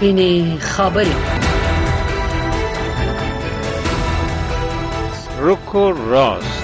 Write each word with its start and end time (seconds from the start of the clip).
سپینې 0.00 0.58
خبرې 0.60 1.14
روکو 5.38 5.82
راست. 5.92 6.60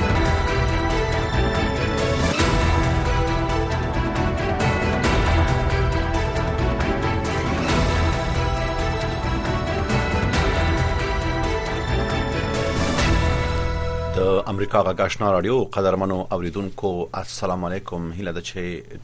د 14.15 14.19
امریکا 14.47 14.83
غاښنا 14.83 15.33
رادیو 15.33 15.65
قدرمنو 15.65 16.27
اوریدونکو 16.31 17.09
السلام 17.13 17.65
علیکم. 17.65 18.13
هیله 18.13 18.33
ده 18.33 18.41
چې 18.41 18.61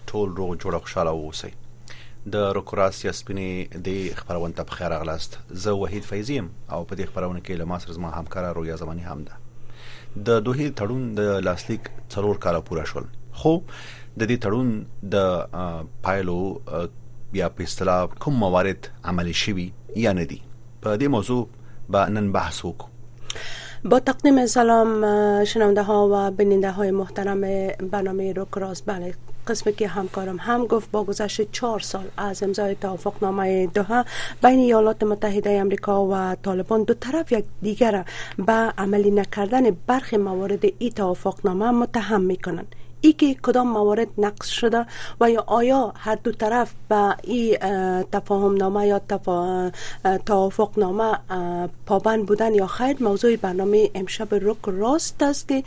ټول 0.07 0.29
روغ 0.37 0.57
جوړ 0.57 0.75
خوشاله 0.87 1.11
اوسئ 1.11 1.53
د 2.31 2.53
روکراسیا 2.57 3.13
سپینې 3.19 3.83
د 3.87 4.19
خبرونه 4.19 4.55
ته 4.59 4.67
بخیر 4.73 4.93
اغلاست 4.97 5.33
زه 5.63 5.73
وحید 5.79 6.05
فیضیم 6.11 6.51
او 6.69 6.85
په 6.85 6.95
دې 6.97 7.07
خبرونه 7.13 7.41
کې 7.41 7.63
له 7.63 7.65
ما 7.71 7.79
سره 7.85 7.97
زما 7.97 8.11
همکار 8.17 8.47
رویا 8.59 8.77
زمانی 8.83 9.03
هم 9.07 9.25
ده. 9.25 9.35
د 10.29 10.45
دوه 10.49 10.69
تړون 10.81 11.09
د 11.21 11.43
لاسلیک 11.49 11.91
څلور 12.15 12.39
کاله 12.45 12.61
پوره 12.69 12.85
شول. 12.93 13.11
خو 13.41 13.55
د 14.19 14.23
دې 14.31 14.37
تړون 14.45 14.69
د 15.15 15.17
پایلو 16.07 16.39
بیا 17.33 17.49
په 17.59 17.71
اصطلاح 17.71 18.07
کوم 18.27 18.39
موارد 18.45 18.89
عملی 19.15 19.37
شوي 19.43 19.69
یا 20.07 20.13
نه 20.21 20.31
دي. 20.35 20.41
په 20.83 20.97
دې 20.97 21.09
موضوع 21.17 21.43
به 21.97 22.09
نن 22.19 22.33
بحث 22.39 22.65
وکړو 22.65 22.93
با 23.93 23.99
تقدیم 23.99 24.47
سلام 24.47 24.91
شنونده 25.45 25.83
ها 25.83 26.09
و 26.09 26.31
بیننده 26.31 26.71
های 26.71 26.91
محترم 26.91 27.41
برنامه 27.91 28.33
رو 28.33 28.45
کراس 28.45 28.83
بله 28.83 29.15
قسمی 29.47 29.73
که 29.73 29.89
همکارم 29.89 30.37
هم 30.37 30.67
گفت 30.67 30.91
با 30.91 31.05
گذشت 31.05 31.53
چهار 31.53 31.81
سال 31.81 32.05
از 32.17 32.43
امضای 32.43 32.75
توافق 32.75 33.15
نامه 33.23 33.67
دوها 33.67 34.05
بین 34.43 34.59
ایالات 34.59 35.03
متحده 35.03 35.51
امریکا 35.51 36.07
و 36.07 36.35
طالبان 36.43 36.83
دو 36.83 36.95
طرف 36.95 37.33
یک 37.33 37.45
دیگر 37.63 38.05
به 38.47 38.53
عملی 38.53 39.11
نکردن 39.11 39.71
برخی 39.87 40.17
موارد 40.17 40.65
ای 40.79 40.91
توافق 40.91 41.39
نامه 41.45 41.71
متهم 41.71 42.21
می 42.21 42.37
کنند 42.37 42.75
ای 43.05 43.13
که 43.13 43.35
کدام 43.35 43.69
موارد 43.69 44.09
نقص 44.19 44.49
شده 44.49 44.87
و 45.21 45.31
یا 45.31 45.45
آیا 45.47 45.93
هر 45.97 46.15
دو 46.15 46.33
طرف 46.33 46.75
به 46.89 47.17
این 47.23 47.57
تفاهم 48.13 48.55
نامه 48.55 48.87
یا 48.87 49.01
توافق 50.27 50.71
نامه 50.77 51.19
پابند 51.87 52.27
بودن 52.27 52.55
یا 52.55 52.67
خیر 52.67 53.03
موضوع 53.03 53.37
برنامه 53.37 53.91
امشب 53.95 54.29
رک 54.33 54.65
راست 54.67 55.23
است 55.23 55.49
که 55.49 55.65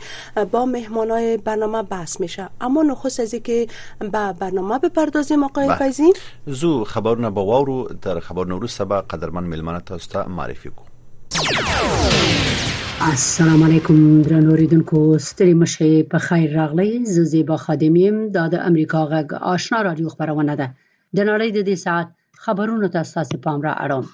با 0.50 0.66
مهمان 0.66 1.10
های 1.10 1.36
برنامه 1.36 1.82
بحث 1.82 2.20
میشه. 2.20 2.48
اما 2.60 2.82
نخست 2.82 3.20
از 3.20 3.34
که 3.34 3.66
به 3.98 4.32
برنامه 4.32 4.78
بپردازیم 4.78 5.44
آقای 5.44 5.68
بله. 5.68 5.78
فیزین 5.78 6.14
زو 6.46 6.84
خبرونه 6.84 7.30
به 7.30 7.40
واورو 7.40 7.88
در 8.02 8.20
خبر 8.20 8.44
نورو 8.44 8.66
سبا 8.66 9.00
قدرمن 9.00 9.44
ملمنه 9.44 9.80
تاسو 9.80 10.10
ته 10.10 10.28
معرفي 10.28 10.70
کوم 10.70 10.86
السلام 13.04 13.62
علیکم 13.62 13.96
درنو 14.26 14.50
اوریدونکو 14.50 15.00
ستړي 15.24 15.54
مشه 15.62 16.04
په 16.12 16.18
خیر 16.26 16.52
راغلی 16.58 16.92
زه 17.14 17.24
زیبا 17.32 17.56
خادمیم 17.64 18.20
د 18.36 18.54
امریکا 18.68 19.00
غږ 19.10 19.34
آشنا 19.54 19.80
رادیو 19.86 20.12
خبرونه 20.12 20.54
ده. 20.60 20.66
د 21.16 21.26
نړۍ 21.30 21.50
د 21.56 21.66
دې 21.66 21.76
ساعت 21.82 22.14
خبرونو 22.44 22.88
ته 22.94 23.02
تاسو 23.16 23.40
پام 23.46 23.66
را 23.66 23.74
اړوم. 23.84 24.06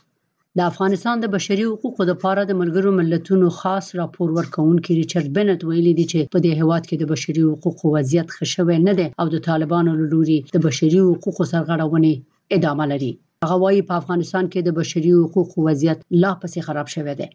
د 0.61 0.65
افغانستان 0.71 1.23
د 1.25 1.31
بشري 1.35 1.67
حقوقو 1.69 2.09
لپاره 2.11 2.45
د 2.45 2.59
ملګرو 2.63 2.95
ملتونو 3.01 3.51
خاص 3.59 3.91
راپور 4.01 4.33
ورکونکي 4.39 4.97
ریچارډ 5.01 5.29
بنت 5.37 5.67
ویلي 5.69 5.93
دی 5.99 6.07
چې 6.13 6.33
په 6.33 6.45
دې 6.47 6.53
هواد 6.63 6.89
کې 6.89 6.97
د 6.99 7.13
بشري 7.13 7.45
حقوقو 7.51 7.93
وضعیت 7.97 8.35
ښه 8.37 8.51
شوی 8.55 8.79
نه 8.89 8.97
دی 9.03 9.07
او 9.21 9.29
د 9.37 9.45
طالبانو 9.49 9.95
له 10.01 10.09
لوري 10.17 10.41
د 10.57 10.65
بشري 10.67 11.05
حقوقو 11.11 11.49
سرغړونې 11.53 12.15
ادامه 12.59 12.91
لري. 12.95 13.13
هغه 13.47 13.57
وایي 13.63 13.87
په 13.93 14.03
افغانستان 14.03 14.45
کې 14.53 14.61
د 14.69 14.77
بشري 14.81 15.15
حقوقو 15.21 15.69
وضعیت 15.71 16.05
لا 16.27 16.35
پسې 16.41 16.59
خراب 16.71 16.93
شوی 16.97 17.17
دی 17.23 17.31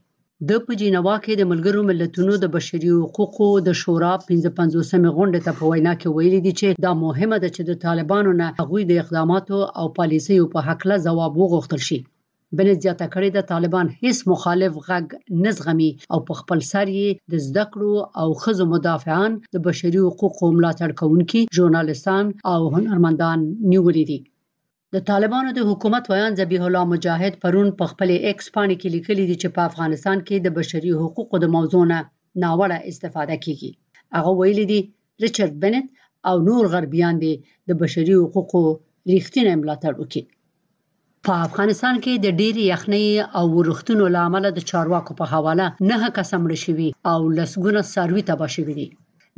د 0.46 0.52
په 0.66 0.74
جنیوا 0.80 1.16
کې 1.26 1.34
د 1.38 1.44
ملګرو 1.52 1.82
ملتونو 1.90 2.34
د 2.40 2.50
بشري 2.56 2.90
حقوقو 3.04 3.48
د 3.68 3.70
شورا 3.80 4.12
55مې 4.26 5.10
غونډې 5.18 5.40
ته 5.46 5.52
په 5.60 5.64
وینا 5.70 5.94
کې 6.02 6.08
ویلي 6.16 6.42
دي 6.46 6.54
چې 6.60 6.68
دا 6.86 6.92
مهمه 7.06 7.38
ده 7.44 7.50
چې 7.56 7.62
د 7.70 7.72
طالبانو 7.86 8.32
نه 8.42 8.48
هغوی 8.60 8.84
د 8.88 9.00
اقداماتو 9.04 9.62
او 9.80 9.86
پالیسیو 9.98 10.52
په 10.54 10.60
حق 10.68 10.86
له 10.90 10.98
ځواب 11.06 11.32
وغوښتل 11.42 11.82
شي. 11.88 12.00
بل 12.58 12.68
زیاته 12.84 13.08
کړې 13.14 13.30
د 13.34 13.40
طالبان 13.52 13.88
هیڅ 14.04 14.18
مخالف 14.34 14.74
غږ 14.88 15.06
نزغمي 15.46 15.92
او 16.14 16.20
په 16.28 16.34
خپل 16.40 16.60
سر 16.72 16.88
یې 17.00 17.10
د 17.32 17.34
زده 17.48 17.66
کړو 17.74 17.94
او 18.22 18.28
ښځو 18.42 18.72
مدافعان 18.74 19.32
د 19.54 19.68
بشري 19.68 20.02
حقوقو 20.08 20.56
ملاتړ 20.58 20.90
کوونکي 21.00 21.42
ژورنالستان 21.56 22.26
او 22.52 22.60
هنرمندان 22.76 23.40
نیولې 23.72 24.04
دي 24.10 24.20
د 24.96 24.98
طالبانو 25.08 25.50
د 25.56 25.60
حکومت 25.70 26.04
ویاند 26.12 26.36
ذبیح 26.40 26.62
الله 26.66 26.90
مجاهد 26.90 27.34
پرون 27.46 27.70
په 27.80 27.86
خپل 27.92 28.10
ایکس 28.14 28.46
باندې 28.56 28.76
کې 28.82 28.94
لیکلي 28.96 29.26
دي 29.30 29.36
چې 29.42 29.50
په 29.56 29.62
افغانستان 29.70 30.18
کې 30.28 30.36
د 30.46 30.54
بشري 30.58 30.92
حقوقو 31.02 31.42
د 31.44 31.50
موضوع 31.56 31.82
نه 31.92 32.00
ناوړه 32.44 32.78
استفاده 32.92 33.36
کیږي. 33.46 33.72
هغه 34.18 34.32
ویلي 34.40 34.66
دي 34.72 34.80
ریچارډ 35.24 35.54
بنت 35.64 35.88
او 36.30 36.36
نور 36.48 36.64
غربیان 36.74 37.20
دي 37.24 37.34
د 37.72 37.80
بشري 37.82 38.16
حقوقو 38.22 38.62
ریښتینی 39.14 39.54
ملاتړ 39.62 39.94
وکړي. 39.98 40.24
په 41.26 41.34
افغانستان 41.48 41.96
کې 42.04 42.14
د 42.26 42.28
ډېری 42.40 42.64
یخنۍ 42.74 43.08
او 43.38 43.46
ورښتونو 43.58 44.04
لامل 44.16 44.50
د 44.54 44.60
چارواکو 44.70 45.18
په 45.20 45.26
حواله 45.34 45.68
نه 45.90 46.14
کسمړ 46.18 46.52
شوی 46.64 46.90
او 47.12 47.20
لسګونه 47.38 47.82
سروي 47.94 48.24
تباه 48.30 48.50
شوی 48.56 48.78
دي 48.80 48.88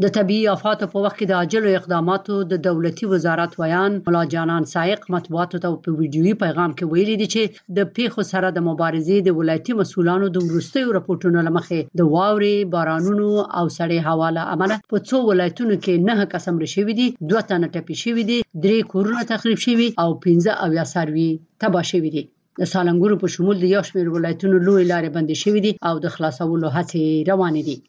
د 0.04 0.12
طبي 0.16 0.36
آفاتو 0.50 0.88
په 0.92 1.00
وخت 1.04 1.18
کې 1.20 1.26
د 1.30 1.34
عاجلو 1.38 1.72
اقداماتو 1.78 2.36
د 2.52 2.60
دولتي 2.68 3.08
وزارت 3.14 3.56
ویان 3.62 3.96
ملا 4.06 4.22
جانان 4.34 4.68
سائق 4.74 5.02
مطبوعاتو 5.16 5.60
ته 5.66 5.72
په 5.88 5.96
ویډیوي 5.96 6.34
پیغام 6.44 6.76
کې 6.78 6.86
ویلي 6.92 7.16
دي 7.22 7.28
چې 7.34 7.74
د 7.80 7.90
پیښو 7.98 8.26
سره 8.30 8.52
د 8.58 8.64
مبارزې 8.70 9.18
د 9.26 9.36
ولایتي 9.40 9.76
مسولانو 9.82 10.30
د 10.38 10.46
ورستیو 10.46 10.96
راپورټونو 10.98 11.44
لمخې 11.48 12.00
د 12.02 12.08
واوري 12.14 12.54
بارانونو 12.78 13.28
او 13.58 13.66
سړې 13.78 14.00
هوا 14.08 14.32
له 14.38 14.48
امله 14.54 14.80
په 14.96 15.04
څو 15.12 15.22
ولایتونو 15.32 15.80
کې 15.84 16.08
نه 16.08 16.30
قسم 16.38 16.64
رشوي 16.64 16.98
دي 17.02 17.10
دوه 17.34 17.44
تنه 17.52 17.72
ټپي 17.76 18.02
شوي 18.04 18.28
دي 18.32 18.40
درې 18.64 18.80
کورونه 18.96 19.28
تخریب 19.36 19.62
شوي 19.68 19.92
او 20.06 20.10
15 20.30 20.60
او 20.64 20.80
یا 20.80 20.90
سروي 20.96 21.30
تباه 21.66 21.86
شوي 21.94 22.16
دي. 22.18 22.28
د 22.62 22.74
سالنګورو 22.74 23.22
په 23.22 23.36
شمول 23.38 23.56
د 23.60 23.76
یو 23.76 23.86
شمېر 23.92 24.18
ولایتونو 24.18 24.66
لوی 24.66 24.84
لارې 24.92 25.10
بندې 25.16 25.36
شوې 25.44 25.62
دي 25.66 25.72
او 25.88 25.96
د 26.04 26.18
خلاصولو 26.18 26.76
هڅې 26.78 27.04
روانې 27.32 27.64
دي 27.70 27.80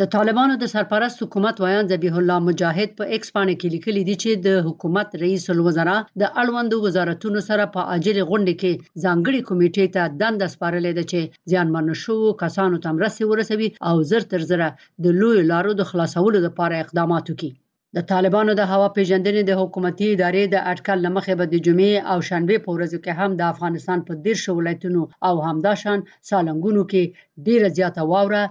د 0.00 0.06
طالبانو 0.12 0.54
د 0.60 0.68
سرپرست 0.70 1.20
حکومت 1.22 1.60
ویاند 1.64 1.90
ذبیح 1.90 2.14
الله 2.20 2.38
مجاهد 2.46 2.96
په 3.00 3.04
ایکس 3.16 3.28
باندې 3.36 3.54
کې 3.60 3.68
لیکلي 3.74 4.02
دي 4.08 4.16
چې 4.22 4.40
د 4.46 4.64
حکومت 4.68 5.14
رئیس 5.22 5.44
الوزرا 5.54 5.94
د 6.22 6.32
اړوندو 6.42 6.80
وزارتونو 6.86 7.44
سره 7.48 7.68
په 7.76 7.86
عاجل 7.92 8.18
غونډه 8.30 8.54
کې 8.60 8.72
ځانګړي 9.04 9.40
کمیټې 9.48 9.86
ته 9.96 10.02
دنده 10.22 10.46
سپارلې 10.54 10.92
ده 10.98 11.04
چې 11.10 11.20
ځانمن 11.52 11.96
شو 12.04 12.20
کسانو 12.44 12.84
ته 12.86 12.96
مرسته 13.00 13.32
ورسوي 13.32 13.68
او 13.90 13.96
زر 14.12 14.30
تر 14.32 14.52
زره 14.52 14.68
د 15.06 15.20
لوی 15.20 15.50
لارو 15.52 15.80
د 15.82 15.92
خلاصولو 15.92 16.46
لپاره 16.46 16.82
اقدامات 16.84 17.24
وکړي 17.30 17.52
د 17.96 18.02
طالبانو 18.12 18.52
د 18.58 18.62
هوا 18.72 18.86
پیژندنې 18.96 19.42
د 19.46 19.52
حکومتي 19.60 20.06
ادارې 20.12 20.44
د 20.50 20.56
اټکل 20.70 20.98
لمخې 21.06 21.34
به 21.38 21.46
د 21.50 21.56
جمعې 21.66 21.94
او 22.12 22.18
شنبه 22.28 22.56
په 22.64 22.70
ورځو 22.76 22.98
کې 23.04 23.12
هم 23.18 23.30
د 23.40 23.42
افغانستان 23.52 23.98
په 24.06 24.12
ډیر 24.24 24.38
شو 24.44 24.52
ولایتونو 24.56 25.02
او 25.28 25.34
همداشان 25.48 25.98
سالنګونو 26.28 26.82
کې 26.90 27.02
ډیره 27.46 27.68
زیاته 27.78 28.02
واوره 28.12 28.42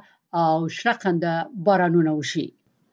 او 0.41 0.67
شرقنده 0.79 1.33
بارانونه 1.66 2.11
وشي. 2.19 2.45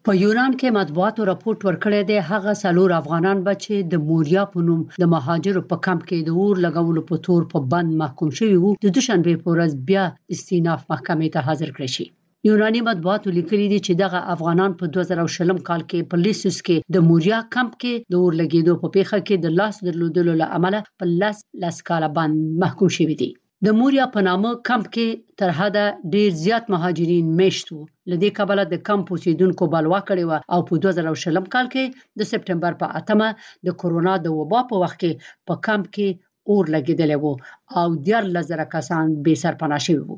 په 0.09 0.13
یونان 0.19 0.53
کې 0.61 0.77
مطبوعاتو 0.77 1.25
راپورټ 1.31 1.59
ورکړی 1.69 2.03
دی 2.11 2.19
هغه 2.29 2.53
سلور 2.61 2.93
افغانان 2.99 3.43
به 3.49 3.53
چې 3.65 3.75
د 3.95 4.05
موریا 4.11 4.45
په 4.53 4.63
نوم 4.69 4.81
د 5.03 5.11
مهاجرو 5.15 5.63
په 5.73 5.77
کمپ 5.87 6.07
کې 6.09 6.19
د 6.29 6.31
اور 6.39 6.63
لګولو 6.67 7.03
په 7.11 7.17
تور 7.27 7.43
په 7.53 7.59
بند 7.73 7.99
محکوم 8.03 8.31
شوی 8.39 8.57
وو 8.61 8.71
د 8.85 8.95
دوشنبه 8.97 9.43
په 9.43 9.49
ورځ 9.55 9.73
بیا 9.91 10.05
استیناف 10.37 10.81
محکمې 10.93 11.29
ته 11.35 11.49
حاضر 11.49 11.75
کړی 11.77 11.91
شي. 11.97 12.07
یوناني 12.49 12.81
مطبوعاتو 12.89 13.33
لیکلي 13.39 13.67
دي 13.73 13.79
چې 13.87 13.93
دغه 14.03 14.21
افغانان 14.35 14.77
په 14.83 14.93
2020 14.97 15.59
کال 15.69 15.83
کې 15.91 16.11
په 16.13 16.25
لیسوس 16.25 16.61
کې 16.67 16.97
د 16.97 17.07
موریا 17.09 17.41
کمپ 17.57 17.75
کې 17.83 18.15
د 18.15 18.23
اور 18.23 18.39
لګیدو 18.41 18.77
په 18.85 18.93
پیښه 18.97 19.19
کې 19.27 19.37
د 19.45 19.57
لاس 19.59 19.85
درلودلو 19.89 20.41
لامل 20.43 20.81
په 21.03 21.13
لس 21.23 21.45
لس 21.65 21.85
کاله 21.91 22.09
باندې 22.19 22.65
محکوم 22.65 22.97
شوی 22.99 23.17
دي 23.23 23.31
د 23.67 23.75
موریا 23.79 24.05
په 24.13 24.21
نامه 24.27 24.51
کمپ 24.67 24.87
کې 24.95 25.09
تر 25.41 25.51
حده 25.57 25.81
ډیر 26.13 26.29
زیات 26.43 26.71
مهاجرین 26.75 27.27
میشت 27.41 27.73
وو. 27.73 27.81
لدې 28.11 28.31
کبله 28.39 28.63
د 28.69 28.79
کمپ 28.89 29.11
اوسیدونکو 29.15 29.67
بلوا 29.75 29.99
کړی 30.11 30.25
و 30.29 30.39
او 30.55 30.61
په 30.69 30.79
2020 30.85 31.51
کال 31.55 31.67
کې 31.75 31.85
د 32.23 32.29
سپټمبر 32.31 32.79
په 32.83 32.87
اتمه 33.01 33.29
د 33.69 33.77
کورونا 33.83 34.15
د 34.27 34.37
وبا 34.37 34.61
په 34.71 34.81
وخت 34.83 34.99
کې 35.03 35.13
په 35.51 35.55
کمپ 35.67 35.91
کې 35.97 36.09
اور 36.55 36.73
لګیدل 36.75 37.13
وو 37.25 37.33
او 37.81 37.87
ډیر 38.07 38.31
لزر 38.37 38.63
کسان 38.77 39.13
به 39.27 39.41
سرپناه 39.43 39.81
شوي 39.89 40.05
وو. 40.07 40.17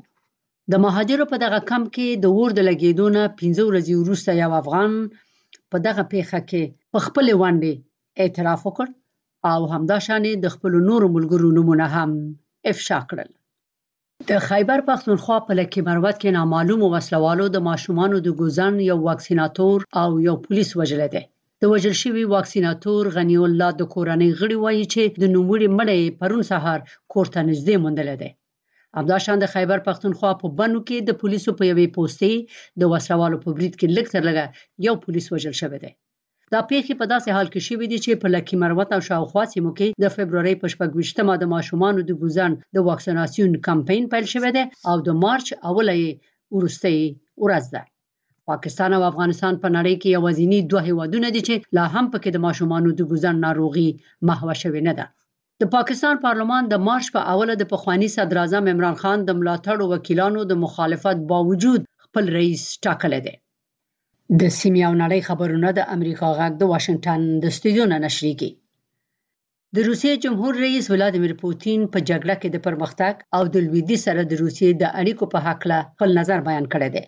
د 0.75 0.83
مهاجرو 0.85 1.27
په 1.33 1.43
دغه 1.45 1.61
کمپ 1.71 1.91
کې 1.97 2.09
د 2.27 2.37
اور 2.37 2.57
د 2.59 2.69
لګیدونه 2.69 3.25
15 3.43 3.67
ورځې 3.71 3.95
وروسته 4.03 4.31
یو 4.43 4.51
افغان 4.61 4.95
په 5.71 5.83
دغه 5.89 6.07
پیښه 6.15 6.41
کې 6.51 6.63
په 6.93 6.99
خپل 7.09 7.33
وانډې 7.41 7.75
اعتراف 8.23 8.63
وکړ 8.69 8.87
او 9.51 9.61
همدا 9.75 9.99
شانې 10.07 10.33
د 10.47 10.55
خپل 10.55 10.81
نورو 10.89 11.13
ملګرو 11.17 11.49
نمونه 11.59 11.91
هم 11.97 12.17
افشا 12.71 12.99
کړل. 13.11 13.31
د 14.29 14.43
خیبر 14.49 14.81
پختونخوا 14.89 15.37
په 15.47 15.53
لکه 15.59 15.85
مروت 15.87 16.17
کې 16.23 16.35
نامعلوم 16.39 16.83
وسلوالو 16.95 17.47
د 17.55 17.63
ماشومان 17.69 18.13
د 18.27 18.29
ګوزن 18.41 18.75
یو 18.91 18.99
واکسیناتور 19.07 19.79
او 20.03 20.09
یو 20.27 20.35
پولیس 20.45 20.71
وجل 20.81 21.03
دي 21.15 21.23
د 21.65 21.73
وجل 21.73 21.95
شوی 22.03 22.25
واکسیناتور 22.35 23.11
غنی 23.17 23.39
الله 23.47 23.71
د 23.81 23.89
کورنۍ 23.95 24.31
غړي 24.41 24.57
وایي 24.61 24.85
چې 24.93 25.03
د 25.23 25.25
نوموړي 25.35 25.69
مړی 25.79 26.01
پرون 26.21 26.43
سهار 26.51 26.81
کوړه 27.13 27.41
نږدې 27.49 27.77
موندل 27.83 28.09
دي 28.23 28.31
همداشان 28.99 29.37
د 29.41 29.47
خیبر 29.55 29.79
پښتونخوا 29.89 30.31
په 30.41 30.47
بنو 30.59 30.81
کې 30.89 30.99
د 31.09 31.19
پولیسو 31.21 31.51
په 31.59 31.65
یوې 31.71 31.87
پوسټې 31.97 32.35
د 32.81 32.83
وسوالو 32.93 33.43
په 33.45 33.57
برید 33.57 33.75
کې 33.81 33.87
تر 34.15 34.23
لږه 34.29 34.45
یو 34.87 34.95
پولیس 35.05 35.27
وژل 35.33 35.55
شوی 35.61 35.79
دی 35.85 35.93
دا 36.53 36.61
پیښې 36.71 36.95
په 37.01 37.07
داسې 37.13 37.29
حال 37.37 37.49
کې 37.53 37.61
شوې 37.69 37.87
دي 37.93 37.99
چې 38.05 38.21
په 38.23 38.29
لکی 38.35 38.57
مروت 38.63 38.91
او 38.97 39.01
شاوخوا 39.09 39.45
سیمو 39.53 39.71
کې 39.79 39.89
د 40.03 40.13
فبرवरी 40.15 40.55
په 40.63 40.73
شپږشتمه 40.73 41.35
د 41.39 41.45
ماشومان 41.55 42.01
د 42.09 42.19
ګوزن 42.23 42.57
د 42.79 42.85
واکسیناسیون 42.89 43.53
کمپاین 43.69 44.05
پیل 44.13 44.27
شوی 44.33 44.51
دی 44.57 44.65
او 44.91 44.97
د 45.07 45.17
مارچ 45.23 45.47
اوله 45.71 45.95
ورستۍ 46.57 46.99
ورځ 47.45 47.65
ده. 47.75 47.83
پاکستان 48.51 48.91
او 48.97 49.03
افغانستان 49.11 49.55
په 49.63 49.69
نړۍ 49.77 49.95
کې 50.03 50.15
یوازینی 50.17 50.59
دوه 50.71 50.83
هیوادونه 50.89 51.29
دي 51.35 51.43
چې 51.49 51.55
لا 51.79 51.85
هم 51.95 52.07
پکې 52.13 52.31
د 52.33 52.45
ماشومان 52.47 52.89
د 53.01 53.03
ګوزن 53.11 53.37
ناروغي 53.47 53.89
محو 54.31 54.57
شوی 54.63 54.83
نه 54.89 54.95
ده. 54.99 55.07
د 55.63 55.71
پاکستان 55.77 56.15
پارلمان 56.27 56.69
د 56.69 56.83
مارچ 56.89 57.07
په 57.15 57.21
اوله 57.33 57.55
د 57.59 57.71
پخوانی 57.73 58.09
صدر 58.17 58.43
اعظم 58.43 58.69
عمران 58.73 58.97
خان 59.03 59.19
د 59.25 59.41
ملاتړ 59.41 59.77
وکیلانو 59.93 60.45
د 60.51 60.61
مخالفت 60.65 61.25
باوجود 61.33 61.89
خپل 62.05 62.25
رئیس 62.39 62.65
ټاکل 62.87 63.19
دی 63.27 63.35
د 64.41 64.43
سیمې 64.59 64.83
او 64.89 64.93
نړۍ 65.03 65.21
خبرونه 65.29 65.69
د 65.79 65.81
امریکا 65.95 66.29
غږ 66.39 66.53
د 66.59 66.63
واشنگټن 66.73 67.21
د 67.43 67.45
استودیو 67.53 67.85
نه 67.93 67.99
نشریږي. 68.05 68.51
د 69.77 69.79
روسیې 69.89 70.21
جمهور 70.25 70.53
رئیس 70.65 70.85
ولادیمیر 70.93 71.35
پوتین 71.43 71.81
په 71.93 71.99
جګړه 72.09 72.35
کې 72.41 72.49
د 72.53 72.59
پرمختګ 72.67 73.15
او 73.37 73.43
د 73.55 73.57
لویدي 73.67 73.99
سره 74.05 74.21
د 74.25 74.33
روسیې 74.43 74.71
د 74.83 74.85
اړیکو 75.01 75.25
په 75.33 75.39
حق 75.47 75.61
له 75.71 75.79
خپل 75.93 76.09
نظر 76.21 76.39
بیان 76.49 76.67
کړی 76.73 76.89
دی. 76.95 77.05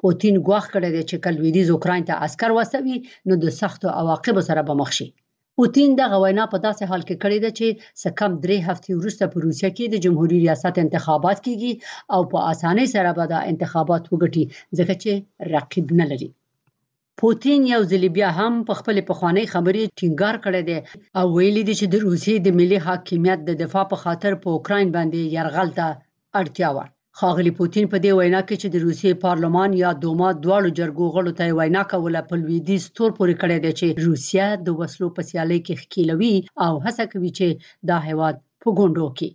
پوتین 0.00 0.34
ګواښ 0.46 0.64
کړی 0.74 0.90
دی 0.94 1.02
چې 1.10 1.16
کله 1.24 1.36
لویدي 1.38 1.62
اوکرين 1.72 2.04
ته 2.08 2.14
عسكر 2.24 2.50
وسوي 2.58 2.96
نو 3.28 3.34
د 3.44 3.58
سختو 3.60 3.96
عواقبو 3.98 4.46
سره 4.48 4.68
به 4.68 4.74
مخ 4.80 4.90
شي. 4.98 5.08
پوتین 5.56 5.90
د 5.98 6.02
غوینا 6.12 6.44
په 6.52 6.58
داسې 6.66 6.82
حال 6.90 7.02
کې 7.08 7.16
کړی 7.22 7.38
دی 7.44 7.50
چې 7.58 7.66
سکم 8.02 8.30
درې 8.44 8.58
هفتې 8.68 8.90
وروسته 9.00 9.24
په 9.32 9.36
روسیه 9.44 9.70
کې 9.76 9.84
د 9.88 9.96
جمهوریت 10.04 10.42
ریاست 10.46 10.74
انتخابات 10.84 11.38
کیږي 11.46 11.72
او 12.14 12.20
په 12.32 12.38
اسانۍ 12.52 12.86
سره 12.94 13.10
به 13.18 13.24
د 13.32 13.34
انتخابات 13.52 14.02
وګټي 14.12 14.44
ځکه 14.78 14.94
چې 15.02 15.12
رقیب 15.54 15.88
نه 16.00 16.06
لري 16.12 16.30
پوتین 17.20 17.60
یو 17.74 17.82
ځل 17.90 18.02
بیا 18.16 18.30
هم 18.38 18.54
په 18.68 18.78
خپل 18.78 18.96
پخوانی 19.10 19.44
خبرې 19.52 19.92
ټینګار 19.98 20.36
کړی 20.44 20.62
دی 20.68 20.78
او 21.18 21.26
ویلي 21.36 21.62
دی 21.68 21.74
چې 21.80 21.86
د 21.92 21.94
روسیې 22.06 22.36
د 22.42 22.48
ملي 22.58 22.80
حاکمیت 22.86 23.40
د 23.44 23.56
دفاع 23.62 23.84
په 23.92 23.96
خاطر 24.02 24.32
په 24.42 24.48
اوکرين 24.54 24.88
باندې 24.96 25.20
يرغل 25.36 25.70
ته 25.78 25.86
اړتیا 26.40 26.70
و 26.76 26.84
خاغلی 27.20 27.52
پوتین 27.58 27.86
په 27.92 27.98
دې 28.04 28.12
وینا 28.18 28.40
کې 28.48 28.56
چې 28.62 28.68
د 28.70 28.76
روسیې 28.86 29.20
پارلمان 29.24 29.70
یا 29.82 29.90
دوما 30.02 30.28
دواړو 30.44 30.76
جرګو 30.78 31.06
غړو 31.14 31.32
ته 31.38 31.44
وینا 31.58 31.82
کوله 31.92 32.20
په 32.28 32.34
لویدي 32.42 32.78
ستور 32.86 33.10
پورې 33.18 33.34
کړی 33.42 33.58
دی 33.64 33.72
چې 33.78 33.86
روسیا 34.06 34.46
د 34.66 34.68
وسلو 34.80 35.08
په 35.16 35.22
سیالۍ 35.28 35.60
کې 35.66 35.74
ښکیلوي 35.82 36.34
او 36.64 36.72
هڅه 36.84 37.04
کوي 37.12 37.30
چې 37.38 37.48
دا 37.92 37.98
هیواد 38.08 38.44
په 38.62 38.68
ګوندو 38.78 39.08
کې 39.18 39.28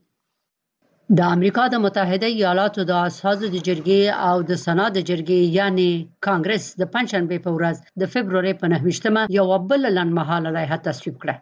د 1.19 1.29
امریکا 1.35 1.63
د 1.71 1.79
متحده 1.83 2.27
ایالاتو 2.33 2.83
د 2.89 2.99
اساسو 3.05 3.47
د 3.53 3.57
جرګې 3.67 4.01
او 4.27 4.43
د 4.49 4.59
سنا 4.59 4.83
د 4.97 4.99
جرګې 5.09 5.39
یعنی 5.57 5.87
کانګرس 6.27 6.65
د 6.81 6.87
پنځشنبه 6.93 7.37
په 7.47 7.51
ورځ 7.57 7.77
د 8.03 8.11
فبرवरी 8.13 8.53
په 8.61 8.69
9مه 8.73 9.23
یو 9.37 9.57
بل 9.71 9.83
لنمحاله 9.97 10.53
لایحه 10.57 10.77
تصویب 10.87 11.17
کړه. 11.23 11.35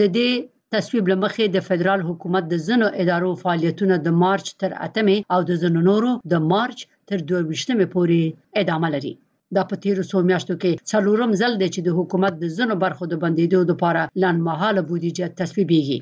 د 0.00 0.12
دې 0.16 0.30
تصویب 0.76 1.10
لمخې 1.12 1.46
د 1.56 1.66
فدرال 1.70 2.06
حکومت 2.10 2.52
د 2.52 2.62
زنو 2.66 2.92
ادارو 3.04 3.32
فعالیتونه 3.42 4.00
د 4.06 4.18
مارچ 4.22 4.52
تر 4.60 4.76
8مه 4.90 5.18
او 5.34 5.40
د 5.50 5.60
زنو 5.64 5.86
نورو 5.90 6.14
د 6.36 6.46
مارچ 6.52 6.78
تر 7.08 7.18
22مه 7.34 7.86
پورې 7.94 8.22
ادامه 8.62 8.94
لري. 8.94 9.16
دا 9.56 9.68
په 9.70 9.82
تیر 9.82 10.06
څو 10.10 10.26
میاشتو 10.30 10.54
کې 10.62 10.72
څلورم 10.90 11.38
ځل 11.40 11.52
دی 11.60 11.68
چې 11.74 11.80
د 11.86 11.88
حکومت 11.98 12.42
د 12.42 12.56
زنو 12.56 12.82
برخو 12.84 13.12
د 13.12 13.22
بندیدو 13.22 13.66
لپاره 13.70 14.08
لنمحاله 14.22 14.88
بودیجه 14.88 15.26
تصویبېږي 15.40 15.98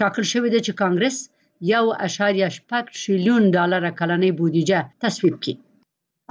ټاکل 0.00 0.24
شوې 0.32 0.48
ده 0.54 0.60
چې 0.66 0.72
کانګرس 0.82 1.18
یو 1.68 1.84
اشاریه 2.06 2.48
شپږ 2.56 2.84
تریلیون 2.98 3.42
ډالر 3.56 3.84
کلنۍ 3.98 4.30
بودیجه 4.38 4.80
تصویب 5.02 5.36
کړي. 5.42 5.54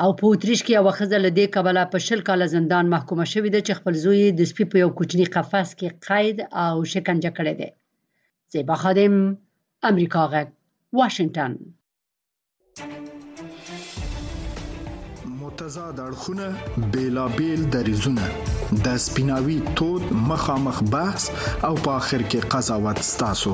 او 0.04 0.10
په 0.20 0.26
اتریش 0.34 0.62
کې 0.66 0.72
یو 0.78 0.92
خزه 0.98 1.18
له 1.26 1.32
دې 1.38 1.46
کبله 1.56 1.82
په 1.94 1.98
شل 2.06 2.22
کال 2.28 2.42
زندان 2.56 2.86
محکومه 2.94 3.26
شوې 3.34 3.50
ده 3.56 3.60
چې 3.68 3.78
خپل 3.80 3.94
زوی 4.04 4.22
د 4.40 4.42
سپي 4.52 4.66
په 4.72 4.78
یو 4.84 4.90
کوچني 4.98 5.26
قفس 5.36 5.70
کې 5.80 5.88
قید 6.08 6.38
او 6.64 6.76
شکنجه 6.94 7.32
کړی 7.38 7.54
دی. 7.60 7.70
زیبا 8.54 8.76
خادم 8.84 9.16
امریکا 9.90 10.24
غږ 10.34 10.48
واشنگتن. 11.00 11.54
متضاد 15.42 16.00
اړخونه 16.08 16.48
بیلابیل 16.94 17.62
دریزونه 17.74 18.26
د 18.86 18.98
سپیناوي 19.06 19.60
تود 19.78 20.04
مخامخ 20.32 20.78
بحث 20.94 21.24
او 21.68 21.74
په 21.84 21.90
اخر 22.00 22.22
کې 22.30 22.40
قضاوت 22.54 23.00
ستاسو 23.12 23.54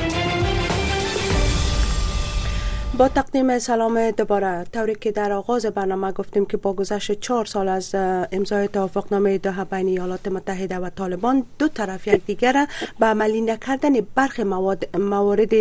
با 3.01 3.07
تقدیم 3.07 3.59
سلام 3.59 4.11
دوباره. 4.11 4.63
طوری 4.73 4.95
که 4.95 5.11
در 5.11 5.31
آغاز 5.31 5.65
برنامه 5.65 6.11
گفتیم 6.11 6.45
که 6.45 6.57
با 6.57 6.73
گذشت 6.73 7.19
چهار 7.19 7.45
سال 7.45 7.67
از 7.67 7.95
امضای 8.31 8.67
توافقنامه 8.67 9.37
دوحه 9.37 9.63
بین 9.63 9.87
ایالات 9.87 10.27
متحده 10.27 10.79
و 10.79 10.89
طالبان 10.89 11.43
دو 11.59 11.67
طرف 11.67 12.07
یکدیگر 12.07 12.67
به 12.99 13.05
عملی 13.05 13.41
نکردن 13.41 13.93
برخی 14.15 14.43
مواد 14.43 14.97
موارد 14.97 15.53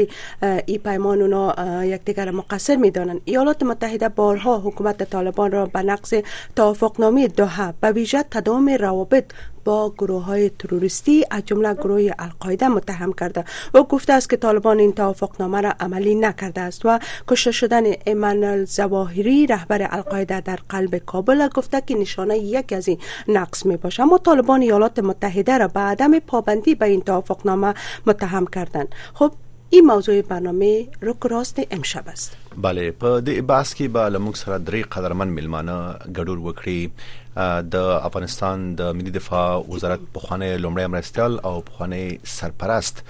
ای 0.67 0.79
پیمان 0.79 1.23
اونا 1.23 1.85
یکدیگر 1.85 2.31
مقصر 2.31 2.77
می‌دانند. 2.77 3.21
ایالات 3.25 3.63
متحده 3.63 4.09
بارها 4.09 4.59
حکومت 4.59 5.11
طالبان 5.11 5.53
را 5.53 5.67
به 5.67 5.83
نقض 5.83 6.15
توافقنامه 6.57 7.29
دوحه 7.29 7.75
به 7.81 7.93
ویژه 7.93 8.23
تداوم 8.31 8.69
روابط 8.69 9.25
با 9.71 9.95
گروه 9.99 10.25
های 10.25 10.51
تروریستی 10.51 11.25
از 11.31 11.43
جمله 11.47 11.75
گروه 11.75 12.11
القاعده 12.19 12.69
متهم 12.69 13.13
کرده 13.13 13.45
و 13.75 13.83
گفته 13.83 14.13
است 14.13 14.31
که 14.31 14.37
طالبان 14.37 14.79
این 14.79 14.93
توافقنامه 14.93 15.61
را 15.61 15.73
عملی 15.81 16.15
نکرده 16.15 16.61
است 16.61 16.87
و 16.87 16.99
کشته 17.29 17.51
شدن 17.51 17.83
ایمان 18.07 18.65
زواهری 18.65 19.47
رهبر 19.47 19.87
القاعده 19.91 20.41
در 20.41 20.59
قلب 20.69 20.97
کابل 20.97 21.49
گفته 21.49 21.81
که 21.87 21.95
نشانه 21.95 22.39
یک 22.39 22.73
از 22.73 22.89
این 22.89 22.99
نقص 23.29 23.67
می 23.67 23.77
باشه 23.77 24.03
اما 24.03 24.19
طالبان 24.19 24.63
ایالات 24.63 24.99
متحده 24.99 25.59
را 25.59 25.69
به 25.69 25.81
عدم 25.81 26.19
پابندی 26.19 26.75
به 26.75 26.87
این 26.87 27.01
توافقنامه 27.01 27.75
متهم 28.07 28.47
کردند. 28.47 28.89
خب 29.15 29.33
این 29.73 29.87
موضوع 29.87 30.23
برنامه 30.23 30.89
رک 31.03 31.27
راست 31.31 31.61
امشب 31.71 32.09
است. 32.09 32.37
بله 32.57 32.91
په 32.91 33.21
دې 33.27 33.43
باس 33.51 33.75
کې 33.75 33.83
به 33.97 34.11
لموږ 34.15 34.37
سره 34.37 34.59
درې 34.59 34.89
قدرمن 34.95 35.29
ملمانه 35.29 35.77
ګډور 36.17 36.39
وکړي. 36.47 36.91
د 37.37 37.77
افغانستان 38.03 38.75
د 38.75 38.95
ملي 39.01 39.11
دفاع 39.11 39.63
وزارت 39.69 40.01
پخوانی 40.15 40.57
لومړی 40.57 40.87
مرستيال 40.95 41.39
او 41.51 41.61
پخوانی 41.69 42.19
سرپرست 42.37 43.05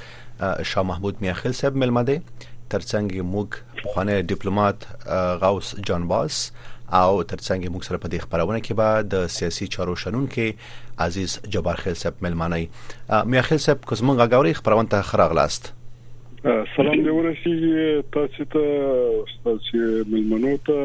شاه 0.73 0.83
محمود 0.91 1.23
میاخیل 1.27 1.53
صاحب 1.61 1.77
ملمده 1.77 2.19
ترڅنګ 2.71 3.25
موږ 3.33 3.49
پخوانی 3.83 4.21
ډیپلوماټ 4.33 4.79
غوث 5.45 5.73
جان 5.91 6.07
باس 6.13 6.43
او 6.93 7.23
ترڅنګ 7.23 7.69
موږ 7.75 7.83
سره 7.89 7.99
په 8.05 8.09
دې 8.13 8.19
خبرونه 8.27 8.61
کې 8.61 8.73
به 8.83 9.03
د 9.17 9.27
سیاسي 9.39 9.73
چارو 9.77 9.97
شنن 10.05 10.31
کې 10.37 11.03
عزیز 11.09 11.41
جبار 11.57 11.85
خیل 11.85 12.01
صاحب 12.05 12.25
ملمانه 12.29 13.27
میاخیل 13.35 13.67
صاحب 13.67 13.85
کوم 13.93 14.17
غاوري 14.23 14.57
خبرونه 14.63 14.97
ته 14.97 15.11
خراغلاست 15.13 15.73
سلام 16.45 17.01
دی 17.05 17.11
ورسیږي 17.15 18.05
تاسو 18.13 18.45
ته 18.53 18.61
تاسو 19.47 19.81
ملمنو 20.13 20.53
ته 20.69 20.79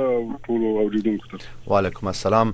ټول 0.47 0.65
اوریدونکو 0.81 1.37
ته. 1.43 1.47
وعلیکم 1.73 2.07
السلام. 2.11 2.51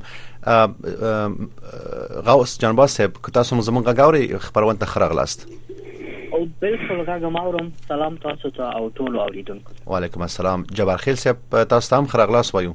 غوث 2.28 2.54
جنبا 2.64 2.86
صاحب 2.96 3.18
که 3.28 3.34
تاسو 3.40 3.62
زمونږ 3.62 3.86
غاوري 4.02 4.38
خبرونه 4.38 4.78
ته 4.84 4.92
خراغلاست 4.94 5.48
او 5.50 6.46
بالکل 6.60 7.04
غاګم 7.10 7.36
اورم. 7.44 7.68
سلام 7.88 8.22
تاسو 8.28 8.54
ته 8.60 8.70
او 8.82 8.86
ټول 9.02 9.20
اوریدونکو 9.26 9.72
وعلیکم 9.96 10.22
السلام. 10.30 10.70
جبار 10.82 10.98
خیل 11.08 11.16
صاحب 11.26 11.38
تاسو 11.76 11.90
ته 11.90 11.98
هم 11.98 12.06
خراغلاس 12.16 12.56
وایو. 12.56 12.74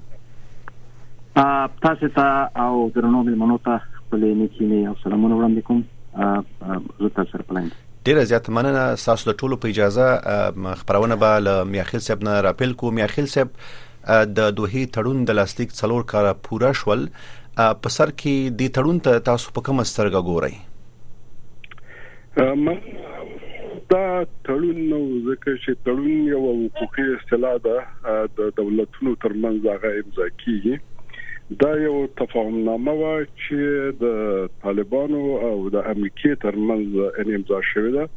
تاسو 1.88 2.09
ته 2.21 2.26
او 2.66 2.90
درنو 3.00 3.23
ملمنو 3.33 3.59
ته 3.71 3.78
خپل 3.78 4.21
نیکینه 4.42 4.88
او 4.88 4.95
سلامونه 5.04 5.35
وړاندې 5.37 5.62
کوم. 5.66 5.80
زه 7.00 7.09
تاسو 7.09 7.30
سره 7.33 7.42
پلاند 7.42 7.73
ډیره 8.06 8.22
زیات 8.30 8.48
مننه. 8.56 8.82
تاسو 9.04 9.28
د 9.28 9.34
ټولو 9.42 9.56
په 9.62 9.70
اجازه 9.72 10.06
خبرونه 10.82 11.16
به 11.22 11.30
ل 11.46 11.54
میاخیل 11.70 12.02
صاحب 12.08 12.20
نه 12.28 12.34
راپیل 12.46 12.75
کو 12.82 12.90
میاخیل 12.98 13.26
صاحب 13.32 13.48
د 14.34 14.52
دوه 14.58 14.82
تړون 14.96 15.25
د 15.30 15.36
لاستیک 15.38 15.75
څلور 15.80 16.06
کال 16.12 16.28
پوره 16.48 16.70
شول. 16.82 17.02
په 17.56 17.88
سر 17.96 18.12
کې 18.20 18.54
د 18.62 18.72
تړون 18.78 19.02
ته 19.08 19.25
تاسو 19.30 19.54
په 19.58 19.66
کوم 19.68 19.82
سترګه 19.92 20.20
ګورئ؟ 20.30 20.54
من 22.66 22.78
دا 23.90 24.04
تړون 24.46 24.78
نو 24.92 25.00
ځکه 25.28 25.50
چې 25.64 25.70
تړون 25.88 26.16
یو 26.34 26.42
حقوقي 26.46 27.06
اصطلاح 27.16 27.56
ده 27.66 27.76
د 28.40 28.52
دولتونو 28.60 29.14
ترمنځ 29.25 29.60
هغه 29.75 29.90
امضا 30.02 30.26
کیږي 30.44 30.75
دا 31.50 31.78
یو 31.78 32.06
تفاهمنامه 32.18 32.92
و 32.92 33.24
چې 33.24 33.58
د 33.98 34.48
طالبانو 34.62 35.20
او 35.48 35.70
د 35.74 35.84
امریکای 35.90 36.38
ترمنځ 36.44 37.20
امضا 37.24 37.60
شوې 37.72 37.90
ده. 37.96 38.08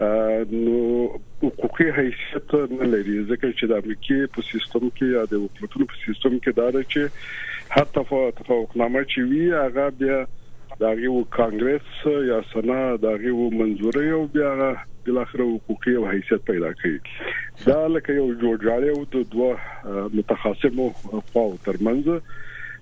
نو 0.00 0.78
حقوقي 1.42 1.90
حیثیت 1.98 2.54
نه 2.54 2.86
لري 2.94 3.18
ځکه 3.28 3.52
چې 3.58 3.64
د 3.72 3.72
امریکای 3.82 4.26
په 4.38 4.42
سیستم 4.48 4.88
کې 4.88 5.06
یا 5.16 5.22
د 5.34 5.44
حکومتونو 5.44 5.86
په 5.92 6.00
سیستم 6.06 6.34
کې 6.38 6.52
دا 6.56 6.70
ده 6.70 6.82
چې 6.82 7.02
هر 7.76 7.86
تفاهمنامه 7.98 9.04
چې 9.04 9.18
وی 9.30 9.46
هغه 9.52 9.86
بیا 10.00 10.18
داغه 10.80 11.12
و 11.18 11.22
کانګرس 11.36 12.04
یا 12.30 12.40
سنا 12.52 12.80
داغه 13.04 13.36
و 13.42 13.50
منزوري 13.60 14.10
او 14.16 14.24
بیا 14.38 14.50
بل 15.06 15.18
اخر 15.22 15.44
حقوقي 15.52 15.94
او 16.00 16.08
حیثیت 16.08 16.44
پیدا 16.50 16.72
کړي 16.82 17.66
دا 17.66 17.78
لکه 17.94 18.18
یو 18.18 18.26
جوړجاړی 18.42 18.90
او 18.96 19.04
د 19.14 19.16
دوه 19.36 20.10
متخاصمو 20.18 20.88
خواو 20.98 21.56
ترمنځ 21.68 22.20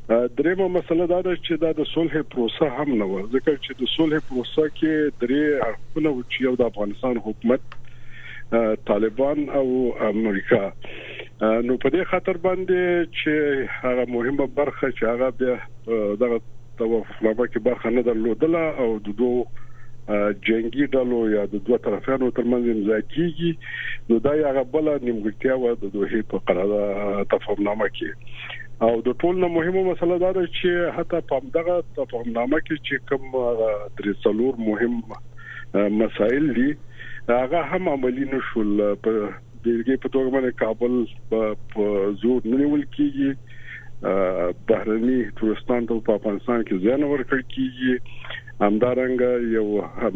درېمه 0.09 0.69
مسله 0.69 1.07
دا 1.07 1.21
ده 1.27 1.37
چې 1.37 1.61
دا 1.61 1.71
د 1.77 1.87
صلح 1.91 2.23
پروسه 2.33 2.67
هم 2.79 2.97
نه 3.03 3.07
و 3.11 3.21
ځکه 3.35 3.53
چې 3.65 3.77
د 3.83 3.89
صلح 3.93 4.19
پروسه 4.31 4.65
کې 4.79 4.93
درې 5.23 5.45
اړخونه 5.69 6.11
و 6.17 6.23
چې 6.31 6.39
یو 6.47 6.55
د 6.61 6.67
افغانستان 6.73 7.21
حکومت 7.29 7.61
طالبان 8.91 9.49
او 9.61 9.67
امریکا. 10.09 10.63
نو 11.69 11.77
په 11.85 11.89
دې 11.95 12.03
خاطر 12.11 12.41
باندې 12.47 13.09
چې 13.21 13.33
هغه 13.79 14.05
مهمه 14.17 14.47
برخه 14.61 14.91
چې 14.91 15.05
هغه 15.13 15.29
د 15.41 15.43
دغه 16.25 16.41
توافقنامه 16.83 17.47
کې 17.47 17.59
برخه 17.71 17.95
نه 17.97 18.03
درلودله 18.11 18.65
او 18.85 18.99
د 19.09 19.17
دوه 19.23 19.47
جنگي 20.47 20.87
ډلو 20.95 21.23
یا 21.35 21.45
د 21.53 21.65
دوه 21.67 21.79
طرفانو 21.85 22.31
ترمنځ 22.39 22.65
امضا 22.73 23.01
کیږي 23.13 23.53
نو 24.11 24.19
دا 24.29 24.35
یو 24.41 24.65
بل 24.77 24.91
نیمګړتیا 25.07 25.55
و 25.61 25.75
د 25.85 25.95
دوه 25.95 26.23
په 26.33 26.45
قرارداد 26.51 27.31
تفاهمنامه 27.35 27.89
کې 27.97 28.11
او 28.85 28.95
د 29.07 29.17
ټول 29.23 29.35
نه 29.43 29.49
مهمه 29.57 29.83
مسله 29.91 30.19
دا 30.25 30.31
ده 30.39 30.45
چې 30.59 30.97
حتی 30.99 31.21
په 31.31 31.41
دغه 31.57 31.75
تفاهمنامه 31.99 32.59
کې 32.67 32.77
چې 32.87 32.95
کوم 33.09 33.23
درې 33.99 34.13
څلور 34.25 34.53
مهم 34.69 34.95
مسایل 36.03 36.53
دي 36.59 36.71
هغه 37.29 37.61
هم 37.73 37.93
عملی 37.95 38.27
نشول 38.33 38.73
په 39.07 39.13
دغه 39.67 39.97
په 40.03 40.09
توګه 40.15 40.29
باندې 40.35 40.53
کابل 40.63 40.93
په 41.75 41.85
زور 42.23 42.49
نیول 42.55 42.85
کیږي. 42.97 43.31
بهرني 44.71 45.19
تورستان 45.41 45.87
ته 45.91 46.01
په 46.07 46.13
افغانستان 46.21 46.65
کې 46.69 46.85
ځان 46.87 47.05
ورکړ 47.11 47.41
کیږي. 47.55 47.95
همدارنګه 48.65 49.31
یو 49.57 49.67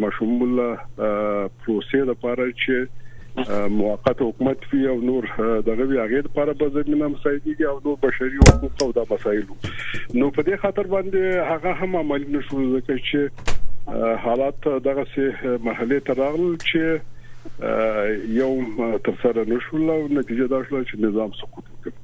مشمول 0.04 0.52
پروسې 1.60 2.00
لپاره 2.10 2.44
چې 2.62 2.76
موقت 3.71 4.23
حکومت 4.23 4.64
فی 4.71 4.87
او 4.87 5.00
نور 5.00 5.28
دغه 5.66 5.85
وی 5.90 5.99
هغه 5.99 6.23
لپاره 6.28 6.52
به 6.52 6.68
زمينه 6.68 7.09
مسایدي 7.09 7.66
او 7.66 7.80
نور 7.85 7.97
بشري 8.02 8.38
حقوق 8.49 8.83
او 8.83 8.92
د 8.92 9.12
مسایل 9.12 9.47
نو 10.14 10.30
په 10.30 10.42
دې 10.42 10.57
خاطر 10.64 10.90
باندې 10.95 11.50
هغه 11.52 11.73
هم 11.83 11.97
عمل 12.02 12.26
نشو 12.37 12.64
ځکه 12.78 12.99
چې 13.09 13.21
حالات 14.26 14.68
دغه 14.88 15.07
سه 15.14 15.54
محله 15.68 16.00
ته 16.11 16.18
راغل 16.23 16.57
چې 16.66 17.00
یو 18.40 18.99
تر 19.09 19.16
سره 19.23 19.45
نشول 19.54 19.90
او 19.97 20.02
نتیجه 20.09 20.47
دا 20.54 20.62
شو 20.68 20.83
چې 20.83 21.04
نظام 21.09 21.33
سقوط 21.40 21.64
وکړ 21.64 21.98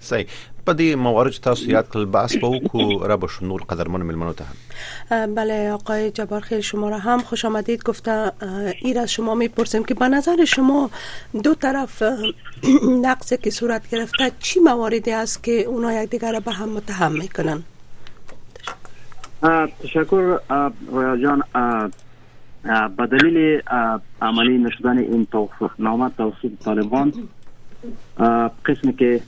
صحیح 0.00 0.26
په 0.66 0.72
دې 0.78 0.96
موارد 1.04 1.36
تاسو 1.44 1.70
یاد 1.70 1.86
کړل؟ 1.92 2.06
بحث 2.16 2.36
به 2.36 2.48
وکړو 2.54 3.06
را 3.12 3.16
به 3.16 3.26
شنور 3.36 3.62
قدرمن 3.70 4.02
ملمنو 4.08 4.32
ته 4.32 5.26
بله 5.38 5.72
آقای 5.72 6.10
جبار 6.10 6.40
خیل 6.40 6.60
شما 6.60 6.88
را 6.88 6.98
هم 6.98 7.18
خوش 7.18 7.44
آمدید. 7.44 7.82
گفته 7.82 8.32
ایر 8.82 8.98
از 8.98 9.12
شما 9.12 9.34
می‌پرسیم 9.34 9.84
که 9.84 9.94
به 9.94 10.08
نظر 10.08 10.44
شما 10.44 10.90
دو 11.44 11.54
طرف 11.54 12.02
نقص 13.06 13.32
که 13.32 13.50
صورت 13.50 13.90
گرفته 13.90 14.30
چی 14.40 14.60
مواردی 14.60 15.12
است 15.12 15.42
که 15.44 15.52
اونا 15.52 15.92
یکدیگر 15.92 16.32
را 16.32 16.40
به 16.40 16.52
هم 16.52 16.68
متهم 16.68 17.12
می‌کنن؟ 17.12 17.62
تشکر 19.82 20.38
رویا 20.92 21.16
جان. 21.16 21.42
به 22.96 23.06
دلیل 23.06 23.62
عملی 24.22 24.58
نشدن 24.58 24.98
این 24.98 25.26
توافقنامه 25.32 26.10
توسط 26.16 26.50
طالبان 26.64 27.12
قسمی 28.64 28.92
که 28.92 29.20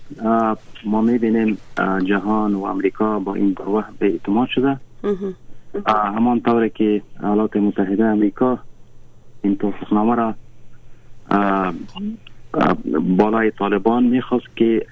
ما 0.85 1.01
می‌بینیم 1.01 1.59
جهان 2.05 2.55
و 2.55 2.65
امریکا 2.65 3.19
با 3.19 3.35
این 3.35 3.53
گروه 3.53 3.85
به 3.99 4.07
اعتماد 4.07 4.49
شده. 4.49 4.81
همان 5.87 6.41
طوری 6.41 6.71
که 6.71 7.03
ایالات 7.23 7.57
متحده 7.57 8.05
امریکا 8.05 8.59
این 9.43 9.57
توافقنامه 9.57 10.15
را 10.15 10.35
بالای 13.01 13.51
طالبان 13.51 14.05
می‌خواست 14.05 14.57
که 14.57 14.87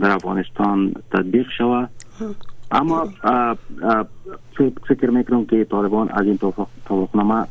در 0.00 0.10
افغانستان 0.10 0.94
تطبیق 1.12 1.46
شود. 1.58 1.90
اما 2.70 3.08
فکر 4.88 5.10
می‌کنم 5.10 5.44
که 5.44 5.64
طالبان 5.64 6.08
از 6.08 6.26
این 6.26 6.38
توافقنامه 6.84 7.46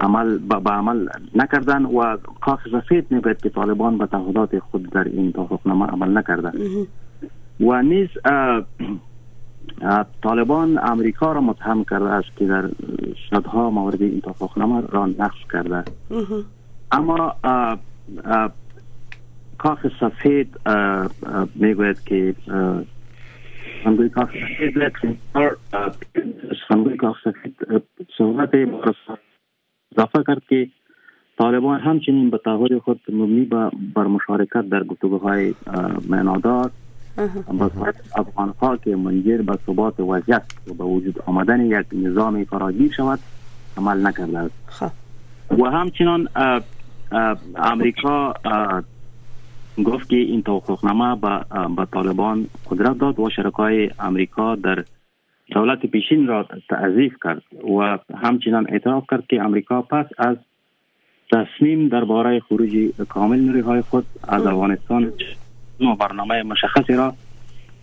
عمل 0.00 0.38
با 0.38 0.70
عمل 0.70 1.08
نکردن 1.34 1.84
و 1.84 2.16
کاخ 2.40 2.60
سفید 2.72 3.06
می‌گوید 3.10 3.40
که 3.40 3.48
طالبان 3.48 3.98
به 3.98 4.06
تعهدات 4.06 4.58
خود 4.58 4.90
در 4.90 5.04
این 5.04 5.32
توافقنامه 5.32 5.86
عمل 5.86 6.18
نکردن. 6.18 6.52
و 7.60 7.82
نیز 7.82 8.08
طالبان 10.22 10.78
امریکا 10.82 11.32
را 11.32 11.40
متهم 11.40 11.84
کرده 11.84 12.08
است 12.08 12.36
که 12.36 12.46
در 12.46 12.70
صدها 13.30 13.70
مورد 13.70 14.02
این 14.02 14.20
توافقنامه 14.20 14.82
را 14.88 15.06
نقض 15.06 15.38
کرده. 15.52 15.84
اما 16.92 17.34
کاخ 19.58 19.86
سفید 20.00 20.60
می‌گوید 21.54 22.04
که 22.04 22.34
سخنگوی 23.82 24.08
کاخ 24.08 24.28
سفید 24.28 24.92
سخنگوی 26.68 26.96
کاخ 26.96 27.16
سفید 27.24 27.56
صحبت 28.18 28.54
اضافه 29.92 30.24
کرد 30.26 30.42
که 30.48 30.68
طالبان 31.38 31.80
همچنین 31.80 32.30
به 32.30 32.38
تعهد 32.38 32.78
خود 32.78 33.00
مبنی 33.08 33.44
بر 33.94 34.06
مشارکت 34.06 34.68
در 34.68 34.84
گفتگوهای 34.84 35.54
معنادار 36.08 36.70
افغان 38.16 38.54
ها 38.60 38.76
که 38.76 38.96
منجر 38.96 39.42
به 39.42 39.58
ثبات 39.66 40.00
وضعیت 40.00 40.42
و 40.66 40.74
به 40.74 40.84
وجود 40.84 41.22
آمدن 41.26 41.66
یک 41.66 41.86
نظام 41.92 42.44
فراگیر 42.44 42.92
شود 42.92 43.18
عمل 43.76 44.06
نکرده 44.06 44.38
است 44.38 44.54
خب. 44.66 44.90
و 45.58 45.64
همچنان 45.64 46.28
امریکا 47.56 48.34
گفت 49.84 50.08
که 50.08 50.16
این 50.16 50.42
توافقنامه 50.42 51.20
به 51.76 51.86
طالبان 51.92 52.46
قدرت 52.70 52.98
داد 52.98 53.20
و 53.20 53.30
شرکای 53.30 53.90
امریکا 53.98 54.54
در 54.54 54.84
دولت 55.52 55.86
پیشین 55.86 56.26
را 56.26 56.48
تعذیف 56.68 57.12
کرد 57.24 57.42
و 57.78 57.98
همچنان 58.14 58.66
اعتراف 58.68 59.04
کرد 59.10 59.26
که 59.26 59.42
امریکا 59.42 59.82
پس 59.82 60.06
از 60.18 60.36
تصمیم 61.32 61.88
درباره 61.88 62.40
خروج 62.40 62.90
کامل 63.08 63.40
نوری 63.40 63.60
های 63.60 63.80
خود 63.80 64.06
از 64.28 64.46
افغانستان 64.46 65.12
برنامه 66.00 66.42
مشخصی 66.42 66.92
را 66.92 67.14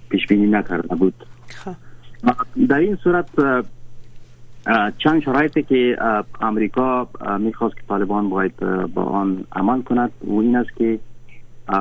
پیش 0.09 0.27
بینی 0.27 0.47
نکرده 0.47 0.95
بود 0.95 1.13
خب. 1.47 1.75
در 2.69 2.77
این 2.77 2.95
صورت 2.95 3.29
چند 4.97 5.21
شرایطی 5.21 5.63
که 5.63 5.97
امریکا 6.41 7.07
می‌خواست 7.39 7.75
که 7.75 7.81
طالبان 7.87 8.29
باید 8.29 8.55
با 8.93 9.03
آن 9.03 9.45
عمل 9.51 9.81
کند 9.81 10.11
و 10.23 10.39
این 10.39 10.55
است 10.55 10.75
که 10.75 10.99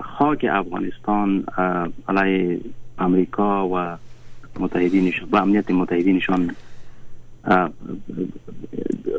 خاک 0.03 0.47
افغانستان 0.51 1.45
علیه 2.09 2.61
امریکا 2.99 3.69
و 3.69 3.97
متحدینشان 4.61 5.29
و 5.33 5.37
امنیت 5.37 5.71
متحدینشان 5.71 6.51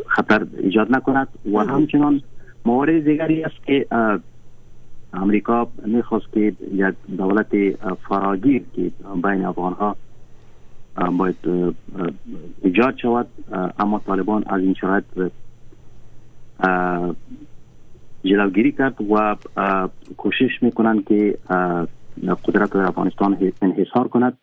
خطر 0.08 0.48
ایجاد 0.58 0.96
نکند 0.96 1.28
و 1.54 1.58
همچنان 1.58 2.22
موارد 2.66 3.04
دیگری 3.04 3.44
است 3.44 3.66
که 3.66 3.88
امریکا 5.14 5.68
می‌خواست 5.86 6.32
که 6.34 6.54
یک 6.74 6.96
دولت 7.18 7.48
فراگیر 7.96 8.64
که 8.76 8.92
بین 9.24 9.46
افغان 9.46 9.74
ها 9.74 9.96
باید 11.18 11.36
ایجاد 12.64 12.98
شود 12.98 13.28
اما 13.80 14.02
طالبان 14.06 14.44
از 14.48 14.62
این 14.62 14.74
شرایط 14.74 15.32
جلوگیری 18.24 18.72
کرد 18.72 19.12
و 19.12 19.36
کوشش 20.18 20.64
می‌کنند 20.64 21.06
که 21.06 21.38
قدرت 22.46 22.76
افغانستان 22.76 23.52
انحصار 23.62 24.08
کند. 24.08 24.38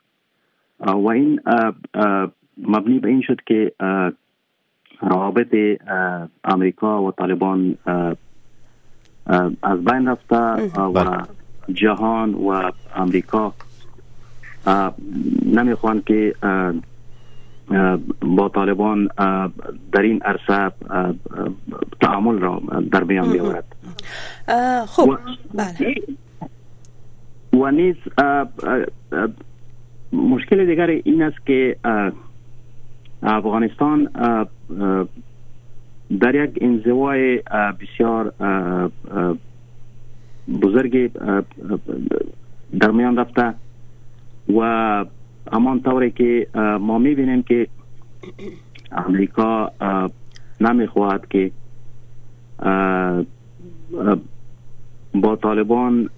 و 0.80 1.08
این 1.08 1.40
مبنی 2.58 2.98
به 2.98 3.08
این 3.08 3.22
شد 3.22 3.40
که 3.46 3.72
روابط 5.00 5.54
امریکا 6.44 7.02
و 7.02 7.12
طالبان 7.12 7.78
از 9.62 9.84
بین 9.84 10.08
رفته 10.08 10.36
و 10.36 10.92
بله. 10.92 11.22
جهان 11.72 12.34
و 12.34 12.70
امریکا 12.96 13.52
نمی‌خوان 15.46 16.02
که 16.06 16.34
با 18.20 18.48
طالبان 18.48 19.08
در 19.92 20.02
این 20.02 20.22
عرصه 20.22 20.72
تعامل 22.00 22.38
را 22.38 22.62
در 22.92 23.04
میان 23.04 23.32
بیاورد. 23.32 23.64
خب 24.86 25.18
بله. 25.54 25.94
و 27.52 27.70
نیز 27.70 27.96
مشکل 30.12 30.66
دیگر 30.66 30.86
این 30.86 31.22
است 31.22 31.46
که 31.46 31.76
افغانستان 33.22 34.08
در 36.20 36.34
یک 36.34 36.58
انزوای 36.60 37.42
بسیار 37.80 38.32
بزرگ 40.62 41.10
در 42.80 42.90
میان 42.90 43.16
رفته 43.16 43.54
و 44.56 45.04
همان 45.52 45.80
طوری 45.80 46.10
که 46.10 46.46
ما 46.80 46.98
می‌بینیم 46.98 47.42
که 47.42 47.66
امریکا 48.92 49.72
نمی‌خواهد 50.60 51.28
که 51.28 51.50
با 55.14 55.36
طالبان 55.42 56.10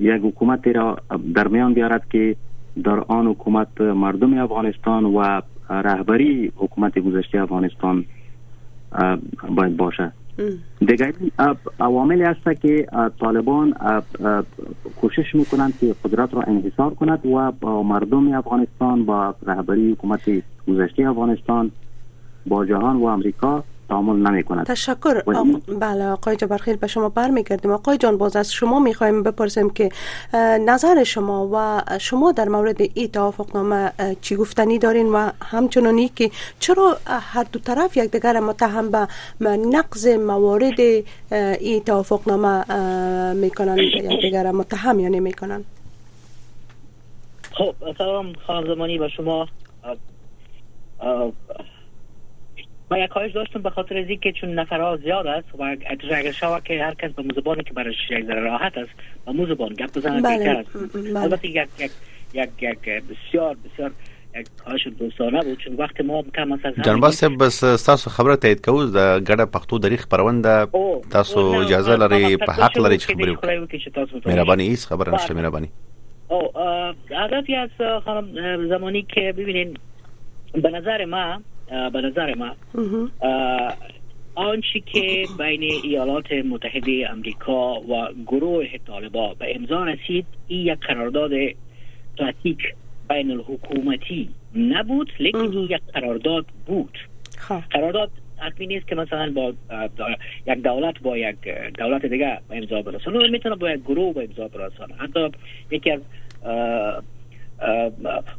یک 0.00 0.20
حکومت 0.22 0.66
را 0.66 0.98
در 1.34 1.48
میان 1.48 1.74
بیارد 1.74 2.08
که 2.08 2.36
در 2.82 3.00
آن 3.08 3.26
حکومت 3.26 3.80
مردم 3.80 4.38
افغانستان 4.38 5.04
و 5.04 5.40
رهبری 5.70 6.52
حکومت 6.56 6.98
گذشته 6.98 7.42
افغانستان 7.42 8.04
باید 9.48 9.76
باشه. 9.76 10.12
دیگر 10.80 11.12
عوامل 11.80 12.22
است 12.22 12.60
که 12.60 12.86
طالبان 13.20 13.74
کوشش 15.00 15.34
می‌کنند 15.34 15.78
که 15.78 15.94
قدرت 16.04 16.34
را 16.34 16.42
انحصار 16.42 16.94
کند 16.94 17.26
و 17.26 17.52
با 17.52 17.82
مردم 17.82 18.32
افغانستان 18.32 19.04
با 19.04 19.34
رهبری 19.46 19.92
حکومت 19.92 20.42
گذشته 20.68 21.08
افغانستان 21.08 21.70
با 22.46 22.66
جهان 22.66 22.96
و 22.96 23.04
امریکا 23.04 23.64
تعامل 23.88 24.30
نمی 24.30 24.42
کند 24.42 24.66
تشکر 24.66 25.22
بله 25.68 26.06
آقای 26.06 26.36
جبرخیل 26.36 26.76
به 26.76 26.86
شما 26.86 27.08
برمیگردیم. 27.08 27.70
آقای 27.70 27.98
جان 27.98 28.18
باز 28.18 28.36
از 28.36 28.52
شما 28.52 28.80
می‌خوایم 28.80 29.22
بپرسیم 29.22 29.70
که 29.70 29.88
نظر 30.66 31.04
شما 31.04 31.48
و 31.52 31.82
شما 31.98 32.32
در 32.32 32.48
مورد 32.48 32.80
این 32.80 33.08
توافقنامه 33.08 33.92
چی 34.20 34.36
گفتنی 34.36 34.78
دارین 34.78 35.06
و 35.12 35.30
همچنانی 35.42 36.08
که 36.08 36.30
چرا 36.60 36.96
هر 37.06 37.44
دو 37.52 37.58
طرف 37.58 37.96
یک 37.96 38.10
دیگر 38.10 38.40
متهم 38.40 38.90
به 38.90 39.08
نقض 39.56 40.06
موارد 40.06 40.80
این 41.60 41.84
توافقنامه 41.84 42.64
می‌کنن 43.34 43.78
یک 43.78 44.20
دیگر 44.22 44.50
متهم 44.50 45.00
یعنی 45.00 45.20
می‌کنن؟ 45.20 45.64
خب 47.52 47.74
سلام 47.98 48.32
خانم 48.46 48.74
زمانی 48.74 48.98
به 48.98 49.08
شما. 49.08 49.48
ما 52.90 52.98
یک 52.98 53.10
خواهش 53.10 53.32
داشتم 53.32 53.62
به 53.62 53.70
خاطر 53.70 53.98
از 53.98 54.06
که 54.22 54.32
چون 54.32 54.54
نفرها 54.54 54.96
زیاد 54.96 55.26
است 55.26 55.48
و 55.58 55.76
اگر 56.10 56.32
شوه 56.32 56.60
که 56.64 56.84
هر 56.84 56.94
کس 56.94 57.10
به 57.10 57.22
موزبانی 57.22 57.62
که 57.62 57.74
برش 57.74 57.94
یک 58.10 58.26
ذره 58.26 58.40
راحت 58.40 58.78
است 58.78 58.90
به 59.26 59.32
موزبان 59.32 59.68
گپ 59.68 59.98
بزنه 59.98 60.22
بله. 60.22 60.50
است. 60.50 60.94
بله. 60.94 61.20
البته 61.20 61.48
یک 61.48 61.68
یک 61.78 61.90
یک 62.34 62.48
یک 62.62 62.78
بسیار 62.80 63.56
بسیار 63.64 63.90
یک 64.36 64.46
خواهش 64.64 64.86
دوستانه 64.98 65.42
بود 65.42 65.58
چون 65.58 65.74
وقت 65.74 66.00
ما 66.00 66.22
کم 66.34 66.52
است 66.52 66.66
از 66.66 66.74
جنبه 66.84 67.10
صاحب 67.10 67.44
بس 67.44 67.60
تاسو 67.60 68.10
خبره 68.10 68.36
تایید 68.36 68.64
کوو 68.64 68.86
د 68.86 69.24
ګډه 69.28 69.46
پښتو 69.56 69.80
دریخ 69.80 70.06
خبرونه 70.06 70.66
تاسو 71.10 71.40
اجازه 71.40 71.96
لري 71.96 72.36
په 72.36 72.52
حق 72.52 72.78
لري 72.78 72.98
چې 72.98 73.04
خبرې 73.04 73.30
وکړئ. 73.36 74.26
مهرباني 74.26 74.76
هیڅ 74.76 74.86
خبره 74.86 75.14
نشته 75.14 75.34
مهرباني. 75.34 75.68
او 76.30 76.50
هدفی 77.10 77.54
از 77.54 77.70
خانم 78.04 78.68
زمانی 78.68 79.02
که 79.02 79.34
ببینین 79.36 79.76
به 80.54 80.70
نظر 80.70 81.04
ما 81.04 81.40
به 81.68 82.00
نظر 82.00 82.34
ما. 82.34 82.56
آنچه 84.34 84.80
که 84.80 85.24
بین 85.38 85.62
ایالات 85.62 86.32
متحده 86.32 87.10
امریکا 87.10 87.80
و 87.80 88.08
گروه 88.26 88.66
طالبا 88.86 89.34
به 89.34 89.56
امضا 89.56 89.84
رسید 89.84 90.26
این 90.48 90.66
یک 90.66 90.78
قرارداد 90.78 91.30
تاتیک 92.16 92.58
بین 93.08 93.30
الحکومتی 93.30 94.28
نبود 94.54 95.10
لیکن 95.20 95.52
یک 95.52 95.80
قرارداد 95.94 96.46
بود. 96.66 96.98
خب. 97.38 97.60
قرارداد 97.70 98.10
حتمی 98.36 98.66
نیست 98.66 98.88
که 98.88 98.94
مثلا 98.94 99.32
با 99.32 99.54
یک 100.46 100.62
دولت 100.62 101.00
با 101.02 101.18
یک 101.18 101.36
دولت 101.78 102.06
دیگه 102.06 102.40
امضا 102.50 102.82
برسانه 102.82 103.28
می‌تونه 103.28 103.54
با 103.54 103.70
یک 103.70 103.80
گروه 103.80 104.14
به 104.14 104.24
امضا 104.24 104.48
برسانه 104.48 104.94
حتی 104.94 105.30
یکی 105.70 105.90
از 105.90 106.00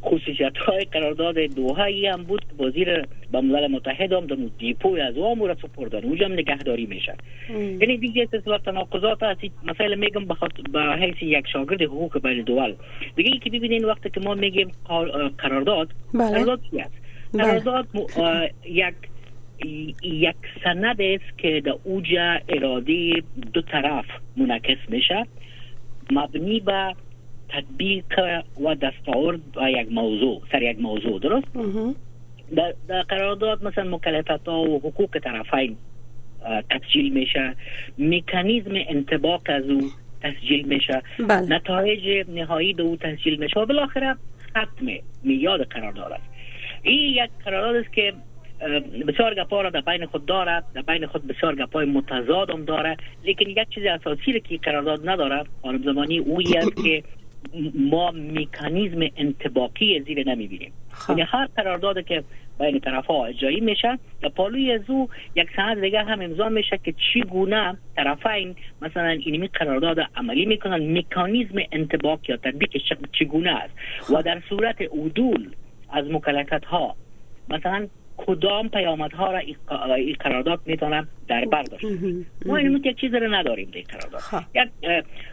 خصوصیت 0.02 0.56
های 0.56 0.84
قرارداد 0.84 1.38
دوها 1.38 1.84
هم 2.12 2.22
بود. 2.22 2.42
وزیر 2.60 3.02
به 3.32 3.40
ملل 3.40 3.66
متحد 3.66 4.12
هم 4.12 4.26
در 4.26 4.36
دیپوی 4.58 5.00
از 5.00 5.16
وام 5.18 5.42
را 5.42 5.54
سپردن 5.54 6.04
اونجا 6.04 6.26
هم 6.26 6.32
نگهداری 6.32 6.86
میشه 6.86 7.14
یعنی 7.50 7.96
دیگه 7.96 8.28
سلسله 8.30 8.58
تناقضات 8.58 9.22
هست 9.22 9.40
مثلا 9.64 9.96
میگم 9.96 10.24
به 10.72 10.80
حیث 10.80 11.22
یک 11.22 11.46
شاگرد 11.52 11.82
حقوق 11.82 12.18
بین 12.22 12.42
دول. 12.42 12.74
دیگه 13.16 13.30
ای 13.32 13.38
که 13.38 13.50
ببینین 13.50 13.84
وقتی 13.84 14.10
که 14.10 14.20
ما 14.20 14.34
میگیم 14.34 14.72
قرارداد 15.38 15.88
بله. 16.14 16.30
قرارداد 16.30 16.60
چی 16.70 16.80
است؟ 16.80 16.92
بله. 17.32 17.42
قرارداد 17.42 17.86
یک 18.64 18.94
یک 20.02 20.36
سند 20.64 21.00
است 21.00 21.38
که 21.38 21.62
در 21.64 21.74
اوجا 21.84 22.38
اراده 22.48 23.12
دو 23.52 23.62
طرف 23.62 24.04
منعکس 24.36 24.78
میشه 24.88 25.26
مبنی 26.10 26.60
به 26.60 26.94
تطبیق 27.48 28.04
و 28.64 28.74
دستاورد 28.74 29.40
و 29.56 29.70
یک 29.70 29.92
موضوع 29.92 30.42
سر 30.52 30.62
یک 30.62 30.80
موضوع 30.80 31.20
درست؟ 31.20 31.46
در, 32.56 32.74
در 32.88 33.02
قرارداد 33.02 33.64
مثلا 33.64 33.96
مکلفت 33.96 34.48
ها 34.48 34.60
و 34.60 34.78
حقوق 34.78 35.18
طرفین 35.18 35.76
تسجیل 36.70 37.12
میشه. 37.12 37.54
مکانیزم 37.98 38.74
انتباق 38.88 39.42
از 39.46 39.64
او 39.64 39.90
تسجیل 40.22 40.66
میشه. 40.66 41.02
بله. 41.28 41.56
نتایج 41.56 42.28
نهایی 42.28 42.74
دو 42.74 42.96
تسجیل 42.96 43.36
میشه. 43.40 43.60
و 43.60 43.66
بالاخره 43.66 44.16
ختم 44.50 44.86
میاد 45.22 45.66
قرارداد 45.66 46.12
است. 46.12 46.24
این 46.82 47.14
یک 47.14 47.30
قرارداد 47.44 47.76
است 47.76 47.92
که 47.92 48.12
بسیار 49.08 49.34
گپا 49.34 49.60
را 49.60 49.70
در 49.70 49.80
بین 49.80 50.06
خود 50.06 50.26
داره 50.26 50.62
در 50.74 50.82
بین 50.82 51.06
خود 51.06 51.26
بسیار 51.26 51.56
گپای 51.56 51.86
متضاد 51.86 52.50
هم 52.50 52.64
داره. 52.64 52.96
لیکن 53.24 53.50
یک 53.50 53.68
چیز 53.74 53.84
اساسی 53.84 54.40
که 54.40 54.56
قرارداد 54.56 55.08
نداره 55.08 55.44
خانم 55.62 55.82
زمانی 55.82 56.18
اویی 56.18 56.56
است 56.56 56.76
که 56.84 57.02
ما 57.74 58.10
مکانیزم 58.10 59.00
انتباقی 59.16 60.00
زیر 60.00 60.28
نمی‌بینیم 60.28 60.72
خب. 60.92 61.10
یعنی 61.10 61.22
هر 61.22 61.46
قرارداد 61.56 62.04
که 62.04 62.24
بین 62.58 62.80
طرف 62.80 63.06
ها 63.06 63.26
اجرایی 63.26 63.60
میشه 63.60 63.98
در 64.22 64.28
پالوی 64.28 64.72
از 64.72 64.80
او 64.88 65.08
یک 65.34 65.48
سند 65.56 65.80
دیگه 65.80 66.02
هم 66.02 66.20
امضا 66.20 66.48
میشه 66.48 66.78
که 66.84 66.94
چی 67.12 67.20
گونه 67.20 67.76
طرفین 67.96 68.56
مثلا 68.82 69.08
اینمی 69.08 69.48
قرارداد 69.48 69.98
عملی 70.16 70.46
می‌کنن 70.46 70.98
مکانیزم 70.98 71.58
انتباق 71.72 72.20
یا 72.30 72.36
تطبیق 72.36 72.70
چگونه 73.12 73.50
است 73.50 73.74
و 74.00 74.16
خب. 74.16 74.20
در 74.20 74.42
صورت 74.48 74.82
عدول 74.82 75.50
از 75.90 76.04
مکلفت 76.10 76.64
ها 76.64 76.94
مثلا 77.48 77.86
کدام 78.16 78.68
پیامدها 78.68 79.32
را 79.32 79.38
این 79.38 80.16
قرارداد 80.20 80.60
می‌تونن 80.66 81.08
در 81.28 81.44
بر 81.44 81.62
داشته 81.62 81.88
ما 82.46 82.56
این 82.56 82.82
یک 82.84 83.00
چیز 83.00 83.14
رو 83.14 83.34
نداریم 83.34 83.70
در 83.70 83.80
قرارداد 83.80 84.20
خب. 84.20 84.42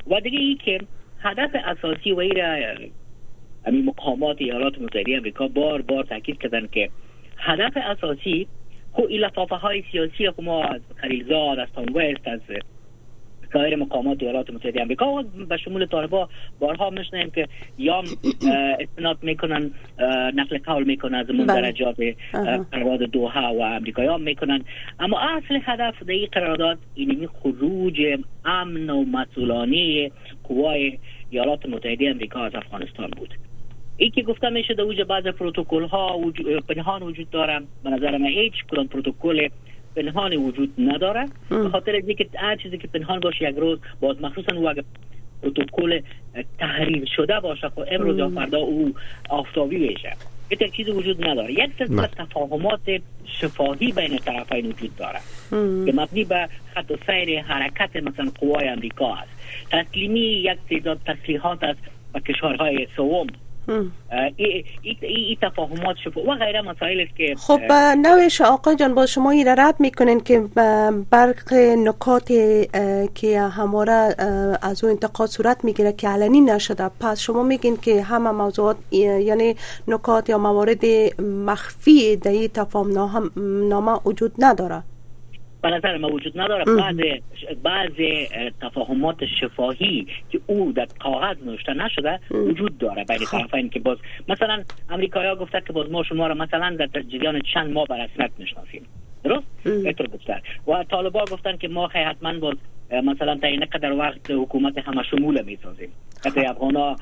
و 0.07 0.19
دیگه 0.19 0.39
ای 0.39 0.55
که 0.55 0.79
هدف 1.23 1.49
اساسی 1.65 2.11
و 2.11 2.19
ایره 2.19 2.91
همین 3.65 3.85
مقامات 3.85 4.37
ایالات 4.39 4.81
متحده 4.81 5.17
امریکا 5.17 5.47
بار 5.47 5.81
بار 5.81 6.03
تاکید 6.03 6.41
کردن 6.41 6.67
که 6.67 6.89
هدف 7.37 7.77
اساسی 7.77 8.47
خو 8.91 9.01
این 9.01 9.29
های 9.61 9.83
سیاسی 9.91 10.29
خو 10.29 10.41
ما 10.41 10.63
از 10.63 10.81
خلیلزاد 10.95 11.59
از 11.59 11.67
از 12.25 12.39
سایر 13.53 13.75
مقامات 13.75 14.23
ایالات 14.23 14.49
متحده 14.49 14.81
امریکا 14.81 15.13
و 15.13 15.23
به 15.23 15.57
شمول 15.57 15.85
طالبا 15.85 16.29
بارها 16.59 16.89
میشنیم 16.89 17.29
که 17.29 17.47
یا 17.77 18.03
استناد 18.79 19.17
می‌کنن 19.21 19.71
نقل 20.35 20.57
قول 20.57 20.83
می‌کنن 20.83 21.15
از 21.15 21.27
بله. 21.27 21.45
درجات 21.45 21.95
قرارداد 22.71 23.09
دوها 23.09 23.53
و 23.53 23.61
امریکایی 23.61 24.17
می‌کنن. 24.17 24.63
اما 24.99 25.19
اصل 25.19 25.59
هدف 25.63 26.03
در 26.03 26.13
این 26.13 26.27
قرارداد 26.31 26.77
اینمی 26.95 27.27
خروج 27.27 28.01
امن 28.45 28.89
و 28.89 29.05
مسئولانه 29.05 30.11
قوای 30.43 30.97
ایالات 31.29 31.65
متحده 31.65 32.09
امریکا 32.09 32.45
از 32.45 32.55
افغانستان 32.55 33.07
بود. 33.17 33.33
ای 33.97 34.09
که 34.09 34.21
گفته 34.21 34.49
میشه 34.49 34.73
در 34.73 34.81
اوج 34.81 35.01
بعض 35.01 35.27
پروتکل 35.27 35.83
ها 35.83 36.19
پنهان 36.69 37.03
وجود 37.03 37.29
داره 37.29 37.61
به 37.83 37.89
نظر 37.89 38.17
من 38.17 38.25
هیچ 38.27 38.53
کدام 38.71 38.87
پروتکل 38.87 39.47
پنهان 39.95 40.33
وجود 40.33 40.73
نداره 40.77 41.25
به 41.49 41.69
خاطر 41.69 41.91
اینکه 41.91 42.29
هر 42.35 42.55
چیزی 42.55 42.77
که 42.77 42.87
پنهان 42.87 43.19
باشه 43.19 43.49
یک 43.49 43.55
روز 43.55 43.79
باز 43.99 44.21
مخصوصا 44.21 44.55
او 44.55 44.69
اگر 44.69 44.83
پروتکل 45.41 46.01
تحریر 46.59 47.05
شده 47.15 47.39
باشه 47.39 47.69
خب 47.69 47.83
امروز 47.91 48.17
یا 48.17 48.29
فردا 48.29 48.57
او 48.57 48.93
آفتابی 49.29 49.87
بشه. 49.87 50.13
یک 50.51 50.75
چیزی 50.75 50.91
وجود 50.91 51.27
نداره. 51.27 51.51
یک 51.51 51.71
سلسله 51.79 52.07
تفاهمات 52.07 53.01
شفاهی 53.25 53.91
بین 53.91 54.17
طرفین 54.17 54.65
وجود 54.65 54.95
داره. 54.95 55.19
که 55.85 55.93
مبنی 55.93 56.23
به 56.23 56.49
خط 56.75 56.91
و 56.91 56.97
سیر 57.05 57.41
حرکت 57.41 57.95
مثلا 57.95 58.31
قوای 58.39 58.67
امریکا 58.67 59.15
است. 59.15 59.31
تسلیمی 59.71 60.19
یک 60.19 60.57
تعداد 60.69 60.99
تسلیحات 61.05 61.63
است 61.63 61.79
و 62.13 62.19
کشورهای 62.19 62.87
سوم 62.95 63.27
این 65.01 65.37
تفاهمات 65.41 65.95
شفا 66.03 66.21
و 66.21 66.35
غیره 66.35 66.61
مسائل 66.61 67.05
که 67.17 67.35
خب 67.37 67.59
نوش 67.97 68.41
آقای 68.41 68.75
جان 68.75 68.95
با 68.95 69.05
شما 69.05 69.31
این 69.31 69.47
رد 69.47 69.79
می‌کنین 69.79 70.19
که 70.19 70.39
برق 71.09 71.53
نکات 71.77 72.27
که 73.15 73.41
همواره 73.41 74.15
از 74.61 74.83
او 74.83 74.89
انتقاد 74.89 75.29
صورت 75.29 75.65
می‌گیره 75.65 75.93
که 75.93 76.09
علنی 76.09 76.41
نشده. 76.41 76.89
پس 76.99 77.19
شما 77.19 77.43
میگین 77.43 77.77
که 77.77 78.01
همه 78.01 78.31
موضوعات 78.31 78.77
یعنی 78.91 79.55
نکات 79.87 80.29
یا 80.29 80.37
موارد 80.37 80.85
مخفی 81.21 82.15
در 82.15 82.31
این 82.31 82.47
تفاهم 82.47 82.91
نامه 83.67 83.99
وجود 84.05 84.33
نداره. 84.39 84.83
به 85.63 85.69
نظر 85.69 85.97
ما 85.97 86.07
وجود 86.07 86.39
نداره. 86.39 86.63
بعض 86.65 86.95
بعض 87.63 87.91
تفاهمات 88.61 89.25
شفاهی 89.25 90.07
که 90.29 90.39
او 90.47 90.71
در 90.71 90.87
کاغذ 90.99 91.37
نوشته 91.45 91.73
نشده 91.73 92.19
وجود 92.31 92.77
داره 92.77 93.03
بین 93.03 93.17
خب. 93.17 93.37
طرفین 93.37 93.69
که 93.69 93.79
باز 93.79 93.97
مثلا 94.29 94.63
امریکایا 94.89 95.35
گفته 95.35 95.61
که 95.67 95.73
باز 95.73 95.91
ما 95.91 96.03
شما 96.03 96.27
را 96.27 96.33
مثلا 96.33 96.75
در 96.79 97.01
جریان 97.01 97.41
چند 97.53 97.73
ماه 97.73 97.87
به 97.87 97.95
رسمیت 97.95 98.31
می‌شناسیم 98.37 98.85
درست؟ 99.23 99.45
بهتر 99.63 100.07
گفتن 100.07 100.41
و 100.67 100.83
طالبا 100.83 101.25
گفتن 101.31 101.57
که 101.57 101.67
ما 101.67 101.87
حتما 101.87 102.39
باز 102.39 102.55
مثلا 103.01 103.35
تا 103.35 103.47
این 103.47 103.65
قدر 103.65 103.91
وقت 103.93 104.31
حکومت 104.31 104.77
همه 104.77 105.03
شمول 105.03 105.41
می‌سازیم. 105.41 105.89
که 106.35 106.49
افغان 106.49 106.95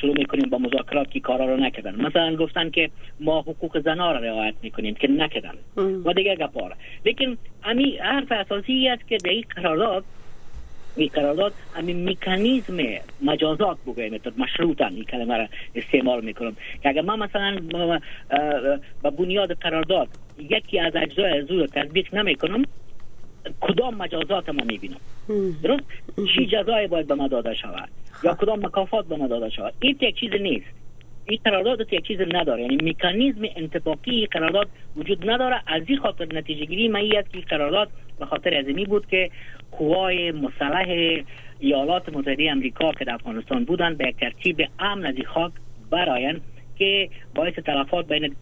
شروع 0.00 0.14
می‌کنیم 0.18 0.50
با 0.50 0.58
مذاکرات 0.58 1.10
که 1.10 1.20
کارا 1.20 1.44
رو 1.44 1.56
نکردن. 1.56 1.94
مثلا 1.94 2.36
گفتن 2.36 2.70
که 2.70 2.90
ما 3.20 3.40
حقوق 3.40 3.80
زنا 3.80 4.12
را 4.12 4.18
رعایت 4.18 4.54
می‌کنیم 4.62 4.94
که 4.94 5.08
نکردن. 5.08 5.54
و 6.04 6.12
دیگه 6.12 6.36
گپاره 6.36 6.74
لیکن 7.04 7.38
امی 7.64 7.96
حرف 7.96 8.32
اساسی 8.32 8.88
است 8.88 9.08
که 9.08 9.16
در 9.16 9.30
این 9.30 9.44
قرارداد 9.56 10.04
این 10.96 11.08
قرارداد 11.12 11.54
همین 11.74 12.08
مکانیزم 12.08 12.76
مجازات 13.22 13.78
بگویم 13.86 14.20
مشروطا 14.38 14.86
این 14.86 15.04
کلمه 15.04 15.36
را 15.36 15.48
استعمال 15.74 16.24
می‌کنم. 16.24 16.56
که 16.82 16.88
اگر 16.88 17.02
ما 17.02 17.16
مثلا 17.16 17.58
با 19.02 19.10
بنیاد 19.10 19.52
قرارداد 19.52 20.08
یکی 20.38 20.78
از 20.78 20.96
اجزای 20.96 21.40
رو 21.40 21.66
تطبیق 21.66 22.14
نمی‌کنم 22.14 22.62
کدام 23.60 23.94
مجازات 23.94 24.48
ما 24.48 24.64
می‌بینم؟ 24.64 24.96
درست؟ 25.62 25.84
چی 26.34 26.46
جزای 26.46 26.86
باید 26.86 27.06
به 27.06 27.14
ما 27.14 27.28
داده 27.28 27.54
شود؟ 27.54 27.88
یا 28.24 28.34
کدام 28.34 28.66
مکافات 28.66 29.06
به 29.06 29.16
ما 29.16 29.26
داده 29.26 29.50
شود؟ 29.50 29.74
این 29.80 29.96
یک 30.00 30.20
چیز 30.20 30.30
نیست. 30.40 30.66
این 31.24 31.38
قرارداد 31.44 31.92
یک 31.92 32.06
چیز 32.06 32.20
نداره. 32.20 32.62
یعنی 32.62 32.76
مکانیزم 32.90 33.42
انتباقی 33.56 34.26
قرارداد 34.26 34.68
وجود 34.96 35.30
نداره. 35.30 35.62
از 35.66 35.82
این 35.86 35.98
خاطر 35.98 36.26
نتیجه 36.34 36.64
گیری 36.64 36.88
ما 36.88 36.98
است 36.98 37.32
که 37.32 37.40
قرارداد 37.40 37.88
به 38.18 38.26
خاطر 38.26 38.54
ازمی 38.54 38.84
بود 38.84 39.06
که 39.06 39.30
قوای 39.72 40.32
مسلح 40.32 40.86
ایالات 41.60 42.08
متحده 42.08 42.50
امریکا 42.50 42.92
که 42.92 43.04
در 43.04 43.14
افغانستان 43.14 43.64
بودن 43.64 43.94
به 43.94 44.14
ترتیب 44.20 44.68
امن 44.78 45.06
از 45.06 45.14
خاک 45.26 45.52
براین 45.90 46.40
که 46.78 47.10
باعث 47.34 47.54
تلفات 47.54 48.08
بین 48.08 48.36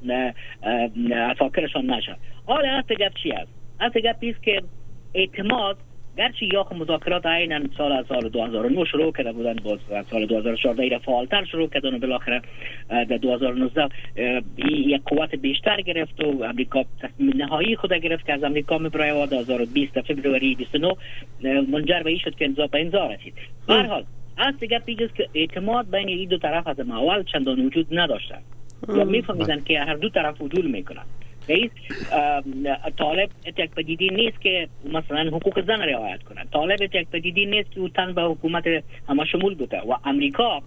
افاکرشان 1.12 1.90
نشد 1.90 2.16
حالا 2.46 2.68
اصل 2.68 2.94
گپ 2.94 3.12
چی 3.22 3.32
است؟ 3.32 3.50
اصل 3.80 4.00
گپ 4.00 4.16
است 4.22 4.42
که 4.42 4.62
اعتماد 5.16 5.76
گرچه 6.18 6.46
یا 6.52 6.66
مذاکرات 6.78 7.26
عینا 7.26 7.60
سال 7.78 7.92
از 7.92 8.04
سال 8.08 8.28
2009 8.28 8.84
شروع 8.84 9.12
کرده 9.12 9.32
بودن 9.32 9.54
باز 9.64 9.78
سال 10.10 10.26
2014 10.26 10.82
ایره 10.82 10.98
فعالتر 10.98 11.44
شروع 11.44 11.68
کردن 11.68 11.94
و 11.94 11.98
بالاخره 11.98 12.42
در 12.88 13.16
2019 13.16 13.88
یک 14.68 15.02
قوت 15.06 15.34
بیشتر 15.34 15.80
گرفت 15.80 16.24
و 16.24 16.44
امریکا 16.44 16.84
تصمیم 17.02 17.32
نهایی 17.36 17.76
خود 17.76 17.92
گرفت 17.92 18.26
که 18.26 18.32
از 18.32 18.44
امریکا 18.44 18.78
می‌بره 18.78 19.12
و 19.12 19.26
2020 19.26 20.00
فبروری 20.00 20.54
29 20.54 20.94
منجر 21.70 22.02
به 22.02 22.10
این 22.10 22.18
شد 22.18 22.34
که 22.34 22.44
انزا 22.44 22.66
به 22.66 22.80
انزا 22.80 23.06
رسید. 23.06 23.34
هر 23.68 23.86
حال 23.86 24.04
از 24.38 24.58
دیگر 24.60 24.78
پیجز 24.78 25.12
که 25.12 25.28
اعتماد 25.34 25.90
بین 25.90 26.08
این 26.08 26.28
دو 26.28 26.38
طرف 26.38 26.66
از 26.66 26.80
اول 26.80 27.22
چندان 27.22 27.66
وجود 27.66 27.86
نداشتن 27.90 28.38
یا 28.88 29.04
میفهمیدن 29.04 29.64
که 29.64 29.80
هر 29.80 29.94
دو 29.94 30.08
طرف 30.08 30.40
وجود 30.40 30.64
می‌کنن 30.64 31.04
رئیس 31.48 31.70
طالب 32.98 33.30
یک 33.46 33.70
پدیدی 33.70 34.08
نیست 34.08 34.40
که 34.40 34.68
مثلا 34.84 35.30
حقوق 35.36 35.66
زن 35.66 35.80
رعایت 35.80 36.22
کنند 36.22 36.48
طالب 36.52 36.82
یک 36.82 37.08
پدیدی 37.08 37.46
نیست 37.46 37.70
که 37.70 37.80
او 37.80 37.88
تن 37.88 38.14
به 38.14 38.22
حکومت 38.22 38.64
همه 39.08 39.24
شمول 39.24 39.54
بوده. 39.54 39.80
و 39.80 39.96
امریکا 40.04 40.62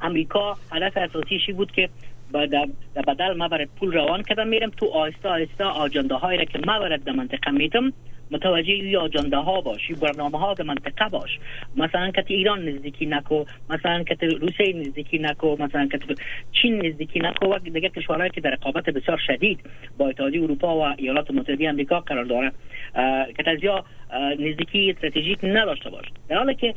امریکا 0.00 0.56
هدف 0.72 0.96
اساسیشی 0.96 1.52
بود 1.52 1.72
که 1.72 1.88
در 2.32 3.02
بدل 3.06 3.36
ما 3.36 3.48
برای 3.48 3.66
پول 3.66 3.92
روان 3.92 4.22
کردم 4.22 4.48
میرم. 4.48 4.70
تو 4.70 4.86
آهسته 4.86 5.28
آهسته 5.28 5.64
آجنده 5.64 6.14
هایی 6.14 6.38
را 6.38 6.44
که 6.44 6.58
ما 6.58 6.78
برای 6.78 6.98
در 6.98 7.12
منطقه 7.12 7.50
میتم 7.50 7.92
متوجه 8.30 8.72
ای 8.72 8.96
آجنده 8.96 9.36
ها 9.36 9.60
باش 9.60 9.92
برنامه 9.92 10.38
ها 10.38 10.54
در 10.54 10.64
منطقه 10.64 11.08
باش. 11.08 11.38
مثلا 11.76 12.10
که 12.10 12.24
ایران 12.26 12.68
نزدیکی 12.68 13.06
نکو 13.06 13.44
مثلا 13.70 14.04
که 14.04 14.16
روسیه 14.40 14.72
نزدیکی 14.76 15.18
نکو 15.18 15.56
مثلا 15.58 15.86
که 15.86 15.98
چین 16.52 16.86
نزدیکی 16.86 17.20
نکو. 17.20 17.46
و 17.46 17.58
دیگه 17.58 17.88
کشورهایی 17.88 18.30
که 18.30 18.40
در 18.40 18.50
رقابت 18.50 18.84
بسیار 18.84 19.20
شدید 19.26 19.60
با 19.98 20.08
اتحادیه 20.08 20.42
اروپا 20.42 20.76
و 20.76 20.82
ایالات 20.98 21.30
متحده 21.30 21.70
آمریکا 21.70 22.00
قرار 22.00 22.24
داره. 22.24 22.52
که 23.36 23.42
تزیا 23.42 23.84
نزدیکی 24.38 24.90
استراتژیک 24.90 25.38
نداشته 25.42 25.90
باش. 25.90 26.04
در 26.28 26.36
حالی 26.36 26.54
که 26.54 26.74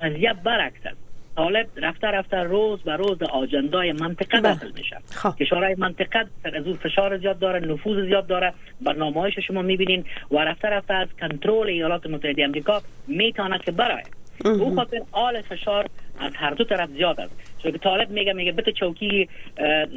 قضیه 0.00 0.32
برعکس 0.32 0.86
است. 0.86 1.09
طالب 1.36 1.66
رفته 1.76 2.06
رفته 2.06 2.36
روز 2.36 2.80
به 2.80 2.96
روز 2.96 3.22
آجندای 3.22 3.92
منطقه 3.92 4.40
بله. 4.40 4.54
داخل 4.54 4.70
میشه 4.76 4.98
خب. 5.10 5.36
کشورهای 5.36 5.74
منطقه 5.78 6.18
از 6.44 6.66
اون 6.66 6.76
فشار 6.76 7.18
زیاد 7.18 7.38
داره 7.38 7.60
نفوذ 7.60 8.06
زیاد 8.06 8.26
داره 8.26 8.52
برنامه‌هایش 8.80 9.38
شما 9.38 9.62
می‌بینین 9.62 10.04
و 10.30 10.38
رفته 10.38 10.68
رفته 10.68 10.94
از 10.94 11.08
کنترل 11.20 11.66
ایالات 11.66 12.06
متحده 12.06 12.44
آمریکا 12.46 12.82
می‌تونه 13.06 13.58
که 13.58 13.70
برای 13.72 14.02
او 14.44 14.74
خاطر 14.74 15.02
آل 15.12 15.42
فشار 15.42 15.86
از 16.18 16.32
هر 16.34 16.50
دو 16.50 16.64
طرف 16.64 16.90
زیاد 16.90 17.20
است 17.20 17.32
چون 17.62 17.72
طالب 17.72 18.10
میگه 18.10 18.32
میگه 18.32 18.52
بده 18.52 18.72
چوکی 18.72 19.28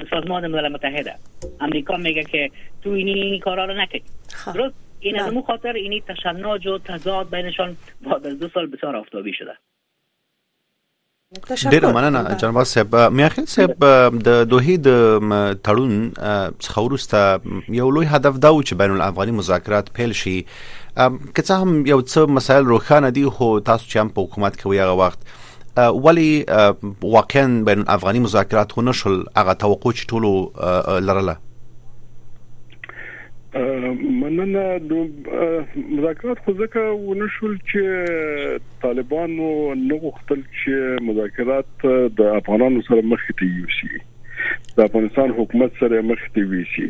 سازمان 0.09 0.47
ملل 0.47 0.67
متحده 0.67 1.15
امریکا 1.61 1.97
میگه 1.97 2.23
که 2.23 2.51
تو 2.83 2.89
اینی 2.89 3.39
کارا 3.39 3.65
رو 3.65 3.73
نکنی 3.73 4.01
خب. 4.29 4.53
درست 4.53 4.75
این 4.99 5.19
از 5.19 5.31
بله. 5.31 5.41
خاطر 5.41 5.73
اینی 5.73 6.01
تشنج 6.01 6.67
و 6.67 6.77
تضاد 6.77 7.35
بینشان 7.35 7.77
بعد 8.01 8.27
از 8.27 8.39
دو 8.39 8.49
سال 8.53 8.67
بسیار 8.67 8.95
آفتابی 8.95 9.33
شده 9.33 9.57
ډیره 11.33 11.91
مننه 11.93 12.37
جناب 12.41 12.63
صاحب. 12.63 12.95
میاخین 13.19 13.45
صاحب 13.45 13.85
د 14.25 14.43
دوه 14.49 14.75
د 14.87 14.89
تړون 15.67 15.93
څخه 16.65 16.79
ورسته 16.87 17.77
یو 17.77 17.89
لوی 17.95 18.05
هدف 18.15 18.41
دا 18.45 18.51
و 18.53 18.61
چې 18.63 18.73
بین 18.81 18.91
الافغاني 18.97 19.31
مذاکرات 19.37 19.93
پیل 19.99 20.11
شي. 20.23 20.35
که 20.95 21.41
څه 21.41 21.51
هم 21.51 21.85
یو 21.85 22.01
څه 22.01 22.17
مسایل 22.39 22.65
روښانه 22.65 23.09
دي 23.17 23.25
خو 23.37 23.47
تاسو 23.71 23.89
چې 23.89 23.97
هم 24.03 24.09
په 24.17 24.27
حکومت 24.27 24.59
کې 24.59 24.65
هغه 24.65 24.95
وخت 25.05 25.19
ولی 25.77 26.45
واقعا 27.01 27.63
بین 27.71 27.79
الافغاني 27.79 28.19
مذاکرات 28.19 28.71
خو 28.71 28.81
نشول 28.81 29.17
هغه 29.37 29.53
توقع 29.53 29.91
چې 29.91 30.05
ټولو 30.05 30.31
لرله 31.09 31.37
مننه 33.55 34.63
د 34.91 34.93
مذاکرات 35.95 36.39
خو 36.45 36.53
ځکه 36.61 36.85
ونشول 37.09 37.57
چې 37.71 37.83
طالبانو 38.85 39.49
نو 39.81 39.99
غوښتل 40.05 40.41
چې 40.61 41.03
مذاکرات 41.09 41.85
د 42.21 42.33
افغانانو 42.39 42.81
سره 42.87 43.05
مخ 43.11 43.27
ته 43.41 43.51
یوسي. 43.59 44.01
د 44.77 44.79
افغانستان 44.85 45.33
حکومت 45.39 45.77
سره 45.79 46.01
مخ 46.11 46.23
ته 46.37 46.45
ویسي 46.53 46.87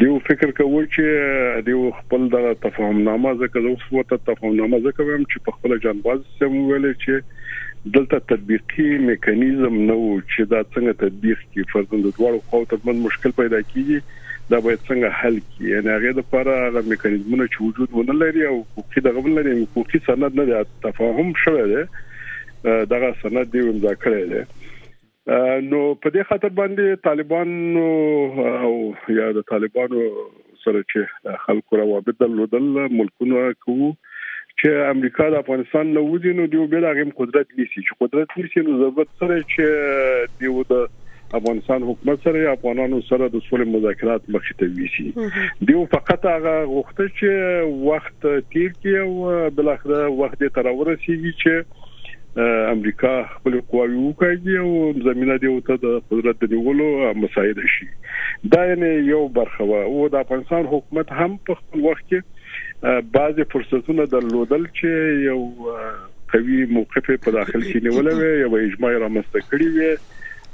دیو 0.00 0.16
فکر 0.28 0.50
کوي 0.60 0.82
چې 0.94 1.62
دیو 1.68 1.84
خپل 1.98 2.26
د 2.32 2.48
تفاهم 2.64 3.04
نامه 3.08 3.34
ځکه 3.42 3.62
د 3.66 3.76
وسوته 3.76 4.18
تفاهم 4.30 4.58
نامه 4.62 4.80
ځکه 4.88 5.06
ویم 5.10 5.28
چې 5.30 5.46
په 5.46 5.56
خپل 5.58 5.76
جنباز 5.86 6.26
سم 6.40 6.58
ویل 6.58 6.90
چې 7.04 7.94
دلته 7.98 8.20
تطبیقي 8.32 8.88
میکانیزم 9.06 9.78
نو 9.92 10.00
چې 10.18 10.50
دا 10.52 10.60
څنګه 10.74 11.00
تطبیق 11.04 11.46
کی 11.54 11.70
فرضاً 11.72 12.04
د 12.08 12.14
دوړو 12.18 12.44
خو 12.50 12.62
ته 12.74 12.98
مشکل 13.06 13.38
پیدا 13.40 13.64
کیږي 13.70 14.02
دا 14.50 14.60
باید 14.64 14.80
څنګه 14.88 15.10
حل 15.20 15.38
کی 15.52 15.70
یعنی 15.72 15.90
هغه 15.94 16.16
د 16.16 16.18
لپاره 16.22 16.56
هغه 16.62 16.82
میکانیزمونه 16.88 17.46
چې 17.52 17.60
وجود 17.68 17.94
ونه 17.98 18.16
لري 18.22 18.46
او 18.50 18.56
حقوقي 18.62 19.04
دغه 19.06 19.24
ونه 19.26 19.34
لري 19.40 19.54
حقوقي 19.60 20.00
سند 20.08 20.40
نه 20.40 20.64
تفاهم 20.88 21.32
شوی 21.44 21.64
دی 21.72 21.84
دغه 22.94 23.10
سند 23.22 23.52
دی 23.54 23.64
امضا 23.68 23.94
کړی 24.04 24.24
دی. 24.32 24.42
نو 25.70 25.80
په 26.04 26.10
دې 26.14 26.22
خاطر 26.30 26.50
باندې 26.56 27.02
طالبان 27.04 27.76
او 28.68 28.72
یا 29.18 29.28
د 29.36 29.46
طالبانو 29.52 30.02
سره 30.64 30.82
چې 30.90 31.38
خلکو 31.46 31.80
روابط 31.82 32.20
درلودل 32.24 32.66
ملکونه 32.98 33.46
کوو 33.66 33.88
چې 34.58 34.90
امریکا 34.90 35.28
د 35.34 35.40
افغانستان 35.44 35.94
نو 35.94 36.02
وځي 36.08 36.34
نو 36.40 36.50
دیو 36.56 36.66
بل 36.74 36.88
هغه 36.90 37.06
قدرت 37.22 37.56
نیسی 37.60 37.86
چې 37.86 37.98
قدرت 38.04 38.36
نیسی 38.42 38.66
نو 38.68 38.76
ضرورت 38.82 39.16
سره 39.22 39.40
چې 39.54 39.64
دیو 40.42 40.66
د 40.74 40.84
افغانستان 41.38 41.86
حکومت 41.90 42.26
سره 42.28 42.52
افغانانو 42.56 43.00
سره 43.08 43.28
د 43.28 43.44
سولې 43.46 43.66
مذاکرات 43.76 44.28
مخې 44.36 44.52
ته 44.58 44.66
ویسي 44.80 45.06
دیو 45.70 45.86
فقط 45.94 46.28
هغه 46.32 46.54
غوښته 46.74 47.08
چې 47.18 47.30
وخت 47.88 48.20
تیر 48.26 48.70
کړي 48.82 48.96
او 49.06 49.50
بل 49.58 49.72
اخر 49.74 49.96
وخت 50.20 50.44
ته 50.44 50.66
راورسیږي 50.68 51.32
چې 51.42 51.82
امریکا 52.36 53.10
خپل 53.32 53.58
قواوی 53.72 53.98
وکړي 54.04 54.56
او 54.62 54.92
زمينه 55.08 55.36
دی 55.42 55.50
ته 55.66 55.76
د 55.82 56.00
قدرت 56.12 56.46
نیولو 56.54 56.88
مساعد 57.24 57.60
شي. 57.74 57.86
دا 58.54 58.64
یو 59.10 59.28
برخه 59.28 59.64
او 59.82 60.08
د 60.14 60.24
افغانستان 60.26 60.66
حکومت 60.72 61.12
هم 61.20 61.36
په 61.50 61.60
خپل 61.60 61.84
وخت 61.90 62.08
کې 62.14 62.20
بعضي 63.18 63.44
فرصتونه 63.52 64.06
درلودل 64.16 64.66
چې 64.80 64.86
یو 65.28 65.38
قوي 66.34 66.66
موقف 66.76 67.06
په 67.26 67.30
داخل 67.38 67.60
کې 67.62 67.78
نیولې 67.86 68.14
وي 68.20 68.32
یو 68.40 68.56
اجماع 68.56 68.92
رامنځته 69.04 69.40
کړی 69.50 69.68
وي 69.76 69.96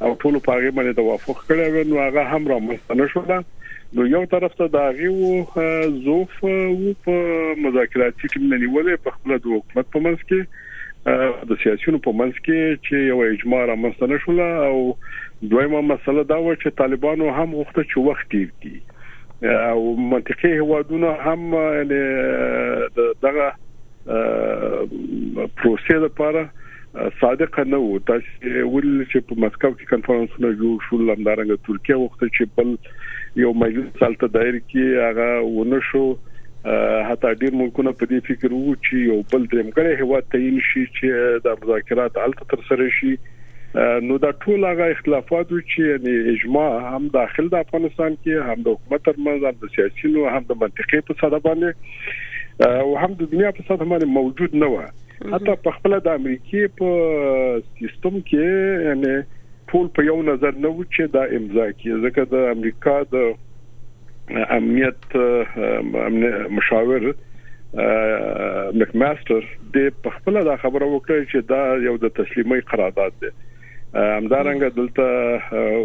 او 0.02 0.10
ټول 0.20 0.38
په 0.46 0.58
هغه 0.58 0.70
باندې 0.76 0.98
توافق 1.00 1.42
کړی 1.48 1.88
نو 1.92 2.02
هغه 2.04 2.22
هم 2.34 2.52
را 2.52 2.58
مستنه 2.68 3.08
شو 3.14 3.24
نو 3.98 4.06
یو 4.06 4.24
طرف 4.32 4.52
ته 4.58 4.66
دا 4.72 4.84
غيو 4.98 5.30
زوف 6.08 6.34
او 6.48 6.94
په 7.06 7.14
مذاکراتي 7.62 8.28
ټیم 8.34 8.44
نیولې 8.54 9.04
په 9.06 9.16
خپل 9.16 9.36
د 9.38 9.48
حکومت 9.54 9.90
په 9.96 10.04
منځ 10.04 10.20
کې 10.28 10.40
د 11.50 11.60
سیاسيونو 11.62 11.98
په 12.06 12.12
منځ 12.20 12.44
کې 12.44 12.58
چې 12.86 12.94
یو 13.10 13.18
اجماع 13.32 13.64
را 13.72 13.76
مستنه 13.86 14.20
شو 14.26 14.36
او 14.68 14.76
دویمه 15.42 15.80
مسله 15.88 16.24
دا 16.32 16.38
و 16.44 16.54
چې 16.54 16.78
طالبانو 16.82 17.30
هم 17.38 17.48
غوښته 17.58 17.82
چې 17.90 17.98
وخت 18.08 18.26
کړي. 18.32 18.76
او 19.42 19.96
منطقي 19.96 20.52
هوادونه 20.58 21.12
هم 21.26 21.40
دغه 23.26 23.52
پروسې 25.56 25.96
لپاره 26.06 26.42
صادق 26.94 27.58
نه 27.72 27.78
وو 27.80 27.98
تاسو 28.10 28.28
ول 28.70 28.88
چې 29.10 29.26
په 29.26 29.42
مسکو 29.42 29.68
کې 29.74 29.90
کنفرانسونه 29.90 30.48
جوړ 30.62 30.86
شول 30.86 31.02
لمدارنګ 31.10 31.66
ترکیه 31.66 31.98
وخت 32.00 32.24
چې 32.24 32.48
بل 32.56 32.72
یو 33.42 33.52
مجلس 33.64 34.00
سالته 34.00 34.28
دایر 34.36 34.56
کې 34.62 35.04
هغه 35.08 35.28
ونه 35.58 35.80
شو. 35.90 36.02
حتی 37.10 37.28
ډیر 37.42 37.54
ملکونه 37.58 37.92
په 37.98 38.08
دې 38.08 38.26
فکر 38.30 38.54
وو 38.54 38.72
چې 38.86 39.04
یو 39.10 39.18
بل 39.34 39.44
درمګړی 39.52 40.00
هوا 40.00 40.18
تعین 40.32 40.58
شي 40.70 40.82
چې 40.96 41.44
د 41.44 41.60
مذاکرات 41.60 42.18
الته 42.24 42.48
تر 42.54 42.64
سره 42.70 42.88
شي 42.96 43.12
نو 44.08 44.18
دا 44.24 44.30
ټول 44.44 44.66
هغه 44.70 44.88
اختلافات 44.96 45.52
چې 45.52 45.92
یعنی 45.92 46.34
اجماع 46.34 46.68
هم 46.88 47.12
داخل 47.18 47.52
د 47.54 47.62
افغانستان 47.66 48.18
کې 48.24 48.50
هم 48.50 48.66
د 48.66 48.76
حکومت 48.76 49.06
ترمنځ 49.10 49.52
هم 49.52 49.62
د 49.62 49.72
سیاسيونو 49.76 50.26
هم 50.34 50.42
د 50.50 50.60
منطقي 50.64 51.00
په 51.12 51.20
ساده 51.22 51.40
باندې. 51.46 51.70
او 52.80 52.96
هم 53.02 53.12
د 53.20 53.30
دنیا 53.34 53.50
په 53.58 53.68
ساده 53.68 53.84
باندې 53.84 54.16
موجود 54.18 54.58
نه 54.64 54.68
و 54.74 54.82
حتی 55.28 55.54
په 55.64 55.70
خپل 55.78 55.94
د 56.04 56.18
امریکای 56.20 56.68
په 56.80 56.90
سیستم 57.80 58.14
کې 58.28 58.86
یعنی 58.88 59.14
ټول 59.72 59.88
په 59.98 60.04
یو 60.10 60.16
نظر 60.28 60.60
نه 60.66 60.70
و 60.76 60.84
چې 60.84 61.12
دا 61.16 61.24
امضا 61.38 61.66
کې 61.72 61.90
ځکه 62.04 62.24
د 62.34 62.48
امریکا 62.52 62.96
د 63.14 63.16
امنیت 64.58 65.16
مشاور 66.58 67.06
مک 68.80 68.94
ماستر 69.02 69.46
د 69.76 69.92
په 70.06 70.16
خپل 70.16 70.40
دا 70.50 70.56
خبره 70.64 70.88
وکړه 70.92 71.28
چې 71.30 71.38
دا 71.52 71.62
یو 71.88 71.96
د 72.04 72.12
تسلیمي 72.20 72.60
قرارداد 72.72 73.20
دی. 73.24 73.30
همدارنګه 73.94 74.68
دلته 74.78 75.06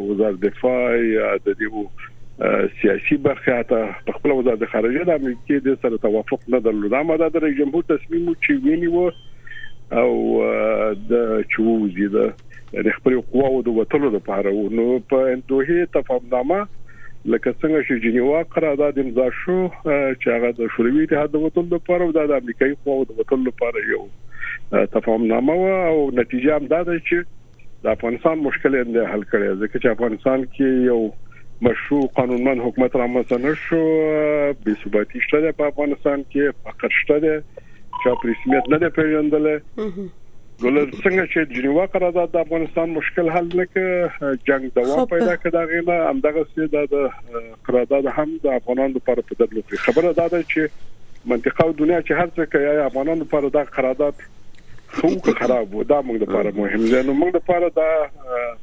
وزارت 0.08 0.42
دفاع 0.48 0.80
د 1.46 1.48
دې 1.60 1.68
سیاسي 2.38 3.18
برخه 3.26 3.64
ته 3.68 3.92
په 4.08 4.12
خپل 4.18 4.32
وزارت 4.38 4.64
خارجه 4.72 5.04
د 5.10 5.22
امریکای 5.22 5.60
د 5.68 5.78
سره 5.84 5.98
توافق 6.06 6.42
نه 6.56 6.60
درلود. 6.66 6.94
اما 6.94 7.16
د 7.22 7.38
رئیس 7.44 7.58
جمهور 7.60 7.84
تصمیم 7.92 8.26
چې 8.34 8.52
ویني 8.66 8.88
وو 8.88 9.12
او 9.92 10.12
د 11.12 11.44
چوزي 11.56 12.08
د 12.18 12.90
خپل 12.98 13.20
قواو 13.32 13.62
د 13.68 13.78
وټلو 13.78 14.12
لپاره 14.18 14.52
نو 14.80 14.88
په 15.14 15.38
دوه 15.54 15.88
تفاهمنامه 15.98 16.60
لکه 17.34 17.52
څنګه 17.62 17.80
چې 17.88 18.04
جنیوا 18.06 18.44
قرارداد 18.56 19.00
امضا 19.04 19.28
شو 19.44 19.60
چې 19.86 20.28
هغه 20.36 20.52
د 20.60 20.74
شوروي 20.78 21.04
اتحاد 21.06 21.36
د 21.36 21.46
وټلو 21.46 21.76
لپاره 21.78 22.02
او 22.08 22.12
د 22.18 22.34
امریکایي 22.44 22.76
قواو 22.84 23.10
د 23.12 23.20
وټلو 23.20 23.44
لپاره 23.50 23.80
یو 23.94 24.04
تفاهمنامه 24.98 25.54
او 25.92 26.12
نتیجه 26.20 26.58
هم 26.58 26.68
دا 26.74 26.82
ده 26.90 27.00
چې 27.00 27.18
د 27.88 27.88
افغانستان 27.98 28.44
مشکل 28.50 28.76
یې 28.80 29.14
حل 29.14 29.24
کړي. 29.32 29.48
ځکه 29.62 29.76
چې 29.82 29.88
افغانستان 29.98 30.46
کې 30.56 30.68
یو 30.92 31.00
مشروع 31.62 32.08
قانونمن 32.16 32.60
حکومت 32.62 32.96
رامنځته 32.96 33.38
نشو 33.46 33.82
بې 34.66 34.84
ثباتی 34.84 35.20
شته 35.28 35.52
په 35.60 35.72
افغانستان 35.74 36.24
کې 36.32 36.44
فقر 36.64 36.96
شته 37.00 37.36
چا 38.04 38.16
په 38.22 38.30
رسمیت 38.32 38.70
نه 38.74 38.90
پیژندل 38.98 39.48
ولر 40.64 40.90
څنګه 40.92 41.24
چې 41.32 41.40
جنیوا 41.56 41.86
قرارداد 41.94 42.30
د 42.34 42.44
افغانستان 42.48 42.90
مشکل 42.98 43.30
حل 43.38 43.48
نکړ 43.62 44.38
جنگ 44.50 44.70
دوام 44.76 45.06
پیدا 45.14 45.36
کړ 45.36 45.50
دا 45.56 45.64
غیله 45.72 45.96
همدغه 46.10 46.46
سي 46.52 46.68
د 46.76 46.94
قرارداد 47.70 48.12
هم 48.20 48.30
د 48.44 48.54
افغانانو 48.60 49.00
لپاره 49.00 49.26
په 49.32 49.40
دبلو 49.42 49.82
خبره 49.88 50.14
ده 50.20 50.44
چې 50.44 50.62
منطقه 51.34 51.66
او 51.66 51.72
دنیا 51.82 52.00
چې 52.02 52.12
هر 52.12 52.30
څه 52.36 52.44
کوي 52.56 52.86
افغانانو 52.86 53.22
لپاره 53.28 53.50
دا 53.58 53.64
قرارداد 53.80 54.26
خو 54.96 55.10
خراب 55.40 55.76
و 55.76 55.84
دا 55.84 56.02
موږ 56.02 56.22
لپاره 56.22 56.52
مهم 56.58 56.84
دی. 56.86 57.04
نو 57.08 57.14
موږ 57.22 57.36
لپاره 57.36 57.70
دا 57.70 57.90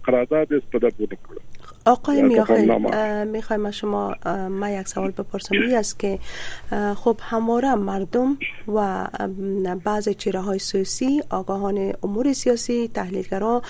قرارداد 0.09 0.52
است 0.59 0.70
په 0.76 0.78
دبلو 0.87 1.07
کړو 1.26 1.40
آقای 1.86 2.22
میاخیل 2.22 2.74
می‌خوایم 3.24 3.66
از 3.66 3.74
شما 3.74 4.14
ما 4.50 4.68
یک 4.68 4.88
سوال 4.88 5.10
بپرسم. 5.10 5.54
این 5.54 5.74
است 5.76 5.98
که 5.98 6.18
خب 6.94 7.16
همواره 7.22 7.74
مردم 7.74 8.38
و 8.74 9.06
بعض 9.84 10.08
چهره 10.08 10.40
های 10.40 10.58
سیاسی 10.58 11.22
آگاهان 11.30 11.92
امور 12.02 12.32
سیاسی 12.32 12.90
تحلیلگرا 12.94 13.62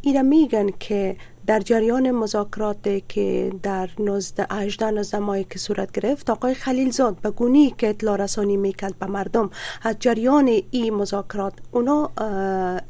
ایره 0.00 0.22
میگن 0.22 0.66
که 0.80 1.16
در 1.46 1.60
جریان 1.60 2.10
مذاکرات 2.10 3.08
که 3.08 3.52
در 3.62 3.88
19 3.98 4.46
18 4.50 4.90
19 4.90 5.18
ماه 5.18 5.42
که 5.42 5.58
صورت 5.58 5.92
گرفت 5.92 6.30
آقای 6.30 6.54
خلیلزاد 6.54 7.16
به 7.20 7.30
گونی 7.30 7.74
که 7.78 7.88
اطلاع 7.88 8.16
رسانی 8.16 8.56
می‌کرد 8.56 8.98
به 8.98 9.06
مردم 9.06 9.50
از 9.82 9.96
جریان 10.00 10.60
این 10.70 10.94
مذاکرات 10.94 11.52
اونا 11.70 12.10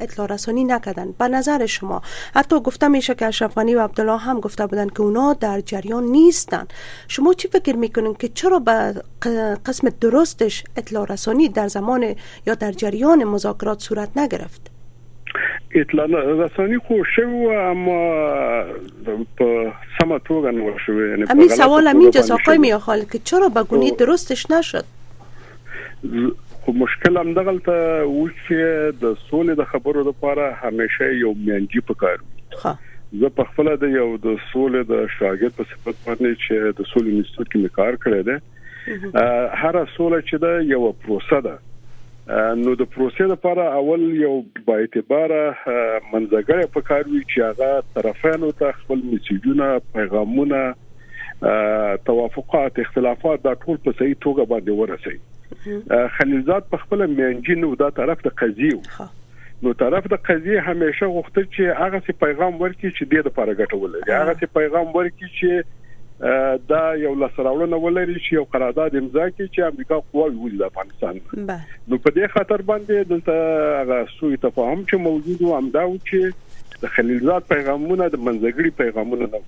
اطلاع 0.01 0.27
رسانی 0.27 0.65
نکردن. 0.65 1.13
به 1.19 1.29
نظر 1.29 1.67
شما 1.67 2.03
حتی 2.35 2.61
گفته 2.61 2.89
میشه 2.89 3.15
که 3.15 3.27
اشرف 3.27 3.59
و 3.59 3.61
عبدالله 3.61 4.17
هم 4.17 4.41
گفته 4.41 4.67
بودن 4.67 4.89
که 4.89 5.01
اونا 5.01 5.33
در 5.33 5.61
جریان 5.61 6.05
نیستن. 6.05 6.67
شما 7.09 7.35
چی 7.35 7.49
فکر 7.49 7.77
می‌کنین 7.77 8.15
که 8.15 8.29
چرا 8.29 8.59
به 8.59 9.03
قسم 9.67 9.89
درستش 10.01 10.65
اطلاع 10.77 11.07
رسانی 11.07 11.49
در 11.49 11.69
زمان 11.69 12.15
یا 12.47 12.55
در 12.55 12.73
جریان 12.73 13.25
مذاکرات 13.25 13.83
صورت 13.83 14.17
نگرفت؟ 14.17 14.72
اطلاع 15.75 16.07
رسانی 16.45 16.79
خو 16.79 17.05
شو 17.17 17.29
اما 17.59 17.99
په 19.39 19.73
سم 19.99 20.19
توګه 20.19 20.51
نو 20.59 20.79
شو 20.87 20.93
یعنی 20.93 21.25
همین 21.31 21.49
سوال 21.49 21.87
همین 21.87 22.11
جز 22.11 22.31
آقای 22.31 22.59
میاخال 22.59 23.05
که 23.13 23.19
چرا 23.19 23.49
بگونی 23.49 23.91
درستش 23.91 24.51
نشد 24.51 24.85
خو 26.61 26.73
مشکل 26.73 27.17
هم 27.17 27.35
دغه 27.35 27.59
ته 27.59 28.05
و 28.05 28.29
چې 28.29 28.55
د 29.05 29.17
سولې 29.31 29.59
د 29.61 29.65
خبرو 29.75 30.09
لپاره 30.09 30.53
همیشه 30.65 31.15
یو 31.25 31.35
میانجی 31.35 31.81
پکار 31.93 32.19
ها 32.65 32.79
زه 33.23 33.29
په 33.41 33.45
خپل 33.53 33.77
د 33.85 33.97
یو 33.97 34.07
د 34.27 34.37
سولې 34.53 34.83
د 34.93 35.09
شاګرد 35.19 35.57
په 35.57 35.65
صفت 35.73 35.97
باندې 36.07 36.31
چې 36.45 36.55
د 36.81 36.91
سولې 36.93 37.11
انسټیټیوټ 37.17 37.49
کې 37.53 37.69
کار 37.81 37.95
کړی 38.05 38.23
دی 38.29 38.37
هر 39.63 39.87
سولې 39.97 40.21
چې 40.29 40.37
دا 40.45 40.53
یو 40.75 40.93
پروسه 41.07 41.41
ده 41.49 41.59
نو 42.31 42.75
د 42.81 42.87
پروسې 42.95 43.29
لپاره 43.31 43.63
اول 43.79 44.03
یو 44.17 44.35
با 44.67 44.75
اعتبار 44.83 45.33
منځګړی 45.37 46.67
په 46.75 46.81
کار 46.91 47.09
وی 47.09 47.23
چې 47.23 47.39
هغه 47.49 47.71
طرفانو 47.97 48.51
ته 48.61 48.77
خپل 48.83 49.03
message 49.07 49.52
ونه 49.52 49.71
پیغامونه 49.97 50.61
توافقات 52.11 52.79
اختلافات 52.85 53.43
دا 53.47 53.55
ټول 53.65 53.81
په 53.87 53.99
صحیح 54.03 54.15
توګه 54.27 54.45
باندې 54.53 54.71
ورسي 54.81 55.19
خلیلزاد 56.19 56.71
په 56.75 56.85
خپل 56.85 57.07
میانجینو 57.17 57.75
دا 57.83 57.91
طرف 57.99 58.25
د 58.29 58.39
قضیه 58.43 59.09
نو 59.67 59.73
طرف 59.81 60.07
د 60.13 60.23
قضیه 60.29 60.63
همیشه 60.69 61.09
غوښتل 61.17 61.45
چې 61.57 61.83
هغه 61.83 62.03
سي 62.07 62.15
پیغام 62.25 62.57
ورکړي 62.63 62.91
چې 62.97 63.05
د 63.13 63.29
لپاره 63.31 63.59
ګټول 63.61 63.99
هغه 64.15 64.39
سي 64.45 64.51
پیغام 64.61 64.89
ورکړي 64.95 65.29
چې 65.39 65.82
دا 66.23 66.81
یو 67.03 67.13
لاسراوړنه 67.21 67.79
ولري 67.85 68.15
چې 68.15 68.35
یو 68.39 68.45
قرارداد 68.51 68.97
امضا 68.99 69.25
کړي 69.29 69.47
چې 69.55 69.61
امریکا 69.73 69.97
قواوي 70.01 70.37
ولې 70.43 70.59
د 70.59 70.65
افغانستان. 70.73 71.15
نو 71.89 71.99
په 72.05 72.11
دې 72.19 72.27
خاطر 72.35 72.63
باندې 72.69 73.09
دلته 73.13 73.35
هغه 73.79 73.97
سوء 74.19 74.35
تفاهم 74.45 74.85
چې 74.85 75.05
موجود 75.07 75.43
و 75.47 75.57
امدا 75.57 75.83
و 75.87 75.97
چې 76.11 76.83
د 76.85 76.93
خلیلزاد 76.99 77.49
پیغامونه 77.55 78.09
د 78.13 78.23
منځګړي 78.27 78.71
پیغامونه 78.83 79.29
نه 79.33 79.41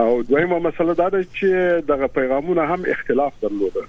او 0.00 0.22
دویمه 0.32 0.58
مسله 0.66 0.96
دا 0.98 1.08
ده 1.14 1.22
چې 1.22 1.86
دغه 1.92 2.08
پیغامونه 2.18 2.66
هم 2.72 2.92
اختلاف 2.96 3.40
درلوده. 3.46 3.84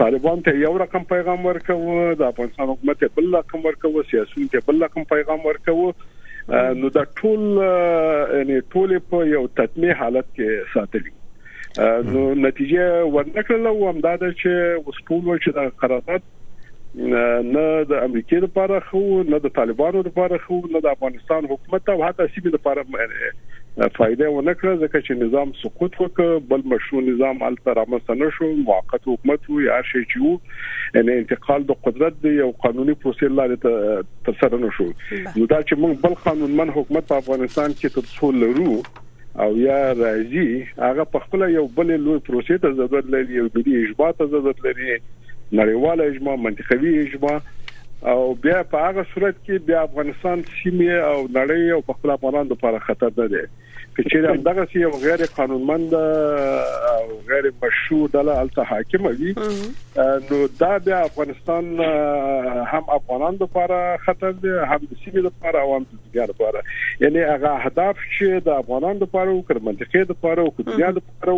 طالبان 0.00 0.42
ته 0.48 0.56
یو 0.62 0.72
رقم 0.82 1.06
پیغام 1.12 1.46
ورکوه 1.46 2.14
د 2.22 2.26
افغانستان 2.32 2.68
حکومت 2.72 3.04
بل 3.20 3.30
رقم 3.36 3.64
ورکوه 3.68 4.04
سیاسيون 4.10 4.48
ته 4.56 4.66
بل 4.70 4.82
رقم 4.86 5.06
پیغام 5.14 5.46
ورکوه. 5.46 5.94
نو 6.80 6.90
دا 6.96 7.04
ټول 7.20 7.46
یعنی 8.40 8.58
ټول 8.74 8.98
په 9.14 9.30
یو 9.30 9.44
تطمیع 9.60 9.96
حالت 10.02 10.28
کې 10.34 10.74
ساتلي 10.74 11.14
نو 11.78 12.34
نتیجه 12.34 12.84
ورنکړل 13.14 13.66
او 13.66 13.88
هم 13.88 14.00
دا 14.08 14.16
چې 14.18 14.88
وسپول 14.88 15.38
چې 15.38 15.50
د 15.58 15.70
قرارداد 15.82 16.32
نه 16.96 17.84
د 17.88 18.04
امریکای 18.04 18.38
لپاره 18.44 18.80
خو 18.90 19.00
نه 19.32 19.40
د 19.46 19.52
طالبانو 19.58 20.02
لپاره 20.06 20.38
خو 20.44 20.60
نه 20.68 20.80
د 20.86 20.96
افغانستان 20.96 21.48
حکومت 21.50 21.90
او 21.94 21.98
حتی 22.04 22.28
سیمه 22.36 22.52
لپاره 22.54 22.84
فائدې 22.92 24.28
ونکړه 24.34 24.80
ځکه 24.82 25.00
چې 25.06 25.18
نظام 25.22 25.50
سقوط 25.62 25.96
وکړ 26.02 26.38
بل 26.52 26.62
مشروع 26.74 27.02
نظام 27.08 27.42
الته 27.48 27.74
رامنځته 27.78 28.18
نشو 28.20 28.50
موقت 28.68 29.08
حکومت 29.12 29.50
وي 29.50 29.68
هر 29.72 29.88
شي 29.92 30.04
چې 30.04 30.22
وو 30.24 31.00
ان 31.00 31.14
انتقال 31.16 31.66
د 31.70 31.80
قدرت 31.88 32.22
دی 32.26 32.36
او 32.44 32.50
قانوني 32.66 32.94
پروسې 33.02 33.36
لارې 33.40 33.56
تر 34.28 34.38
سره 34.44 34.62
نشو 34.66 34.86
نو 34.92 35.46
دا 35.46 35.58
چې 35.62 35.74
موږ 35.82 36.06
بل 36.06 36.22
قانونمن 36.28 36.72
حکومت 36.78 37.12
په 37.12 37.24
افغانستان 37.24 37.76
کې 37.80 37.98
تر 37.98 38.14
څو 38.14 38.32
لرو 38.44 38.78
او 39.44 39.50
یا 39.58 39.80
راځي 39.92 40.48
هغه 40.78 41.04
په 41.14 41.18
خپل 41.24 41.42
یو 41.54 41.66
بل 41.78 41.92
لوی 42.04 42.20
پروسې 42.28 42.62
ته 42.64 42.76
ضرورت 42.80 43.12
لري 43.14 43.38
یو 43.40 43.48
ملي 43.56 43.76
اجماع 43.82 44.10
ته 44.20 44.26
ضرورت 44.34 44.64
لري 44.66 44.88
نړیواله 45.52 46.02
اجماع 46.12 46.36
منطقوي 46.46 46.94
اجماع. 47.02 47.36
او 48.12 48.34
بیا 48.46 48.62
په 48.72 48.86
هغه 48.86 49.04
صورت 49.12 49.36
کې 49.44 49.66
بیا 49.68 49.82
افغانستان 49.82 50.42
سیمه 50.62 50.96
او 51.10 51.28
نړۍ 51.28 51.76
او 51.76 51.80
په 51.90 51.98
خپل 51.98 52.10
افغانانو 52.14 52.54
لپاره 52.54 52.78
خطر 52.88 53.14
دی 53.20 53.44
چې 53.98 54.16
دا 54.26 54.32
دغه 54.52 54.66
یو 54.84 54.90
غیر 55.04 55.26
قانونمند 55.36 55.94
او 55.94 57.04
غیر 57.28 57.50
مشروع 57.62 58.08
ډله 58.08 58.38
الته 58.40 58.62
حاکم 58.72 59.06
وي. 59.06 59.34
نو 60.30 60.38
دا 60.60 60.72
د 60.78 60.88
افغانستان 61.02 61.64
هم 62.72 62.84
افغانانو 62.96 63.36
لپاره 63.44 63.96
خطر 64.06 64.32
دی 64.42 64.52
هم 64.72 64.80
د 64.82 64.92
سیمې 65.04 65.20
لپاره 65.28 65.60
او 65.60 65.76
هم 65.76 65.86
د 65.92 65.94
دنیا 66.08 66.24
لپاره 66.32 66.62
یعنی 67.04 67.20
هغه 67.30 67.52
هدف 67.66 67.96
چې 68.18 68.26
د 68.48 68.60
افغانانو 68.64 68.98
لپاره 69.06 69.30
او 69.30 69.40
د 69.48 69.62
منطقې 69.70 70.02
لپاره 70.10 70.40
او 70.40 70.50
د 70.58 70.60
دنیا 70.72 70.90
لپاره 70.98 71.32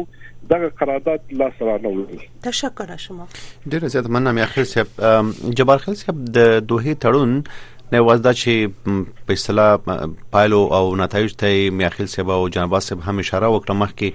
دغه 0.51 0.69
قرارداد 0.81 1.21
لا 1.41 1.49
سره 1.59 1.79
نه 1.87 1.91
وړي 1.95 2.21
تشکر 2.43 2.97
شما. 3.07 3.25
ډیر 3.73 3.89
زیات 3.95 4.07
مننه 4.07 4.33
مې 4.33 4.43
اخر 4.43 4.65
صاحب. 4.65 4.89
جبار 5.61 5.79
خل 5.87 5.95
صاحب 6.03 6.17
د 6.39 6.39
دوه 6.73 6.95
تړون 7.07 7.33
نه 7.93 8.01
وازدا 8.09 8.33
چې 8.33 9.23
په 9.29 9.39
اصطلاح 9.39 9.69
پایلو 10.37 10.61
او 10.79 10.97
نتایج 11.03 11.35
ته 11.43 11.71
میاخیل 11.77 12.11
صاحب 12.15 12.31
او 12.35 12.43
جناب 12.57 12.79
صاحب 12.89 13.07
هم 13.09 13.25
اشاره 13.25 13.49
وکړه 13.55 13.75
مخکې. 13.83 14.09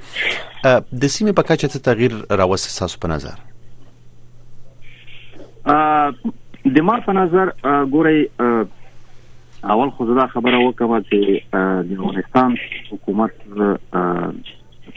د 1.04 1.12
سیمې 1.16 1.34
په 1.40 1.50
کچه 1.50 1.74
ته 1.76 1.80
تغییر 1.90 2.20
راوست 2.42 2.72
تاسو 2.80 3.02
په 3.06 3.14
نظر؟ 3.14 3.42
ا 5.66 6.12
د 6.78 6.86
ما 6.90 7.00
په 7.08 7.18
نظر 7.20 7.54
ګوري 7.96 8.20
اول 9.74 9.90
خو 9.98 10.08
دا 10.14 10.28
خبره 10.36 10.62
وکړه 10.62 11.00
چې 11.10 11.20
د 11.90 11.92
افغانستان 12.00 12.56
حکومت 12.92 13.42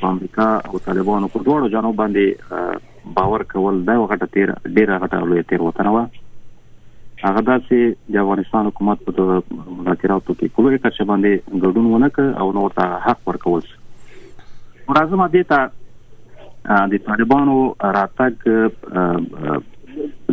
په 0.01 0.07
امریکا 0.11 0.47
او 0.69 0.79
طالبانو 0.91 1.33
په 1.35 1.45
دوړو 1.49 1.73
جنوب 1.75 1.99
باندې 2.03 3.15
باور 3.19 3.49
کول 3.57 3.83
دا 3.91 3.99
غټه 4.07 4.33
تیر 4.37 4.55
ډیره 4.79 4.99
غټه 5.05 5.29
لوی 5.33 5.43
تیر 5.53 5.67
وطن 5.67 5.93
و 5.95 6.07
هغه 7.25 7.41
داسې 7.49 8.13
د 8.15 8.19
افغانستان 8.23 8.67
حکومت 8.71 9.05
په 9.05 9.27
مذاکراتو 9.77 10.35
کې 10.35 10.55
کولای 10.57 10.79
کړي 10.79 11.09
باندې 11.11 11.63
ګډون 11.65 11.87
ونه 11.93 12.11
کړ 12.17 12.27
او 12.43 12.47
نو 12.59 12.65
ته 12.79 12.99
حق 13.07 13.31
ورکول 13.31 13.63
مرزم 14.89 15.23
دې 15.27 15.43
ته 15.53 15.61
د 16.93 17.03
طالبانو 17.09 17.57
راتګ 17.99 18.35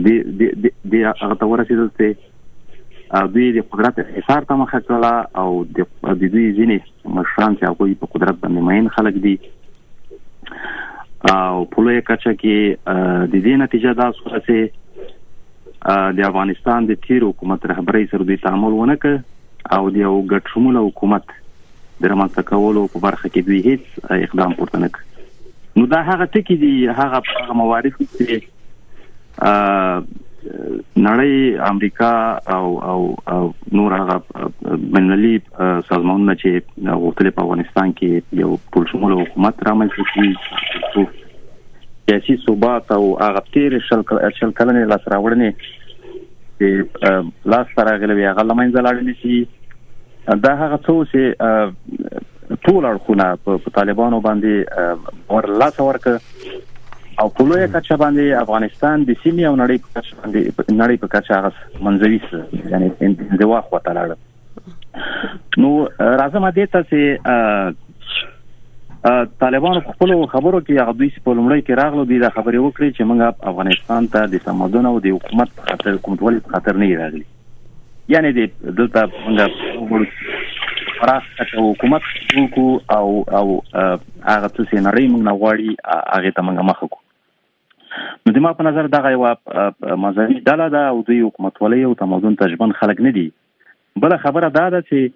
د 0.06 0.08
د 0.42 0.68
د 0.92 0.94
هغه 1.22 1.36
ته 1.42 1.46
ورسېدل 1.54 1.90
چې 1.98 2.08
دوی 3.34 3.48
د 3.56 3.66
قدرت 3.72 4.00
حصار 4.14 4.48
ته 4.52 4.60
مخه 4.62 4.80
کړه 4.86 5.14
او 5.42 5.50
د 5.74 6.24
دوی 6.36 6.46
ځینې 6.60 6.78
مشران 7.18 7.58
چې 7.58 7.64
هغه 7.72 8.00
په 8.06 8.14
قدرت 8.14 8.46
باندې 8.46 8.62
مین 8.70 8.88
خلک 9.00 9.16
دي. 9.26 9.36
او 11.32 11.66
په 11.74 11.84
لوی 11.88 12.00
کچه 12.08 12.32
کې 12.40 12.58
د 13.34 13.36
دې 13.46 13.54
نتیجه 13.66 13.92
دا 14.00 14.08
شوه 14.22 14.40
چې 14.48 14.58
د 15.86 16.20
افغانستان 16.26 16.86
د 16.90 17.00
تیر 17.06 17.24
حکومت 17.30 17.66
رهبرۍ 17.72 18.06
سره 18.12 18.28
د 18.28 18.44
تعامل 18.44 18.76
ونه 18.82 18.98
ک 19.06 19.16
او 19.78 19.82
د 19.96 19.98
یو 20.04 20.14
ګډ 20.32 20.54
شمول 20.54 20.78
حکومت 20.82 21.32
د 21.32 22.12
رامنځته 22.12 22.44
کولو 22.52 22.84
په 22.94 23.04
برخه 23.08 23.32
کې 23.34 23.42
دوی 23.50 23.60
هیڅ 23.68 23.84
اقدام 24.28 24.56
پورته 24.60 24.82
نه 24.84 24.90
کړ. 24.96 25.02
نو 25.82 25.84
دا 25.96 26.00
هغه 26.10 26.26
ټکی 26.36 26.58
دي 26.64 26.74
هغه 27.02 27.54
موارد 27.62 28.00
چې 28.00 28.42
نړۍ 31.08 31.36
امریکا 31.72 32.12
او 32.56 32.66
او 32.92 33.00
او 33.36 33.42
نور 33.80 33.96
هغه 34.00 34.18
منلي 34.96 35.36
سازمانونه 35.90 36.36
چې 36.42 36.50
غوښتل 37.04 37.30
په 37.38 37.46
افغانستان 37.46 37.94
کې 38.00 38.42
یو 38.44 38.50
ټول 38.76 38.90
شمول 38.94 39.14
حکومت 39.22 39.64
رامنځته 39.70 40.04
کړي 40.14 40.32
سیاسي 42.10 42.38
ثبات 42.46 42.92
او 42.92 43.04
هغه 43.22 43.44
تیر 43.54 43.80
شل 43.90 44.02
شل 44.40 44.52
کلنې 44.60 44.90
لاس 44.94 45.08
راوړنې 45.14 45.52
چې 46.60 46.68
لاس 47.56 47.68
راغلي 47.90 48.26
هغه 48.26 48.44
لمنځه 48.50 48.82
لاړل 48.88 49.10
شي. 49.22 49.48
دا 50.48 50.54
هغه 50.64 50.78
څه 50.86 50.94
چې 51.12 51.22
ټول 52.68 52.86
اړخونه 52.92 53.26
په 53.46 53.76
طالبانو 53.80 54.20
باندې 54.28 54.54
ور 55.38 55.50
لاس 55.64 55.80
ورک 55.88 56.08
او 57.22 57.30
په 57.38 57.44
لوی 57.50 57.68
کچه 57.74 57.96
باندې 58.04 58.42
افغانستان 58.42 59.04
د 59.08 59.18
سیمې 59.24 59.44
او 59.50 59.56
نړۍ 59.56 59.78
په 59.86 59.90
کچه 59.96 60.14
باندې 60.22 60.40
نړۍ 60.82 60.98
په 61.04 61.08
کچه 61.16 61.34
هغه 61.40 61.52
منځوي 61.88 62.20
یعنی 62.72 62.92
انزوا 63.08 63.62
خو 63.68 63.82
تعالی 63.88 64.16
نو 65.64 65.72
راځم 66.00 66.50
دې 66.52 66.66
ته 66.74 66.80
چې 66.90 67.02
طالبانو 69.04 69.80
خپل 69.86 70.12
خبرو 70.34 70.60
کې 70.60 70.82
هغه 70.82 70.94
دوی 71.00 71.10
په 71.24 71.34
لومړی 71.38 71.64
کې 71.66 71.78
راغلو 71.80 72.04
دي 72.12 72.20
دا 72.20 72.30
خبرې 72.36 72.60
وکړي 72.66 72.90
چې 72.98 73.08
موږ 73.10 73.50
افغانستان 73.52 74.06
ته 74.14 74.30
د 74.34 74.44
تمدن 74.46 74.86
او 74.92 74.94
د 75.06 75.16
حکومت 75.16 75.56
په 75.58 75.72
خاطر 75.72 75.98
کوم 76.06 76.20
ډول 76.22 76.40
خطر 76.54 76.80
نه 76.84 77.00
راغلي. 77.00 77.26
یعنی 78.14 78.32
د 78.38 78.72
دلته 78.80 79.04
موږ 79.26 80.06
فراخ 81.00 81.24
حکومت 81.56 82.08
کو 82.56 82.66
او 82.98 83.08
او 83.40 83.48
هغه 84.32 84.48
څه 84.56 84.94
ری 84.98 85.08
موږ 85.08 85.24
نه 85.30 85.34
غواړي 85.42 85.70
هغه 86.16 86.32
ته 86.38 86.46
موږ 86.50 86.70
مخ 86.70 86.84
کو 86.94 87.02
نو 88.26 88.34
د 88.38 88.46
ما 88.46 88.54
په 88.60 88.68
نظر 88.68 88.90
دغه 88.94 89.12
یو 89.16 89.26
مذهبي 90.06 90.40
ډله 90.50 90.68
ده 90.76 90.86
او 90.94 91.02
دوی 91.10 91.20
حکومت 91.26 91.60
ولې 91.64 91.90
او 91.90 92.00
تمدن 92.04 92.40
تجربه 92.44 92.80
خلک 92.84 93.04
نه 93.08 93.14
دي. 93.20 93.26
بل 94.06 94.18
خبره 94.24 94.50
دا 94.60 94.66
ده 94.76 94.82
چې 94.82 95.12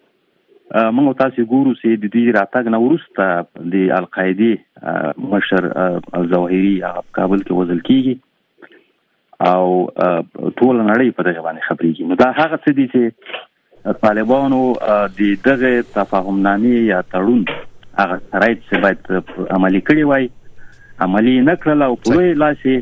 موږ 0.76 1.18
تاسو 1.20 1.44
ګورو 1.52 1.74
چې 1.82 2.00
د 2.04 2.14
دې 2.14 2.24
راتګ 2.38 2.72
نو 2.76 2.80
ورسته 2.86 3.26
د 3.76 3.92
القاعده 3.98 5.28
مشر 5.34 5.68
ظاهري 6.34 6.74
کابل 7.18 7.44
کې 7.44 7.54
وزل 7.60 7.80
کیږي 7.90 8.16
او 9.52 9.90
ټول 10.60 10.76
نړۍ 10.90 11.10
په 11.18 11.24
دغه 11.28 11.42
باندې 11.46 11.62
خبرېږي. 11.68 12.04
نو 12.10 12.16
دا 12.24 12.30
هغه 12.40 12.60
څه 12.66 12.72
دي 12.80 12.88
چې 12.94 13.96
طالبانو 14.06 14.62
د 15.20 15.22
دغه 15.48 15.72
تفاهم 15.94 16.44
نامې 16.48 16.76
یا 16.92 17.02
تړون 17.14 17.44
هغه 18.02 18.20
شرایط 18.32 18.60
چې 18.70 18.76
باید 18.86 19.00
عملي 19.60 19.82
کړی 19.90 20.04
وای 20.12 20.30
عملي 21.08 21.36
نه 21.42 21.56
کړل 21.64 21.82
او 21.88 21.96
په 22.08 22.38
لاسه 22.44 22.82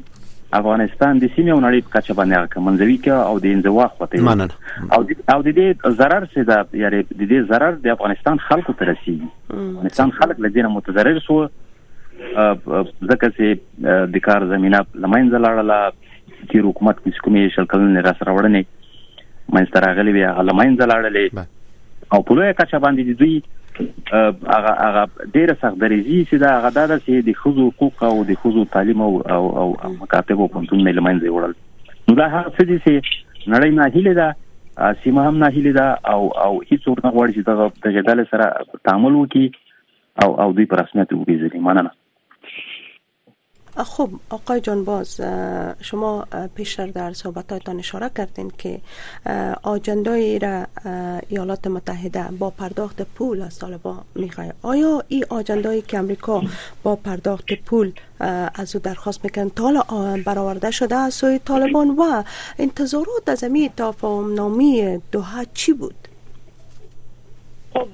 افغانستان 0.59 1.19
د 1.21 1.29
سیمې 1.35 1.51
او 1.53 1.61
نړۍ 1.65 1.81
په 1.85 1.91
کچه 1.95 2.13
باندې 2.19 2.63
منځوي 2.67 2.97
کې 3.03 3.11
او 3.29 3.39
د 3.45 3.45
انزوا 3.57 3.87
خواته 3.93 4.17
او 4.93 4.99
او 5.33 5.39
د 5.47 5.49
دې 5.57 5.67
ضرر 6.01 6.23
څه 6.33 6.41
ده؟ 6.49 6.83
یعنی 6.83 6.99
د 7.03 7.21
دې 7.31 7.39
ضرر 7.51 7.77
د 7.85 7.87
افغانستان 7.95 8.41
خلکو 8.47 8.75
ته 8.81 8.89
رسیږي. 8.91 9.29
افغانستان 9.57 10.11
خلک 10.19 10.39
لدینه 10.47 10.69
متضرر 10.77 11.19
شو. 11.27 11.37
ځکه 13.09 13.27
چې 13.37 13.47
د 14.13 14.17
کار 14.29 14.47
زمينه 14.53 14.79
لمنځه 14.93 15.37
لاړه 15.45 15.63
چې 16.49 16.57
حکومت 16.69 16.95
کې 17.03 17.23
کومې 17.25 17.55
شل 17.57 17.65
کلنې 17.73 18.01
را 18.07 18.13
سره 18.19 18.31
وړنې 18.37 18.63
منځ 19.55 19.67
راغلي 19.87 20.11
وي 20.15 20.25
هغه 20.25 20.43
لمنځه 20.49 20.85
لاړلې. 20.91 21.25
او 22.13 22.19
په 22.29 22.35
لوی 22.39 22.53
کچه 22.61 22.77
باندې 22.85 23.01
دوی 23.19 23.35
هغه 23.81 24.71
هغه 24.85 25.03
ډیره 25.35 25.55
سخت 25.61 25.77
درېږي 25.83 26.19
چې 26.29 26.35
دا 26.45 26.51
هغه 26.57 26.69
د 26.75 27.03
چې 27.05 27.27
د 27.29 27.37
خزو 27.41 27.67
حقوق 27.69 28.03
او 28.09 28.23
د 28.31 28.39
خزو 28.43 28.65
تعلیم 28.77 29.03
او 29.05 29.11
او 29.35 29.67
مکاتب 30.01 30.43
او 30.45 30.47
پنځون 30.55 30.83
نه 30.87 30.91
لمنځه 30.99 31.29
وړل 31.35 31.53
نو 32.09 32.17
دا 32.21 32.27
هغه 32.35 32.49
څه 32.57 32.63
دي 32.71 32.77
چې 32.85 32.93
نړۍ 33.53 33.71
نه 33.79 33.91
هیله 33.95 34.13
ده 34.21 34.27
سیمه 35.03 35.27
هم 35.27 35.35
نه 35.43 35.49
هیله 35.57 35.75
ده 35.79 35.87
او 36.13 36.21
او 36.45 36.53
هیڅ 36.69 36.79
څوک 36.85 37.05
نه 37.05 37.11
غواړي 37.15 37.31
چې 37.35 37.41
دغه 37.51 37.71
د 37.85 37.95
جدال 37.97 38.25
سره 38.31 38.49
تعامل 38.89 39.13
وکړي 39.19 39.45
او 40.25 40.29
او 40.45 40.57
دوی 40.57 40.65
پر 40.73 40.83
رسمیت 40.83 41.13
وګوري 41.13 41.63
مننه 41.69 41.91
خب 43.83 44.09
آقای 44.29 44.61
جانباز 44.61 45.21
شما 45.81 46.27
پیشتر 46.55 46.87
در 46.87 47.13
صحبتاتان 47.13 47.79
اشاره 47.79 48.09
کردین 48.17 48.51
که 48.57 48.79
آجندایی 49.63 50.39
را 50.39 50.65
ایالات 51.29 51.67
متحده 51.67 52.23
با 52.39 52.49
پرداخت 52.49 53.01
پول 53.01 53.41
از 53.41 53.59
طالبان 53.59 54.01
می‌خواه 54.15 54.47
آیا 54.61 55.03
این 55.07 55.25
آجندایی 55.29 55.81
که 55.81 55.97
امریکا 55.97 56.43
با 56.83 56.95
پرداخت 56.95 57.53
پول 57.53 57.91
از 58.55 58.75
او 58.75 58.81
درخواست 58.81 59.23
می‌کنن 59.23 59.49
تا 59.49 59.85
برآورده 60.25 60.71
شده 60.71 60.95
از 60.95 61.13
سوی 61.13 61.39
طالبان 61.39 61.89
و 61.89 62.23
انتظارات 62.59 63.23
از 63.27 63.43
امی 63.43 63.69
تفاهم 63.77 64.33
نامی 64.33 65.01
دوها 65.11 65.43
چی 65.53 65.73
بود؟ 65.73 65.95
خب 67.73 67.87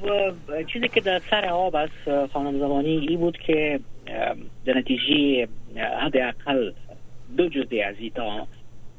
چیزی 0.74 0.88
که 0.88 1.02
در 1.02 1.22
سر 1.30 1.46
آب 1.46 1.76
از 1.76 1.90
خانم 2.34 2.60
زمانی 2.60 3.08
ای 3.10 3.18
بود 3.18 3.38
که 3.38 3.80
در 4.66 4.78
نتیجه 4.78 5.48
حداقل 6.02 6.72
دو 7.38 7.50
جزی 7.50 7.82
از 7.82 7.96
ایتا 8.00 8.48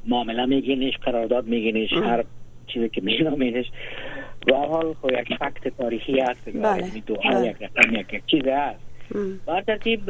معامله 0.05 0.45
میگینش 0.45 0.97
قرارداد 0.97 1.47
میگینش 1.47 1.93
هر 1.93 2.23
چیزی 2.67 2.89
که 2.89 3.01
میگنامینش 3.01 3.65
و 4.51 4.55
حال 4.55 4.93
خو 4.93 5.07
یک 5.13 5.37
فکت 5.39 5.77
تاریخی 5.77 6.21
است 6.21 6.49
بله. 6.49 6.89
دو 7.05 7.15
بله. 7.15 7.47
یک 7.47 7.55
رقم 7.61 7.95
یک 7.95 8.25
چیز 8.27 8.45
است 8.47 8.79
بر 9.45 9.61
ترتیب 9.61 10.01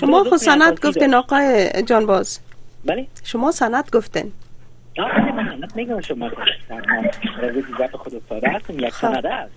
شما 0.00 0.24
خود 0.24 0.38
سند 0.38 0.80
گفتین 0.80 1.14
آقای 1.14 1.70
جانباز. 1.86 2.40
بله؟ 2.84 3.06
شما 3.24 3.50
سند 3.50 3.90
گفتین. 3.92 4.32
نه 4.98 5.32
من 5.32 5.68
میگم 5.74 6.00
شما 6.00 6.30
سند 6.68 7.90
خود 7.92 8.14
افتاده 8.14 8.48
هستم 8.48 8.78
یک 8.78 8.90
سند 8.90 9.26
است 9.26 9.52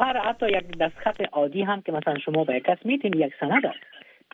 هر 0.00 0.18
حتی 0.18 0.46
یک 0.48 0.78
دستخط 0.78 1.20
عادی 1.32 1.62
هم 1.62 1.82
که 1.82 1.92
مثلا 1.92 2.18
شما 2.18 2.44
به 2.44 2.60
کس 2.60 2.78
میتین 2.84 3.12
یک 3.16 3.32
سند 3.40 3.66
است. 3.66 3.78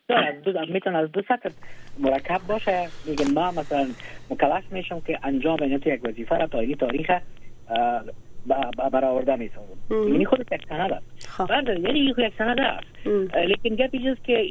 بسیار 0.08 0.24
از 0.24 0.42
دو 0.42 0.72
می‌تونه 0.72 0.98
از 0.98 1.12
دو 1.12 1.22
سطح 1.28 1.48
مرکب 1.98 2.40
باشه. 2.48 2.88
میگن 3.04 3.30
ما 3.34 3.50
مثلا 3.50 3.86
مکلف 4.30 4.72
میشم 4.72 5.00
که 5.00 5.18
انجام 5.22 5.62
این 5.62 5.82
یک 5.86 6.00
وظیفه 6.04 6.36
را 6.36 6.46
تا 6.46 6.74
تاریخ 6.74 7.10
برآورده 8.92 9.36
می‌سازم 9.36 9.76
یعنی 9.90 10.24
خود 10.24 10.40
یک 10.52 10.66
سند 10.68 10.92
است. 10.92 11.06
خب. 11.26 11.50
یعنی 11.66 11.98
یک 11.98 12.32
سند 12.38 12.60
است. 12.60 13.06
لیکن 13.36 13.74
گپی 13.74 13.98
جز 13.98 14.16
که 14.24 14.44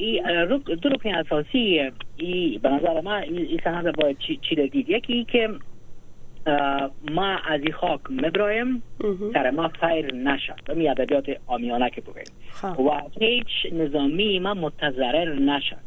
دو 0.82 0.90
رکن 0.90 1.16
اساسی 1.16 1.92
ای 2.18 2.60
به 2.64 2.70
نظر 2.70 3.02
من 3.02 3.22
این 3.22 3.60
سند 3.64 3.96
باید 3.96 4.18
چی 4.18 4.56
دید؟ 4.56 4.90
یکی 4.90 5.24
که 5.24 5.50
ما 7.12 7.38
از 7.48 7.62
این 7.62 7.72
خاک 7.72 8.00
مبرایم. 8.10 8.84
سر 9.34 9.50
ما 9.50 9.68
خیر 9.68 10.14
نشد. 10.14 10.72
می 10.76 10.90
ادبیات 10.90 11.26
آمیانه 11.48 11.90
که 11.90 12.02
بگیم 12.02 12.24
خب. 12.52 12.80
و 12.80 13.02
هیچ 13.20 13.48
نظامی 13.72 14.40
ما 14.40 14.54
متضرر 14.54 15.34
نشد. 15.34 15.86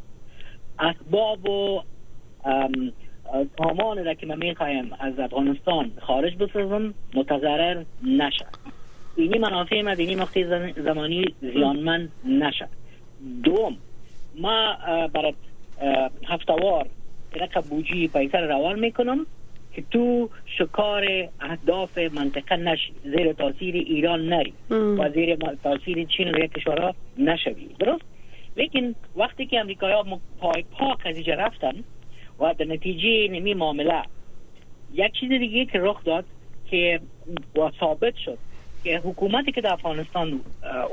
اسباب 0.79 1.49
و 1.49 1.83
سامان 3.59 4.05
را 4.05 4.15
که 4.15 4.27
ما 4.27 4.35
می‌خوایم 4.35 4.93
از 5.01 5.19
افغانستان 5.19 5.93
خارج 6.01 6.37
بسازم 6.37 6.95
متضرر 7.15 7.85
نشد. 8.05 8.79
اینی 9.17 9.39
منافع 9.39 9.83
ما 9.83 9.95
دینی 9.95 10.15
مقطع 10.17 10.73
زمانی 10.83 11.35
زیانمند 11.41 12.13
نشد. 12.25 12.69
دوم 13.45 13.77
ما 14.41 14.77
برای 15.15 15.35
هفتوار 16.29 16.87
که 17.33 17.61
بوجی 17.71 18.09
پیسر 18.09 18.47
روان 18.47 18.79
می‌کنم. 18.79 19.27
که 19.79 19.85
تو 19.91 20.31
شکار 20.59 21.05
اهداف 21.41 21.99
منطقه 21.99 22.57
نشی 22.57 22.93
زیر 23.05 23.33
تاثیر 23.33 23.75
ایران 23.75 24.29
نری. 24.29 24.53
و 24.71 25.11
زیر 25.11 25.37
تاثیر 25.63 26.05
چین 26.05 26.29
و 26.29 26.47
کشورها 26.47 26.95
نشوی. 27.19 27.69
درست؟ 27.79 28.03
لیکن 28.57 28.95
وقتی 29.17 29.47
که 29.47 29.61
امریکایی 29.61 29.95
ها 29.95 30.21
پای 30.39 30.65
پاک 30.79 31.07
از 31.07 31.15
اینجا 31.15 31.35
رفتن 31.35 31.73
و 32.41 32.55
در 32.59 32.65
نتیجه 32.65 33.29
نمی 33.33 33.55
معامله 33.55 34.03
یک 34.95 35.13
چیز 35.21 35.29
دیگه 35.29 35.65
که 35.65 35.79
رخ 35.83 36.05
داد 36.05 36.25
که 36.71 37.01
و 37.57 37.71
ثابت 37.81 38.15
شد 38.25 38.39
که 38.85 38.99
حکومتی 38.99 39.53
که 39.53 39.61
در 39.61 39.73
افغانستان 39.73 40.41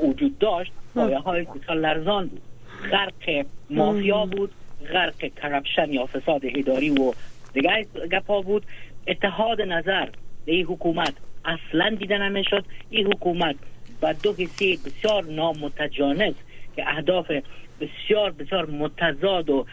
وجود 0.02 0.38
داشت 0.38 0.72
پایه 0.94 1.18
های 1.18 1.42
بسیار 1.42 1.78
لرزان 1.78 2.26
بود. 2.26 2.42
غرق 2.90 3.46
مافیا 3.70 4.26
بود 4.26 4.50
غرق 4.92 5.18
کرپشن 5.18 5.92
یا 5.92 6.06
فساد 6.06 6.40
اداری 6.44 6.90
و 6.90 7.12
دیگه 7.56 7.86
گپا 8.12 8.40
بود. 8.40 8.62
اتحاد 9.06 9.62
نظر 9.62 10.08
به 10.44 10.52
این 10.52 10.66
حکومت 10.66 11.12
اصلا 11.44 11.96
دیده 11.98 12.18
نمی‌شد. 12.18 12.64
این 12.90 13.06
حکومت 13.06 13.56
با 14.00 14.12
دو 14.12 14.32
حسی 14.32 14.78
بسیار 14.86 15.24
نامتجانس 15.24 16.34
که 16.76 16.88
اهداف 16.88 17.32
بسیار 17.80 18.30
بسیار 18.30 18.66
متضاد 18.66 19.50
و 19.50 19.66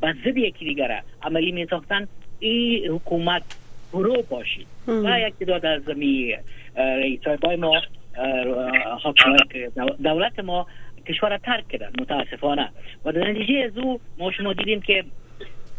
با 0.00 0.12
ضد 0.24 0.36
یکی 0.36 0.64
دیگر 0.64 1.02
عملی 1.22 1.52
می 1.52 1.66
ساختن 1.66 2.08
این 2.38 2.90
حکومت 2.90 3.42
برو 3.92 4.22
باشید 4.30 4.66
و 4.86 5.20
یک 5.20 5.34
داد 5.46 5.66
از 5.66 5.88
می 5.88 6.36
رئیس 6.76 7.20
ما 7.58 7.80
دولت 10.04 10.38
ما 10.38 10.66
کشور 11.08 11.38
ترک 11.38 11.68
کردن 11.68 11.90
متاسفانه. 12.00 12.68
و 13.04 13.12
در 13.12 13.30
نتیجه 13.30 13.64
از 13.64 13.78
او 13.78 14.00
ما 14.18 14.32
شما 14.32 14.52
دیدیم 14.52 14.80
که 14.80 15.04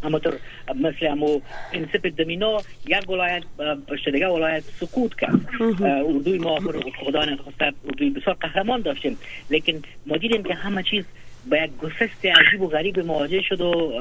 همونطور 0.04 0.34
مثل 0.76 1.08
همو 1.08 1.41
پرنسپ 1.74 2.12
دمینا 2.18 2.58
یک 2.88 3.10
ولایت 3.10 3.43
پشت 3.88 4.10
دیگه 4.10 4.28
ولایت 4.28 4.64
سکوت 4.64 5.16
کرد 5.20 5.39
اردوی 5.82 6.38
ما 6.38 6.60
خدا 7.06 7.26
نخواسته 7.26 7.74
اردوی 7.86 8.10
بسیار 8.10 8.36
قهرمان 8.36 8.82
داشتیم 8.82 9.18
لیکن 9.50 9.82
ما 10.06 10.18
دیدیم 10.18 10.43
که 10.43 10.54
همه 10.54 10.84
چیز 10.84 11.06
با 11.52 11.58
یک 11.58 11.72
گسست 11.78 12.26
عجیب 12.26 12.62
و 12.62 12.68
غریب 12.68 13.00
مواجه 13.00 13.41
شد 13.41 13.62
و 13.62 13.93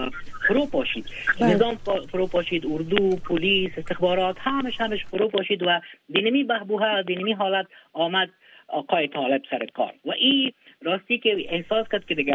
فرو 0.48 0.66
پاشید. 0.66 1.06
نظام 1.40 1.74
فرو 2.12 2.26
پاشید 2.26 2.66
اردو 2.66 3.16
پلیس 3.16 3.70
استخبارات 3.76 4.36
همش 4.38 4.80
همش 4.80 5.04
فرو 5.04 5.28
پاشید 5.28 5.62
و 5.62 5.80
دینمی 6.08 6.44
بهبوه 6.44 7.02
دینمی 7.02 7.32
حالت 7.32 7.66
آمد 7.92 8.28
آقای 8.68 9.08
طالب 9.08 9.42
سر 9.50 9.66
کار 9.74 9.92
و 10.04 10.10
این 10.10 10.52
راستی 10.82 11.18
که 11.18 11.36
احساس 11.48 11.88
کرد 11.92 12.04
که 12.04 12.14
دیگه 12.14 12.34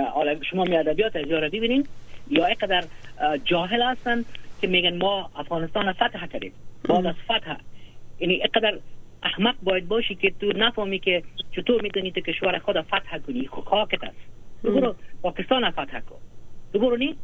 شما 0.52 0.64
می 0.64 0.78
ادبیات 0.78 1.16
از 1.16 1.28
یاره 1.28 1.50
ببینین 1.50 1.88
یا 2.30 2.46
اینقدر 2.46 2.84
جاهل 3.46 3.82
هستن 3.82 4.26
که 4.62 4.68
میگن 4.68 4.98
ما 4.98 5.30
افغانستان 5.36 5.94
فتح 5.94 6.28
کردیم. 6.28 6.54
بعد 6.90 7.06
از 7.06 7.16
فتح. 7.26 7.56
یعنی 8.20 8.34
اینقدر 8.34 8.80
احمق 9.24 9.56
باید 9.64 9.88
باشی 9.88 10.16
که 10.16 10.34
تو 10.40 10.52
نفهمی 10.56 11.00
که 11.00 11.24
چطور 11.56 11.82
می‌تونی 11.82 12.12
تو 12.12 12.22
کشور 12.22 12.60
خود 12.60 12.82
فتح 12.82 13.18
کنی. 13.18 13.48
خاکت 13.48 14.04
است. 14.04 14.16
تو 14.62 14.72
برو 14.72 14.96
پاکستان 15.22 15.72
فتح 15.72 16.00
کن. 16.00 16.20
تو 16.74 16.80
برو 16.80 16.98
نی؟ 16.98 17.16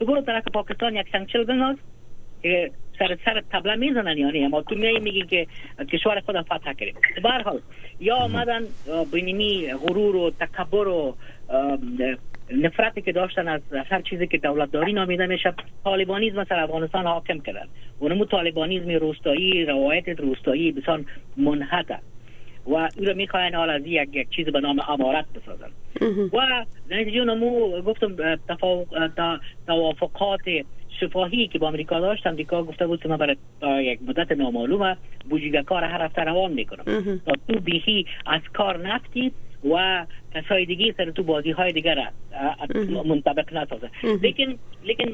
تو 0.00 0.06
برو 0.06 0.20
طرف 0.20 0.44
پاکستان 0.54 0.96
یک 0.96 1.06
سنگچل 1.12 1.44
بناز 1.44 1.76
که 1.76 1.82
سر 2.98 3.18
سر 3.24 3.42
تبله 3.52 3.74
می‌زنن 3.74 4.18
یعنی 4.18 4.44
اما 4.44 4.62
تو 4.62 4.74
میای 4.74 4.98
میگی 4.98 5.22
که 5.22 5.46
کشور 5.92 6.20
خود 6.20 6.40
فتح 6.40 6.72
کردیم 6.72 6.94
به 7.22 7.30
حال 7.30 7.60
یا 8.00 8.16
آمدن 8.16 8.62
بینیمی 9.12 9.72
غرور 9.72 10.16
و 10.16 10.30
تکبر 10.30 10.88
و 10.88 11.16
نفرتی 12.50 13.02
که 13.02 13.12
داشتن 13.12 13.48
از 13.48 13.60
هر 13.90 14.00
چیزی 14.00 14.26
که 14.26 14.38
دولت 14.38 14.70
داری 14.70 14.92
نامیده 14.92 15.26
میشه 15.26 15.54
طالبانیزم 15.84 16.44
سر 16.44 16.60
افغانستان 16.60 17.06
حاکم 17.06 17.38
کردن. 17.38 17.68
اونمو 17.98 18.24
طالبانیزم 18.24 18.90
روستایی 18.90 19.64
روایت 19.64 20.08
روستایی 20.08 20.72
بسان 20.72 21.06
منحده 21.36 21.98
و 22.66 22.74
او 22.74 23.04
رو 23.04 23.14
می‌خواین 23.14 23.54
حال 23.54 23.70
از 23.70 23.82
یک, 23.86 24.08
یک 24.12 24.30
چیز 24.30 24.46
به 24.46 24.60
نام 24.60 24.80
امارت 24.88 25.24
بسازن. 25.34 25.70
و 26.32 26.64
نتیجه 26.90 27.24
نمو 27.24 27.82
گفتم 27.82 28.38
توافقات 29.66 30.40
شفاهی 31.00 31.48
که 31.48 31.58
با 31.58 31.68
امریکا 31.68 32.00
داشت 32.00 32.26
امریکا 32.26 32.62
گفته 32.62 32.86
بود 32.86 33.02
که 33.02 33.08
من 33.08 33.16
برای 33.16 33.36
یک 33.84 33.98
مدت 34.06 34.32
نامعلومه 34.32 34.96
بوجیگه 35.30 35.62
کار 35.62 35.84
هر 35.84 36.02
هفته 36.02 36.22
روان 36.22 36.52
می‌کنم. 36.52 36.84
تا 37.26 37.32
تو 37.48 37.60
بیهی 37.60 38.06
از 38.26 38.40
کار 38.52 38.88
نفتی 38.88 39.32
و 39.70 40.06
کسای 40.34 40.64
دیگه 40.64 40.94
سر 40.96 41.10
تو 41.10 41.22
بازی 41.22 41.50
های 41.50 41.72
دیگر 41.72 42.08
منطبق 43.04 43.54
نسازه. 43.54 43.90
لیکن 44.22 44.54
لیکن 44.84 45.06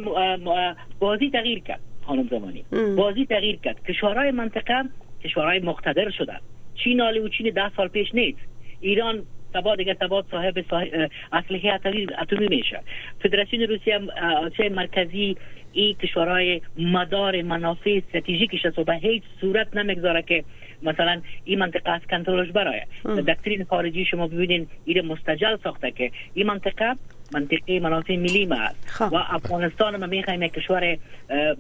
بازی 0.98 1.30
تغییر 1.30 1.58
کرد 1.58 1.80
خانم 2.06 2.28
زمانی. 2.30 2.64
بازی 2.96 3.26
تغییر 3.26 3.56
کرد. 3.56 3.84
کشورهای 3.84 4.30
منطقه 4.30 4.84
کشورهای 5.24 5.58
مقتدر 5.58 6.10
شدن. 6.10 6.38
چین 6.84 7.00
آلی 7.00 7.18
و 7.18 7.28
چین 7.28 7.50
ده 7.50 7.70
سال 7.76 7.88
پیش 7.88 8.14
نیست. 8.14 8.38
ایران 8.80 9.22
تبا 9.54 9.76
دیگه 9.76 9.94
تبا 9.94 10.24
صاحب, 10.30 10.64
صاحب 10.70 11.10
اسلحه 11.32 11.80
اتمی 12.18 12.48
میشه. 12.48 12.80
فدراسیون 13.22 13.62
روسیه 13.62 14.00
آسیای 14.46 14.68
مرکزی 14.68 15.36
این 15.72 15.94
کشورهای 15.94 16.60
مدار 16.78 17.42
منافع 17.42 18.00
استراتژیکش 18.06 18.66
است 18.66 18.78
و 18.78 18.84
به 18.84 18.94
هیچ 18.94 19.22
صورت 19.40 19.76
نمی‌گذاره 19.76 20.22
که 20.22 20.44
مثلا 20.82 21.20
این 21.44 21.58
منطقه 21.58 21.90
از 21.90 22.00
کنترلش 22.10 22.50
برای 22.52 22.80
دکترین 23.04 23.64
خارجی 23.64 24.04
شما 24.04 24.26
ببینید 24.26 24.68
این 24.84 25.06
مستجل 25.06 25.56
ساخته 25.64 25.90
که 25.90 26.10
این 26.34 26.46
منطقه 26.46 26.94
منطقه 27.32 27.80
منافع 27.80 28.16
ملی 28.16 28.46
ما 28.46 28.56
است. 28.56 28.90
خب. 28.90 29.12
و 29.12 29.16
افغانستان 29.16 29.96
ما 29.96 30.06
می‌خوایم 30.06 30.46
کشور 30.46 30.98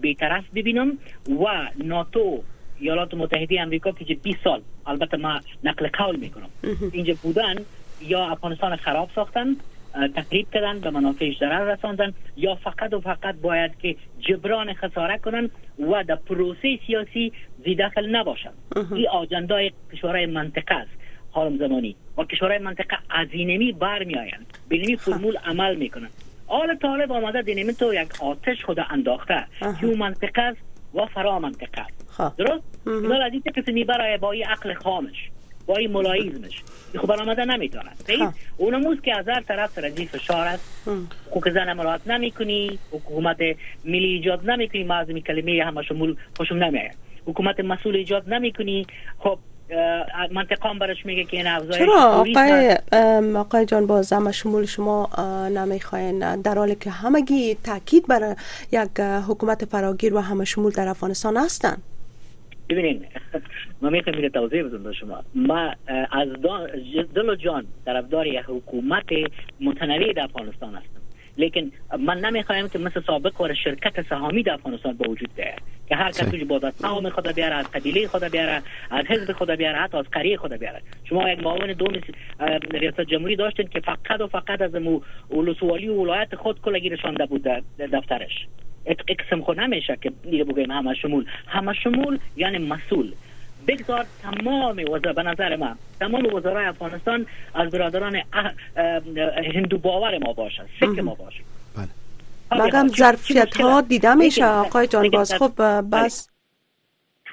بیطرف 0.00 0.44
ببینم 0.54 0.98
و 1.28 1.68
ناتو 1.84 2.42
ایالات 2.80 3.14
متحده 3.14 3.60
امریکا 3.60 3.92
که 3.92 4.14
20 4.14 4.38
سال 4.44 4.62
البته 4.86 5.16
ما 5.16 5.40
نقل 5.64 5.88
قول 5.88 6.16
می‌کنم. 6.16 6.48
اینجا 6.92 7.14
بودن 7.22 7.54
یا 8.02 8.26
افغانستان 8.26 8.76
خراب 8.76 9.10
ساختن 9.14 9.56
تقریب 10.14 10.46
کردن 10.52 10.80
به 10.80 10.90
منافعش 10.90 11.38
ضرر 11.38 11.74
رساندن 11.74 12.14
یا 12.36 12.54
فقط 12.54 12.94
و 12.94 13.00
فقط 13.00 13.34
باید 13.34 13.78
که 13.78 13.96
جبران 14.18 14.74
خساره 14.74 15.18
کنن 15.18 15.50
و 15.78 16.04
در 16.04 16.14
پروسه 16.14 16.78
سیاسی 16.86 17.32
زی 17.64 17.74
داخل 17.74 18.16
نباشن. 18.16 18.50
این 18.92 19.08
آجندای 19.08 19.72
کشورهای 19.92 20.26
منطقه 20.26 20.74
است 20.74 20.90
حالم 21.30 21.58
زمانی. 21.58 21.96
و 22.18 22.24
کشورهای 22.24 22.58
منطقه 22.58 22.98
از 23.10 23.28
اینمی 23.30 23.72
برمی 23.72 24.16
آیند 24.18 24.46
به 24.68 24.96
فرمول 24.96 25.36
عمل 25.36 25.76
می‌کنن. 25.76 26.08
آل 26.46 26.74
طالب 26.74 27.12
آمده 27.12 27.42
دینمی 27.42 27.74
تو 27.74 27.94
یک 27.94 28.22
آتش 28.22 28.64
خود 28.64 28.78
انداخته. 28.90 29.46
که 29.80 29.86
اون 29.86 29.98
منطقه 29.98 30.42
است 30.42 30.58
و 30.94 31.06
فرا 31.06 31.38
منطقه. 31.38 31.86
است 32.18 32.36
درست؟ 32.36 32.64
اینا 32.86 33.24
از 33.24 33.32
این 33.32 33.42
کسی 33.56 33.72
می‌بره 33.72 34.18
با 34.18 34.32
این 34.32 34.44
عقل 34.44 34.74
خامش 34.74 35.30
با 35.66 35.76
این 35.76 35.92
ملایزمش 35.92 36.62
خب 36.98 37.06
برآمده 37.06 37.44
نمی‌تونه 37.44 37.90
خب. 38.06 38.34
اونموز 38.56 39.00
که 39.00 39.18
از 39.18 39.28
هر 39.28 39.40
طرف 39.40 39.70
سر 39.70 39.90
فشار 40.12 40.46
است. 40.46 40.88
حقوق 41.30 41.50
زن 41.50 41.72
مراعات 41.72 42.08
نمی‌کنی. 42.08 42.78
حکومت 42.90 43.36
ملی 43.84 44.06
ایجاد 44.06 44.50
نمی‌کنی. 44.50 44.84
معظمی 44.84 45.22
کلمه 45.22 45.64
همه 45.64 45.82
شمول 45.82 46.16
خوشم 46.36 46.54
نمیاد 46.54 46.94
حکومت 47.26 47.60
مسئول 47.60 47.96
ایجاد 47.96 48.34
نمی‌کنی. 48.34 48.86
خب 49.18 49.38
منطقه 50.30 50.68
هم 50.68 50.78
برش 50.78 51.06
میگه 51.06 51.24
که 51.24 51.36
این 51.36 51.46
افزایش 51.46 51.78
چرا؟ 51.78 52.02
آقای 52.02 52.76
آقای 53.36 53.66
جان 53.66 53.86
باز 53.86 54.12
شمول 54.32 54.66
شما 54.66 55.08
نمی‌خواین 55.54 56.42
در 56.42 56.54
حالی 56.54 56.74
که 56.74 56.90
همگی 56.90 57.54
تاکید 57.54 58.06
بر 58.06 58.36
یک 58.72 59.00
حکومت 59.00 59.64
فراگیر 59.64 60.14
و 60.14 60.20
همه 60.20 60.44
شمول 60.44 60.72
در 60.72 60.88
افغانستان 60.88 61.36
هستن. 61.36 61.76
ببینین 62.68 63.04
ما 63.82 63.90
می‌خوایم 63.90 64.16
میره 64.16 64.28
توضیح 64.28 64.62
بزنم 64.62 64.92
شما. 64.92 65.22
ما 65.34 65.72
از 66.12 66.28
دل 67.14 67.28
و 67.28 67.34
جان 67.34 67.66
طرفدار 67.84 68.26
یک 68.26 68.44
حکومت 68.46 69.06
متنوع 69.60 70.12
در 70.12 70.22
افغانستان 70.22 70.74
هستم. 70.74 71.00
لیکن 71.38 71.72
من 71.98 72.18
نمی‌خوایم 72.18 72.68
که 72.68 72.78
مثل 72.78 73.00
سابق 73.06 73.40
ور 73.40 73.54
شرکت 73.54 74.08
سهامی 74.08 74.42
در 74.42 74.54
افغانستان 74.54 74.92
با 74.92 75.10
وجود 75.10 75.30
ده 75.36 75.54
که 75.88 75.96
هر 75.96 76.10
کسی 76.10 76.44
با 76.44 76.60
از 76.62 76.74
سهام 76.74 77.10
خود 77.10 77.34
بیاره 77.34 77.54
از 77.54 77.70
قبیله 77.70 78.06
خود 78.06 78.24
بیاره 78.24 78.62
از 78.90 79.06
حزب 79.06 79.32
خود 79.32 79.50
بیاره 79.50 79.78
حتی 79.78 79.96
از 79.96 80.04
قریه 80.12 80.36
خود 80.36 80.52
بیاره. 80.52 80.80
شما 81.04 81.30
یک 81.30 81.42
معاون 81.42 81.72
دوم 81.72 81.92
ریاست 82.70 83.00
جمهوری 83.00 83.36
داشتین 83.36 83.68
که 83.68 83.80
فقط 83.80 84.20
و 84.20 84.26
فقط 84.26 84.60
از 84.62 84.70
ولسوالی 85.30 85.88
و 85.88 85.94
ولایت 85.94 86.34
خود 86.34 86.60
کلگی 86.60 86.88
رسانده 86.88 87.26
بود 87.26 87.48
دفترش. 87.92 88.46
اقسم 88.86 89.40
خود 89.40 89.60
نمیشه 89.60 89.98
که 90.02 90.12
دیگه 90.30 90.44
بگیم 90.44 90.70
همه 90.70 90.94
شمول. 90.94 91.24
همه 91.46 91.72
شمول 91.72 92.18
یعنی 92.36 92.58
مسئول. 92.58 93.12
بگذار 93.68 94.06
تمام 94.22 94.78
وزرا 94.92 95.12
به 95.12 95.22
نظر 95.22 95.56
من 95.56 95.76
تمام 96.00 96.34
وزرای 96.34 96.66
افغانستان 96.66 97.26
از 97.54 97.70
برادران 97.70 98.22
هندو 99.54 99.78
باور 99.78 100.18
ما 100.18 100.32
باشه 100.32 100.62
سکه 100.80 101.02
ما 101.02 101.14
باشه 101.14 101.40
بله. 101.76 101.88
مگم 102.64 102.88
ظرفیت 102.88 103.60
ها 103.60 103.80
دیده 103.80 104.14
میشه 104.14 104.46
آقای 104.46 104.86
جان 104.86 105.10
باز 105.10 105.34
خب 105.34 105.52
بس. 105.92 106.30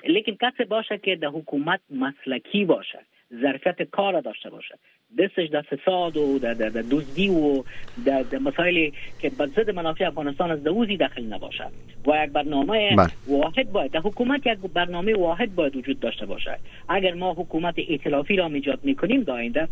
لیکن 0.07 0.31
کسی 0.41 0.63
باشه 0.63 0.97
که 0.97 1.15
در 1.15 1.27
حکومت 1.27 1.79
مسلکی 1.89 2.65
باشه. 2.65 2.99
ظرفیت 3.41 3.81
کار 3.81 4.21
داشته 4.21 4.49
باشه. 4.49 4.75
دستش 5.19 5.49
در 5.49 5.61
فساد 5.61 6.17
و 6.17 6.39
در 6.39 6.53
دزدی 6.69 7.29
و 7.29 7.63
در 8.05 8.39
مسائلی 8.39 8.93
که 9.21 9.29
به 9.29 9.45
ضد 9.45 9.69
منافع 9.69 10.07
افغانستان 10.07 10.51
از 10.51 10.63
دوزی 10.63 10.97
داخل 10.97 11.23
نباشه. 11.23 11.65
و 12.07 12.23
یک 12.23 12.31
برنامه 12.31 12.95
بله. 12.95 13.09
واحد 13.27 13.71
باید 13.71 13.91
در 13.91 13.99
حکومت 13.99 14.47
یک 14.47 14.57
برنامه 14.73 15.15
واحد 15.15 15.55
باید 15.55 15.75
وجود 15.75 15.99
داشته 15.99 16.25
باشه. 16.25 16.57
اگر 16.89 17.13
ما 17.13 17.33
حکومت 17.33 17.75
ائتلافی 17.89 18.35
را 18.35 18.45
ایجاد 18.47 18.79
می‌کنیم 18.83 19.23
در 19.23 19.33
آینده 19.33 19.67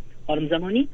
زمانی 0.49 0.89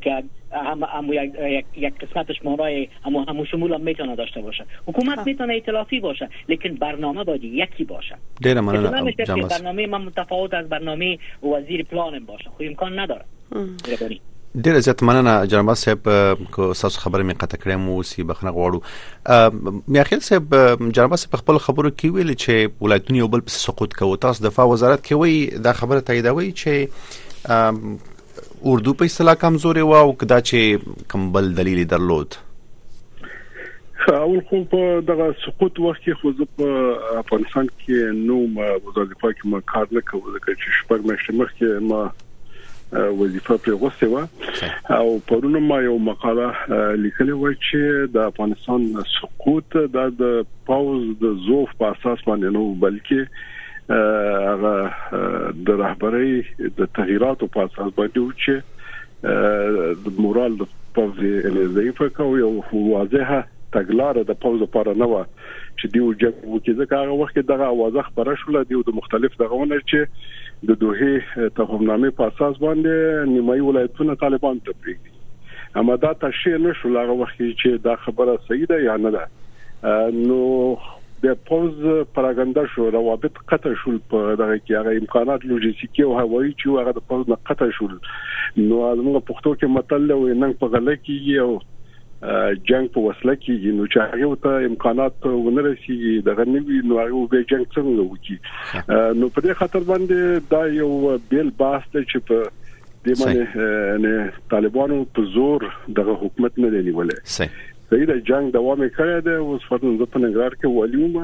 که 0.00 0.22
هم, 0.52 0.84
هم 0.84 1.12
یک, 1.12 1.64
یک 1.76 1.94
قسمتش 1.98 2.44
مارای 2.44 2.88
هم 3.04 3.16
همو 3.16 3.44
شمول 3.44 3.72
هم 3.72 3.80
می‌تونه 3.80 4.16
داشته 4.16 4.40
باشه. 4.40 4.64
حکومت 4.86 5.26
می‌تونه 5.26 5.52
ائتلافی 5.52 6.00
باشه 6.00 6.28
لیکن 6.48 6.74
برنامه 6.74 7.24
باید 7.24 7.44
یکی 7.44 7.84
باشه. 7.84 8.16
دیر 8.40 8.60
من 8.60 8.90
برنامه 9.50 9.86
من 9.86 10.02
متفاوت 10.02 10.54
از 10.54 10.68
برنامه 10.68 11.18
وزیر 11.42 11.82
پلانم 11.82 12.26
باشه. 12.26 12.50
خو 12.56 12.62
امکان 12.62 12.98
نداره. 12.98 13.24
ډیر 14.64 14.80
زیات 14.80 15.02
مننه 15.02 15.46
جناب 15.46 15.74
صاحب 15.74 16.08
کو 16.52 16.74
تاسو 16.74 17.00
خبره 17.00 17.22
می 17.22 17.32
قطع 17.32 17.58
کړم 17.58 17.88
او 17.88 18.02
سی 18.02 18.22
بخنه 18.22 18.50
غواړو. 18.50 18.80
میاخیل 19.88 20.18
صاحب 20.18 20.54
جناب 20.92 21.16
صاحب 21.16 21.36
خپل 21.36 21.58
خبرو 21.58 21.90
کې 21.90 22.04
ویل 22.04 22.34
چې 22.34 22.82
ولایتونه 22.82 23.18
یو 23.18 23.28
بل 23.28 23.40
په 23.40 23.48
سقوط 23.48 23.94
کوي. 24.00 24.16
تاسو 24.16 24.44
دفاع 24.44 24.66
وزارت 24.66 25.06
کې 25.06 25.12
وی 25.12 25.46
دا 25.68 25.72
خبره 25.72 26.00
تاییدوي 26.00 26.52
چې 26.52 26.88
اردو 28.70 28.92
په 28.98 29.04
اصطلاح 29.10 29.34
کمزوري 29.42 29.80
و 29.80 29.92
او 30.00 30.12
کدا 30.22 30.36
چې 30.40 31.08
کمبل 31.12 31.52
دلیل 31.60 31.84
درلود. 31.92 32.34
اول 34.08 34.40
خو 34.50 34.58
په 34.74 35.00
دغه 35.08 35.26
سقوط 35.44 35.80
وخت 35.84 36.02
کې 36.02 36.20
خو 36.20 36.32
زه 36.40 36.46
په 36.58 37.18
افغانستان 37.22 37.70
کې 37.80 38.12
نو 38.28 38.36
وظیفه 38.56 39.32
کې 39.32 39.50
ما 39.54 39.60
کار 39.72 39.86
نه 39.96 40.02
کوم 40.10 40.22
ځکه 40.36 40.54
چې 40.60 40.76
شپږ 40.78 41.08
میاشتې 41.10 41.32
مخکې 41.40 41.66
ما 41.92 42.02
وظیفه 43.22 43.56
پر 43.64 43.78
غوسه 43.82 44.06
و 44.06 44.26
او 44.98 45.18
پرونه 45.32 45.62
ما 45.66 45.80
یو 45.86 45.96
مقاله 46.10 46.48
لیکلې 47.04 47.34
و 47.42 47.52
چې 47.52 48.12
د 48.18 48.30
افغانستان 48.32 48.86
سقوط 49.14 49.78
د 49.96 50.44
پاوز 50.70 51.08
د 51.24 51.34
زوف 51.48 51.74
په 51.82 51.96
اساس 51.96 52.24
باندې 52.28 52.56
نو 52.58 52.64
بلکې 52.86 53.50
هغه 53.92 54.74
د 55.68 55.80
رهبرۍ 55.82 56.32
د 56.82 56.92
تغیراتو 56.98 57.46
په 57.56 57.64
اساس 57.68 57.90
باندې 57.96 58.22
چې 58.42 58.54
د 60.04 60.20
مورال 60.26 60.52
د 60.60 60.70
پوزي 60.98 61.32
ضعیفه 61.78 62.08
کوي 62.20 62.42
او 62.48 62.54
واضحه 62.74 63.40
تګلارې 63.74 64.22
د 64.30 64.38
پوز 64.44 64.56
لپاره 64.62 64.94
نه 65.02 65.06
و 65.12 65.24
چې 65.78 65.86
دیو 65.92 66.08
جنگ 66.22 66.36
وکړي. 66.44 66.72
ځکه 66.80 66.94
هغه 67.02 67.14
وخت 67.20 67.38
دغه 67.50 67.66
اوازه 67.74 68.02
خبره 68.08 68.34
شوله 68.44 68.64
دیو 68.72 68.82
د 68.88 68.96
مختلف 69.00 69.38
دغهونه 69.42 69.78
چې 69.90 70.00
د 70.70 70.80
دوه 70.82 71.12
تفاهمنامې 71.58 72.10
په 72.18 72.22
اساس 72.32 72.54
باندې 72.64 73.30
نیمایي 73.34 73.62
ولایتونه 73.68 74.18
طالبان 74.24 74.60
ته 74.66 74.78
پریږدي 74.80 75.12
اما 75.82 75.94
دا 75.96 76.12
تشریح 76.24 76.58
نشو 76.64 76.88
هغه 76.96 77.14
وخت 77.22 77.38
چې 77.38 77.84
دا 77.88 77.94
خبره 78.06 78.36
صحیح 78.48 78.66
ده 78.72 78.82
یا 78.88 78.96
نه 79.04 79.10
ده. 79.16 79.24
نو 80.30 80.40
د 81.24 81.34
پوز 81.48 81.74
پراګندا 82.14 82.62
شو 82.74 82.86
روابط 82.94 83.42
قطع 83.50 83.74
شول 83.82 83.98
په 84.12 84.36
دغه 84.40 84.56
کې. 84.62 84.72
هغه 84.80 85.02
امکانات 85.02 85.44
لوجستیکي 85.50 86.06
او 86.06 86.14
هوایي 86.20 86.54
چې 86.54 86.66
هغه 86.84 86.92
د 86.96 87.04
پوز 87.12 87.28
نه 87.32 87.38
قطع 87.50 87.68
شول. 87.80 87.92
نو 88.56 88.78
موږ 89.02 89.22
پښتو 89.28 89.50
کې 89.58 89.66
متل 89.76 90.10
و 90.16 90.40
نن 90.44 90.56
په 90.62 90.72
غل 90.76 90.90
کې 90.94 91.16
یو 91.36 91.50
جنگ 92.70 92.90
په 92.94 93.00
وسله 93.04 93.34
کې 93.42 93.76
نو 93.76 93.86
چې 93.92 93.98
هغه 94.14 94.40
ته 94.46 94.66
امکانات 94.70 95.28
ونرسي 95.44 95.96
دغه 96.30 96.44
نوی 96.56 96.80
نو 96.90 96.98
هغه 97.02 97.22
به 97.36 97.46
جنگ 97.52 97.64
څنګه 97.76 98.02
وکړي. 98.10 98.36
نو 99.20 99.28
په 99.36 99.40
دې 99.46 99.52
خاطر 99.62 99.86
باندې 99.92 100.18
دا 100.56 100.62
یو 100.80 100.90
بیل 101.32 101.50
باس 101.62 101.88
ته 101.92 102.04
چې 102.10 102.18
په 102.28 102.36
د 103.06 103.14
باندې 103.20 103.44
نه 104.02 104.12
طالبانو 104.50 104.96
په 105.18 105.22
زور 105.36 105.68
دغه 106.00 106.14
حکومت 106.24 106.58
نه 106.64 106.68
دی 106.74 106.82
نیولې 106.88 107.16
صحیح 107.92 108.06
د 108.08 108.20
جنگ 108.28 108.52
دوام 108.52 108.82
کړی 108.82 109.24
دی 109.24 109.32
اوس 109.46 109.64
فرض 109.70 109.82
په 110.12 110.20
نګرار 110.20 110.54
کې 110.60 110.68
ولیوم 110.76 111.16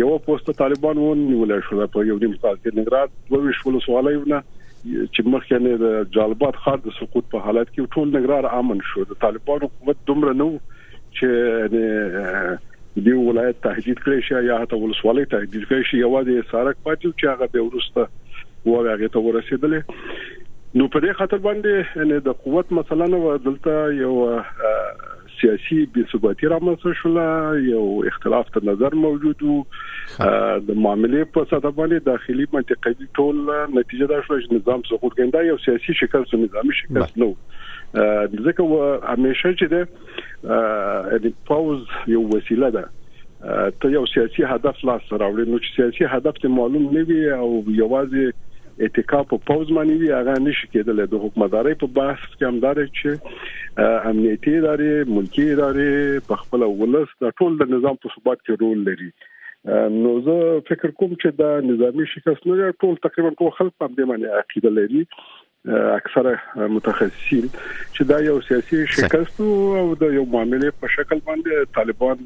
یو 0.00 0.16
پوسټ 0.26 0.56
طالبان 0.58 0.98
ونیول 1.02 1.54
شو 1.68 1.86
په 1.94 2.02
یو 2.08 2.16
نیم 2.24 2.34
کال 2.42 2.56
کې. 2.56 2.76
نګرار 2.78 3.06
دوه 3.30 3.54
شول 3.60 3.78
سوالونه 3.84 4.40
چې 4.88 5.32
مخکې 5.34 5.62
نه 5.66 5.80
د 5.82 6.10
جالبات 6.16 6.58
خار 6.64 6.82
د 6.88 6.94
سقوط 6.98 7.30
په 7.36 7.46
حالت 7.46 7.70
کې 7.70 7.94
ټول 7.96 8.12
نګرار 8.16 8.50
امن 8.58 8.82
شو. 8.90 9.06
د 9.12 9.20
طالبانو 9.24 9.70
قوت 9.78 10.02
دومره 10.10 10.36
نو 10.42 10.48
چې 11.20 11.28
دی 13.06 13.16
ولایت 13.20 13.62
تهدید 13.68 14.04
کړی 14.04 14.20
شي 14.28 14.46
یا 14.50 14.60
حتی 14.64 14.82
ولسوالۍ 14.82 15.32
تهدید 15.36 15.66
کړی 15.70 15.90
شي 15.92 16.02
یوازې 16.04 16.52
سارک 16.52 16.84
پاتې 16.84 17.08
چې 17.18 17.26
هغه 17.32 17.46
به 17.56 17.62
ورسته 17.70 18.02
وغه 18.74 19.12
ته 19.16 19.24
ورسېدل 19.28 19.80
نو 20.80 20.84
په 20.92 21.00
دې 21.06 21.12
خاطر 21.22 21.42
باندې 21.48 22.22
د 22.28 22.40
قوت 22.44 22.78
مثلا 22.82 23.10
دلته 23.48 23.74
یو 24.04 24.14
سیاسي 25.40 25.78
بې 25.94 26.12
ثباتي 26.12 26.50
رامنځته 26.52 26.92
شول 27.00 27.18
یو 27.68 27.84
اختلاف 28.12 28.50
تر 28.56 28.66
نظر 28.70 28.96
موجود 29.04 29.44
وو 29.48 29.58
د 29.68 30.80
معاملې 30.86 31.30
په 31.36 31.50
ساده 31.52 31.70
باندې 31.78 32.08
داخلي 32.08 32.48
منطقي 32.56 32.94
ټول 33.20 33.40
نتیجه 33.76 34.10
دا 34.14 34.20
شو 34.26 34.40
چې 34.40 34.58
نظام 34.58 34.84
سقوط 34.90 35.16
کیندا 35.20 35.44
یو 35.50 35.56
سیاسي 35.68 35.96
شکل 36.02 36.28
سو 36.32 36.42
نظامی 36.44 36.76
شکل 36.80 37.06
نو 37.24 37.30
ځکه 37.94 38.62
و 38.72 38.82
همیشه 39.12 39.54
چې 39.58 39.66
د 39.74 41.24
د 41.26 41.40
پاوز 41.52 41.80
یو 42.16 42.22
وسیله 42.34 42.70
ده. 42.78 42.84
ته 43.80 43.90
یو 43.90 44.04
سیاسي 44.14 44.44
هدف 44.50 44.84
لاس 44.88 45.02
راوړي 45.12 45.48
نو 45.52 45.58
چې 45.58 45.76
سیاسي 45.76 46.10
هدف 46.16 46.38
ته 46.44 46.52
معلوم 46.58 46.84
نه 46.96 47.02
وي 47.08 47.22
او 47.38 47.48
یوازې 47.68 48.53
اتکا 48.78 49.20
په 49.32 49.36
پوز 49.50 49.68
باندې 49.76 49.94
وی 50.00 50.10
هغه 50.14 50.34
نشي 50.46 50.68
کېدل 50.72 51.02
د 51.12 51.22
حکومتداري 51.26 51.74
په 51.82 51.88
بحث 51.98 52.24
کې 52.32 52.44
هم 52.48 52.58
دار 52.64 52.80
چې 52.86 53.10
امنیتي 54.12 54.56
ادارې 54.60 55.12
ملکی 55.18 55.46
ادارې 55.52 56.24
په 56.32 56.42
خپل 56.42 56.66
ولس 56.82 57.14
د 57.26 57.32
ټول 57.42 57.62
د 57.62 57.72
نظام 57.76 58.02
په 58.02 58.16
ثبات 58.16 58.42
کې 58.42 58.60
رول 58.64 58.84
لري. 58.90 59.10
نو 60.00 60.10
زه 60.24 60.36
فکر 60.72 60.90
کوم 60.90 61.12
چې 61.14 61.28
دا 61.42 61.50
نظامی 61.70 62.04
شکست 62.16 62.42
نه 62.50 62.72
ټول 62.84 63.00
تقریبا 63.08 63.30
ټول 63.38 63.50
خلک 63.58 63.74
په 63.82 63.88
دې 63.96 64.04
باندې 64.12 64.28
عقیده 64.42 64.70
لري. 64.80 65.02
اکثره 65.72 66.68
متخصصین 66.72 67.46
چې 67.52 68.08
دا 68.08 68.16
یو 68.24 68.40
سیاسي 68.48 68.80
شکست 68.96 69.38
او 69.44 69.84
د 70.00 70.10
یو 70.16 70.24
معاملې 70.32 70.70
په 70.80 70.90
شکل 70.96 71.22
باندې 71.28 71.52
طالبان 71.78 72.18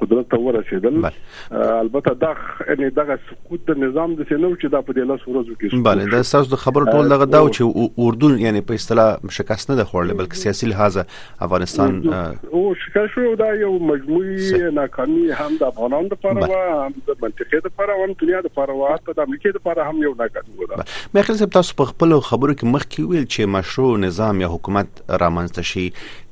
قدرت 0.00 0.28
ته 0.34 0.36
ورسېدل. 0.36 1.10
البته 1.52 2.14
دا 2.14 2.34
ان 2.68 2.90
دغه 2.96 3.18
سقوط 3.30 3.60
د 3.70 3.78
نظام 3.84 4.14
د 4.14 4.28
سينو 4.28 4.50
چې 4.56 4.66
دا 4.74 4.80
په 4.88 4.92
دې 4.92 5.04
لاس 5.10 5.20
ورځو 5.28 5.54
کې 5.60 5.82
bale 5.88 6.10
دا 6.14 6.22
تاسو 6.30 6.54
د 6.54 6.60
خبرو 6.64 6.90
ټول 6.92 7.10
دغه 7.14 7.28
دا 7.34 7.42
چې 7.56 7.98
اردن 8.06 8.38
یعنی 8.44 8.60
په 8.70 8.80
اصطلاح 8.80 9.32
شکست 9.38 9.70
نه 9.70 9.76
ده 9.80 9.90
خورل 9.92 10.12
بلکې 10.12 10.42
سیاسي 10.44 10.70
لحاظ 10.72 10.98
افغانستان 11.46 11.98
او 12.16 12.62
شکست 12.84 13.14
شو 13.14 13.34
دا 13.42 13.50
یو 13.62 13.72
مجموعي 13.92 14.72
ناکامي 14.80 15.24
هم 15.40 15.58
د 15.62 15.70
افغانانو 15.72 16.12
لپاره 16.14 16.50
و 16.52 16.60
هم 16.62 16.92
د 17.10 17.20
منطقې 17.22 17.64
لپاره 17.68 17.98
او 17.98 18.06
هم 18.06 18.18
دنیا 18.24 18.42
لپاره 18.48 18.78
و 18.80 18.92
حتی 18.94 19.16
د 19.20 19.28
امریکا 19.28 19.54
لپاره 19.58 19.88
هم 19.90 20.06
یو 20.06 20.14
ناکامي 20.22 20.56
و 20.58 20.70
مې 20.76 21.22
خپل 21.30 21.52
تاسو 21.58 21.78
په 21.82 21.92
خپل 21.92 22.16
خبرو 22.30 22.54
کې 22.54 22.74
مخکې 22.76 23.12
ویل 23.12 23.26
چې 23.26 23.54
مشروع 23.58 23.90
نظام 24.06 24.46
یا 24.46 24.52
حکومت 24.56 25.04
رامنځته 25.24 25.68
شي 25.72 25.86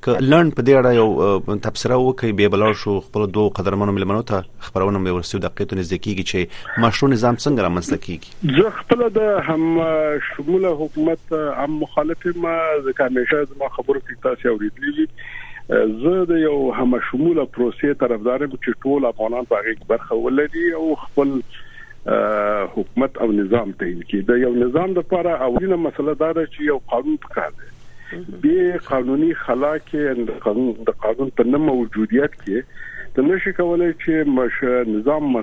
ک 0.04 0.18
لړن 0.30 0.50
په 0.56 0.62
دې 0.66 0.74
اړه 0.80 0.90
یو 1.00 1.58
تبصره 1.66 1.96
وکي 2.02 2.32
به 2.40 2.52
بلار 2.54 2.74
شو 2.82 2.94
خپل 3.06 3.24
دوه 3.36 3.54
قدرمنو 3.58 3.94
ملمنو 3.98 4.26
ته 4.30 4.42
خبرونه 4.66 4.98
مې 5.04 5.16
ورسېو 5.16 5.42
د 5.44 5.54
قیتو 5.60 5.78
نزدیکیږي 5.80 6.24
چې 6.30 6.84
مشروع 6.84 7.10
نظام 7.14 7.40
څنګه 7.44 7.66
رامنځته 7.66 7.96
کیږي 8.06 8.60
زه 8.60 8.74
خپل 8.80 9.04
د 9.18 9.42
هم 9.48 9.88
شموله 10.28 10.72
حکومت 10.84 11.34
هم 11.40 11.80
مخالف 11.84 12.26
ما 12.46 12.56
ځکه 12.86 13.10
همیشه 13.10 13.60
ما 13.64 13.72
خبرو 13.78 14.04
کې 14.06 14.24
تاسو 14.28 14.54
اوریدلې 14.54 15.06
زه 16.06 16.26
د 16.32 16.42
یو 16.46 16.56
هم 16.80 17.00
شموله 17.10 17.46
پروسې 17.58 18.02
طرفدار 18.02 18.48
یم 18.48 18.58
چې 18.58 18.82
ټول 18.86 19.08
افغانان 19.12 19.48
په 19.54 19.62
هغه 19.62 19.92
برخه 19.94 20.20
ولري 20.26 20.66
او 20.80 20.90
خپل 21.06 21.38
حکومت 22.74 23.16
او 23.24 23.32
نظام 23.32 23.72
ته 23.78 23.86
کې 24.08 24.26
د 24.26 24.38
یو 24.42 24.52
نظام 24.58 24.92
لپاره 24.98 25.38
اولینه 25.46 25.78
مسله 25.86 26.14
دا 26.20 26.28
ده 26.38 26.44
چې 26.46 26.68
یو 26.72 26.78
قانون 26.92 27.16
پکار 27.24 27.56
دی 27.56 27.72
به 28.12 28.78
قانوني 28.88 29.34
خلا 29.44 29.72
کې 29.78 30.26
د 30.28 30.38
قانون 30.44 30.84
د 30.90 30.98
قانون 31.04 31.30
په 31.40 31.44
نه 31.52 31.58
موجودیت 31.68 32.36
کې 32.42 32.58
ته 33.16 33.22
نشي 33.28 33.52
کولای 33.58 33.92
چې 33.92 34.28
مش 34.38 34.60
نظام 34.92 35.36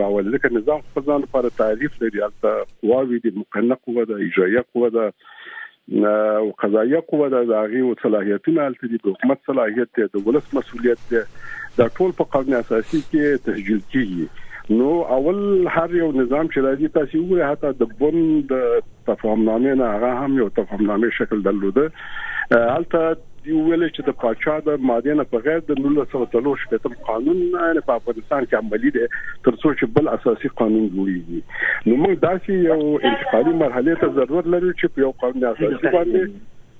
راولي. 0.00 0.30
لکه 0.36 0.52
نظام 0.58 0.80
خپل 0.88 1.06
ځان 1.10 1.26
لپاره 1.26 1.50
تعریف 1.60 2.02
لري 2.02 2.22
البته 2.26 2.64
قواوی 2.82 3.20
د 3.26 3.38
مقننه 3.42 3.78
قوه 3.86 4.04
د 4.10 4.24
اجرایه 4.26 4.64
قوه 4.74 4.90
د 4.96 5.12
او 6.08 6.50
قضایه 6.64 7.00
قوه 7.12 7.30
د 7.34 7.54
هغه 7.60 7.80
او 7.86 7.94
صلاحیتونه 8.02 8.66
الته 8.66 8.92
د 8.96 9.08
حکومت 9.14 9.38
صلاحیت 9.52 10.02
د 10.16 10.28
ولس 10.28 10.52
مسولیت 10.58 11.06
دی. 11.14 11.24
دا 11.78 11.88
ټول 11.96 12.12
په 12.20 12.24
قانون 12.36 12.60
اساسي 12.60 13.00
کې 13.10 13.42
تسجیل 13.48 13.80
کیږي 13.92 14.28
نو 14.70 14.88
اول 15.16 15.38
هر 15.74 15.94
یو 15.98 16.06
نظام 16.12 16.48
چې 16.48 16.58
راځي 16.64 16.88
تاسو 16.96 17.20
وګورئ 17.20 17.44
حتی 17.50 17.68
د 17.82 17.92
بند 18.00 18.50
تفاهمنامې 19.06 19.72
نه 19.82 19.86
هغه 19.94 20.10
هم 20.24 20.38
یو 20.40 20.48
تفاهمنامې 20.48 21.10
شکل 21.18 21.42
درلوده. 21.46 21.84
البته 22.52 23.16
دی 23.44 23.52
ویل 23.52 23.82
چې 23.88 24.02
د 24.08 24.16
پاچا 24.20 24.56
د 24.66 24.84
ماده 24.90 25.14
نه 25.20 25.24
په 25.32 25.38
غیر 25.46 25.64
د 25.70 25.80
1930 25.84 26.60
شپږم 26.64 26.94
قانون 27.08 27.40
نه 27.54 27.82
په 27.88 27.96
افغانستان 28.00 28.44
کې 28.44 28.54
عملی 28.60 28.90
دي 28.96 29.06
تر 29.48 29.58
څو 29.62 29.72
چې 29.78 29.84
بل 29.98 30.12
اساسي 30.14 30.52
قانون 30.60 30.84
جوړیږي. 30.96 31.40
نو 31.86 31.96
موږ 32.02 32.14
داسې 32.26 32.52
یو 32.70 32.80
انتقالي 33.10 33.56
مرحله 33.64 33.98
ته 34.04 34.16
ضرورت 34.20 34.46
لرو 34.54 34.72
چې 34.80 35.04
یو 35.06 35.12
قانون 35.24 35.50
اساسي 35.50 35.96
باندې 35.96 36.22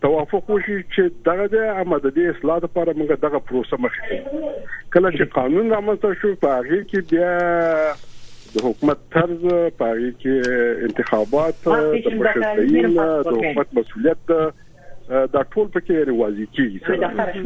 توافق 0.02 0.50
وشي 0.50 0.76
چې 0.82 1.02
دغه 1.28 1.46
د 1.54 1.70
آماده 1.84 2.10
دي 2.18 2.26
اصلاح 2.32 2.58
لپاره 2.64 2.92
موږ 2.98 3.22
دغه 3.24 3.40
پروسه 3.48 3.78
مخکې 3.86 4.18
کله 4.96 5.10
چې 5.16 5.32
قانون 5.38 5.72
رامنځته 5.76 6.20
شو 6.20 6.30
په 6.44 6.52
هغه 6.58 6.80
کې 6.90 7.00
بیا 7.12 7.32
د 8.54 8.66
حکومت 8.66 9.02
طرز 9.16 9.42
په 9.80 9.90
هغه 9.90 10.12
کې 10.20 10.34
انتخابات 10.88 11.66
د 11.66 12.16
مشرتین 12.22 12.96
د 13.00 13.28
حکومت 13.32 13.76
مسولیت 13.80 14.34
دا 15.08 15.42
ټول 15.42 15.68
پکې 15.74 16.06
ریوازي 16.08 16.46
کیږي 16.56 16.80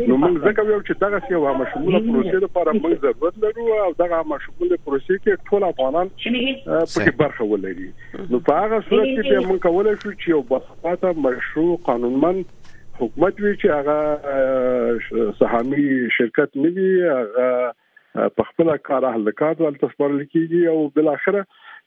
نو 0.06 0.16
موږ 0.22 0.38
ځکه 0.46 0.62
یو 0.70 0.78
چې 0.86 0.94
دغه 1.02 1.18
یو 1.34 1.42
هم 1.48 1.66
شموله 1.74 2.00
پروسې 2.06 2.40
لپاره 2.44 2.72
موږ 2.78 2.94
ضرورت 3.04 3.36
لرو 3.44 3.66
او 3.82 3.92
دغه 4.00 4.18
هم 4.22 4.38
شموله 4.46 4.78
پروسې 4.86 5.16
کې 5.26 5.32
ټول 5.50 5.66
افغانان 5.68 6.10
پکې 6.16 7.14
برخه 7.20 7.46
ولري. 7.52 7.86
نو 8.32 8.40
په 8.48 8.64
هغه 8.64 8.80
صورت 8.88 9.06
کې 9.10 9.46
موږ 9.50 9.62
کولای 9.68 9.94
شو 10.00 10.10
چې 10.10 10.34
یو 10.34 10.42
بساطه 10.50 11.14
مشروع 11.28 11.76
قانونمن 11.90 12.42
حکومت 13.00 13.40
وی 13.44 13.54
چې 13.60 13.68
هغه 13.78 15.32
سهامي 15.42 15.86
شرکت 16.18 16.60
نه 16.64 16.74
وي 16.78 16.90
هغه 17.10 17.72
په 18.38 18.48
خپل 18.48 18.76
کار 18.90 19.06
اهل 19.10 19.36
کار 19.42 19.54
ولته 19.66 19.92
سپارل 19.92 20.24
کیږي 20.24 20.66
او 20.72 20.88
بل 20.98 21.12
اخره 21.12 21.44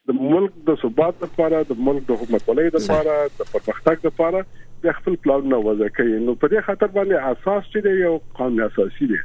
د 0.10 0.18
ملک 0.18 0.58
د 0.66 0.76
ثبات 0.82 1.24
لپاره 1.26 1.60
د 1.70 1.80
ملک 1.86 2.04
د 2.10 2.18
حکومت 2.24 2.50
ولې 2.50 2.74
لپاره 2.76 3.14
د 3.38 3.48
پرمختګ 3.54 4.10
لپاره 4.10 4.42
د 4.84 4.98
خپل 4.98 5.16
پلانونه 5.24 5.62
وضع 5.68 5.88
کوي 6.00 6.20
نو 6.26 6.36
په 6.44 6.52
دې 6.54 6.68
خاطر 6.68 6.92
باندې 6.98 7.32
اساس 7.32 7.72
چې 7.72 8.04
یو 8.04 8.20
قانون 8.42 8.66
اساسي 8.68 9.10
دی. 9.14 9.20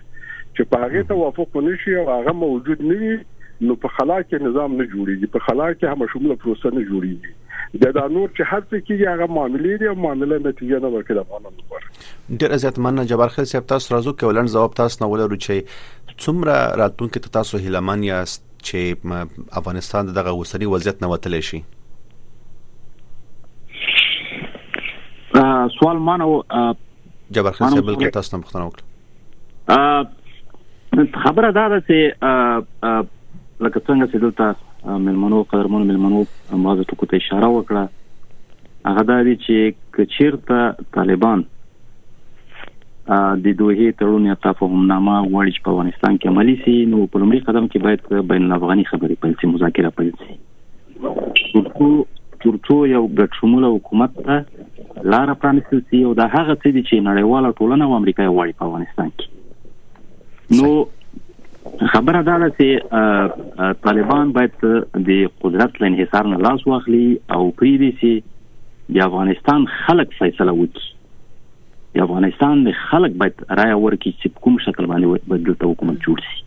چې 0.55 0.71
په 0.73 0.81
هغه 0.85 1.11
توافق 1.13 1.61
ونشي 1.61 1.99
او 2.03 2.07
هغه 2.13 2.35
موجود 2.45 2.87
نه 2.93 2.99
وي 3.03 3.13
نو 3.69 3.77
په 3.85 3.97
خلا 3.99 4.19
کې 4.23 4.47
نظام 4.49 4.81
نه 4.81 4.89
جوړیږي. 4.93 5.33
په 5.37 5.47
خلا 5.49 5.69
کې 5.75 5.85
هم 5.95 6.11
شموله 6.15 6.41
پروسه 6.45 6.75
نه 6.79 6.89
جوړیږي. 6.91 7.33
د 7.83 7.97
دا 7.97 8.09
نور 8.17 8.31
چې 8.37 8.43
هر 8.53 8.63
څه 8.71 8.77
کې 8.87 9.13
هغه 9.15 9.27
معاملې 9.39 9.83
دي 9.83 9.91
او 9.91 9.97
معاملې 10.05 10.47
نتیجه 10.51 10.85
نه 10.85 10.89
ورکړي 10.95 11.19
افغانانو 11.25 11.57
لپاره. 11.63 12.39
ډیر 12.45 12.59
ازیات 12.59 12.85
مننه 12.87 13.11
جبار 13.15 13.35
خل 13.39 13.51
صاحب 13.53 13.73
تاسو 13.75 13.97
راځو 13.97 14.17
کې 14.17 14.33
ولن 14.33 14.55
جواب 14.55 14.79
تاسو 14.85 15.05
نه 15.05 15.11
ولرو 15.15 15.43
چې 15.47 16.17
څومره 16.25 16.81
راتلونکي 16.83 17.39
تاسو 17.41 17.63
هیلمان 17.67 18.07
یاست 18.13 18.50
چې 18.69 18.79
افغانستان 19.63 20.03
دغه 20.21 20.31
وسري 20.41 20.67
وضعیت 20.75 20.97
نه 21.03 21.09
وتلی 21.13 21.43
شي. 21.51 21.61
سوال 25.79 25.97
مانو 26.07 26.29
جبر 27.37 27.53
خان 27.59 27.71
صاحب 27.71 27.85
بلکې 27.85 28.11
تاسو 28.15 28.37
نه 28.37 28.41
مختنه 28.43 28.65
وکړه 28.67 28.85
خبره 31.25 31.51
دا 31.59 31.65
ده 31.73 31.79
چې 31.89 31.99
لکه 33.65 33.79
څنګه 33.87 34.07
چې 34.11 34.17
دلته 34.25 34.47
ملمنو 35.07 35.39
قدرمنو 35.53 35.85
ملمنو 35.93 36.21
مازه 36.67 36.85
ټکو 36.93 37.07
ته 37.13 37.17
اشاره 37.23 37.49
وکړه. 37.55 37.85
هغه 38.91 39.03
دا 39.13 39.19
دي 39.29 39.35
چې 39.47 39.57
کچیرته 39.97 40.59
طالبان 40.99 41.41
د 43.11 43.55
دوه 43.61 43.93
تړون 44.01 44.27
یا 44.31 44.35
تفاهمنامه 44.47 45.15
وړي 45.23 45.63
په 45.65 45.71
افغانستان 45.73 46.19
کې 46.19 46.33
عملي 46.33 46.57
سي 46.65 46.75
نو 46.91 47.07
په 47.15 47.23
لومړي 47.23 47.47
قدم 47.49 47.65
کې 47.73 47.79
باید 47.87 48.29
بین 48.33 48.45
الافغاني 48.49 48.85
خبرې 48.91 49.23
پیل 49.25 49.35
شي 49.41 49.51
مذاکره 49.55 49.91
پیل 50.01 50.13
شي 50.25 50.37
ترڅو 52.43 52.77
یو 52.91 53.03
ګډ 53.07 53.41
شموله 53.41 53.71
حکومت 53.77 54.15
ته 54.29 55.09
لار 55.15 55.33
پرانیستل 55.43 55.83
شي 55.91 56.03
او 56.11 56.13
دا 56.21 56.27
هغه 56.37 56.55
څه 56.63 56.69
دي 56.77 56.83
چې 56.89 57.07
نړیواله 57.09 57.59
ټولنه 57.59 57.89
او 57.89 57.99
امریکا 57.99 58.23
یې 58.29 58.37
وایي 58.39 58.55
په 58.61 58.65
افغانستان 58.69 59.13
کې. 59.19 59.27
نو 60.61 60.69
خبره 61.95 62.23
دا 62.29 62.39
ده 62.45 62.49
چې 62.61 63.77
طالبان 63.89 64.33
باید 64.39 64.65
د 65.11 65.27
قدرت 65.45 65.83
له 65.83 65.91
انحصار 65.91 66.31
نه 66.35 66.41
لاس 66.47 66.67
واخلي 66.71 67.03
او 67.39 67.43
پریدي 67.61 67.91
چې 68.01 68.97
د 68.97 69.05
افغانستان 69.11 69.69
خلک 69.75 70.17
فیصله 70.23 70.57
وکړي 70.61 71.00
د 71.95 72.03
افغانستان 72.07 72.61
د 72.67 72.77
خلک 72.81 73.17
باید 73.23 73.41
رائے 73.61 73.79
ورکړي 73.79 74.13
چې 74.21 74.45
کوم 74.47 74.59
شکل 74.67 74.87
باندې 74.93 75.33
بدل 75.33 75.59
ته 75.63 75.73
حکومت 75.73 75.97
جوړ 76.07 76.19
شي. 76.29 76.39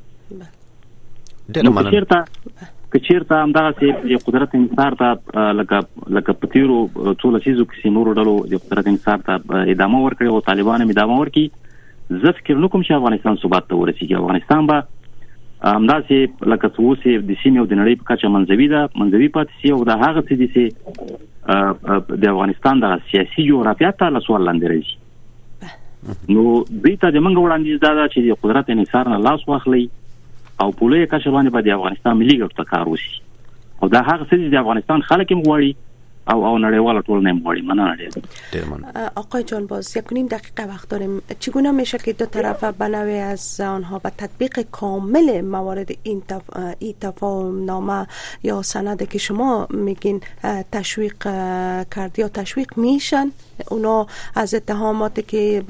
ډېر 1.51 1.63
مننه. 1.77 2.29
کچیرته 2.93 3.37
همدغه 3.43 3.71
چې 3.79 4.23
قدرت 4.25 4.55
انصار 4.57 4.95
ته 5.01 5.09
لکه 5.59 5.77
لکه 6.17 6.35
پتیرو 6.41 6.79
څو 6.95 7.31
لسیزو 7.35 7.65
کې 7.71 7.93
نور 7.97 8.11
ډلو 8.21 8.35
د 8.53 8.63
قدرت 8.65 8.89
انصار 8.91 9.23
ته 9.29 9.37
ادامه 9.75 10.01
ورکړي 10.05 10.27
او 10.33 10.39
طالبان 10.49 10.85
هم 10.85 10.95
ادامه 10.95 11.19
ورکړي 11.21 11.45
زه 12.25 12.35
فکر 12.39 12.59
نکوم 12.65 12.83
چې 12.87 12.91
افغانستان 12.99 13.41
ثبات 13.45 13.69
ته 13.71 13.81
ورسیږي. 13.81 14.15
افغانستان 14.23 14.61
به 14.71 14.77
همداسې 15.71 16.47
لکه 16.53 16.67
څه 16.77 17.27
د 17.29 17.31
سیمې 17.43 17.57
او 17.59 17.67
د 17.71 17.73
نړۍ 17.81 17.95
په 18.01 18.05
کچه 18.11 18.33
منځوي 18.35 18.67
ده 18.73 18.81
منځوي 19.01 19.29
پاتې 19.37 19.53
شي 19.61 19.69
او 19.77 19.83
د 19.91 20.03
هغه 20.03 20.21
څه 20.27 20.33
دي 20.41 20.47
چې 20.55 20.63
د 22.23 22.25
افغانستان 22.33 22.75
د 22.83 22.99
سیاسي 23.11 23.47
جغرافیه 23.53 23.91
ته 24.03 24.15
له 24.17 24.27
سوال 24.27 24.45
لاندې 24.49 24.67
راځي 24.73 25.02
نو 26.07 26.43
دوی 26.69 26.95
ته 27.03 27.11
د 27.15 27.23
منګ 27.25 27.37
وړاندیز 27.43 27.83
دا 27.83 27.91
چې 28.07 28.19
د 28.29 28.39
قدرت 28.45 28.71
انحصار 28.75 29.11
نه 29.13 29.19
لاس 29.27 29.45
واخلي 29.51 29.83
او 30.63 30.71
په 30.79 30.89
لوی 30.93 31.05
کچه 31.05 31.31
باندې 31.35 31.67
د 31.67 31.75
افغانستان 31.77 32.17
ملي 32.21 32.37
ګټه 32.41 32.63
کار 32.73 32.89
وشي. 32.93 33.15
او 33.81 33.87
دا 33.95 34.01
هغه 34.09 34.23
څه 34.23 34.35
چې 34.35 34.53
د 34.55 34.61
افغانستان 34.63 35.05
خلک 35.09 35.33
هم 35.35 35.41
غواړي 35.47 35.71
او 36.31 36.45
او 36.47 36.57
نړیوال 36.57 37.01
ټول 37.07 37.23
نه 37.23 37.33
مغوړي 37.37 37.61
مننه 37.69 39.11
آقای 39.21 39.43
جان 39.43 39.65
باز 39.71 39.97
یک 39.97 40.13
نیم 40.17 40.27
دقیقه 40.27 40.65
وقت 40.67 40.89
داریم 40.89 41.21
چگونه 41.39 41.71
میشه 41.71 41.97
که 41.97 42.13
دو 42.13 42.25
طرف 42.25 42.63
بنوی 42.63 43.17
از 43.19 43.61
آنها 43.61 43.99
به 43.99 44.11
تطبیق 44.17 44.59
کامل 44.71 45.41
موارد 45.41 45.91
این 46.03 46.21
تف... 46.27 46.49
ای 46.79 46.95
تفاهم 47.01 47.65
نامه 47.65 48.07
یا 48.43 48.61
سند 48.61 49.07
که 49.09 49.17
شما 49.17 49.67
میگین 49.69 50.21
تشویق 50.71 51.17
کرد 51.95 52.19
یا 52.19 52.27
تشویق 52.27 52.77
میشن 52.77 53.31
اونا 53.71 54.07
از 54.35 54.53
اتهاماتی 54.53 55.21
که 55.21 55.63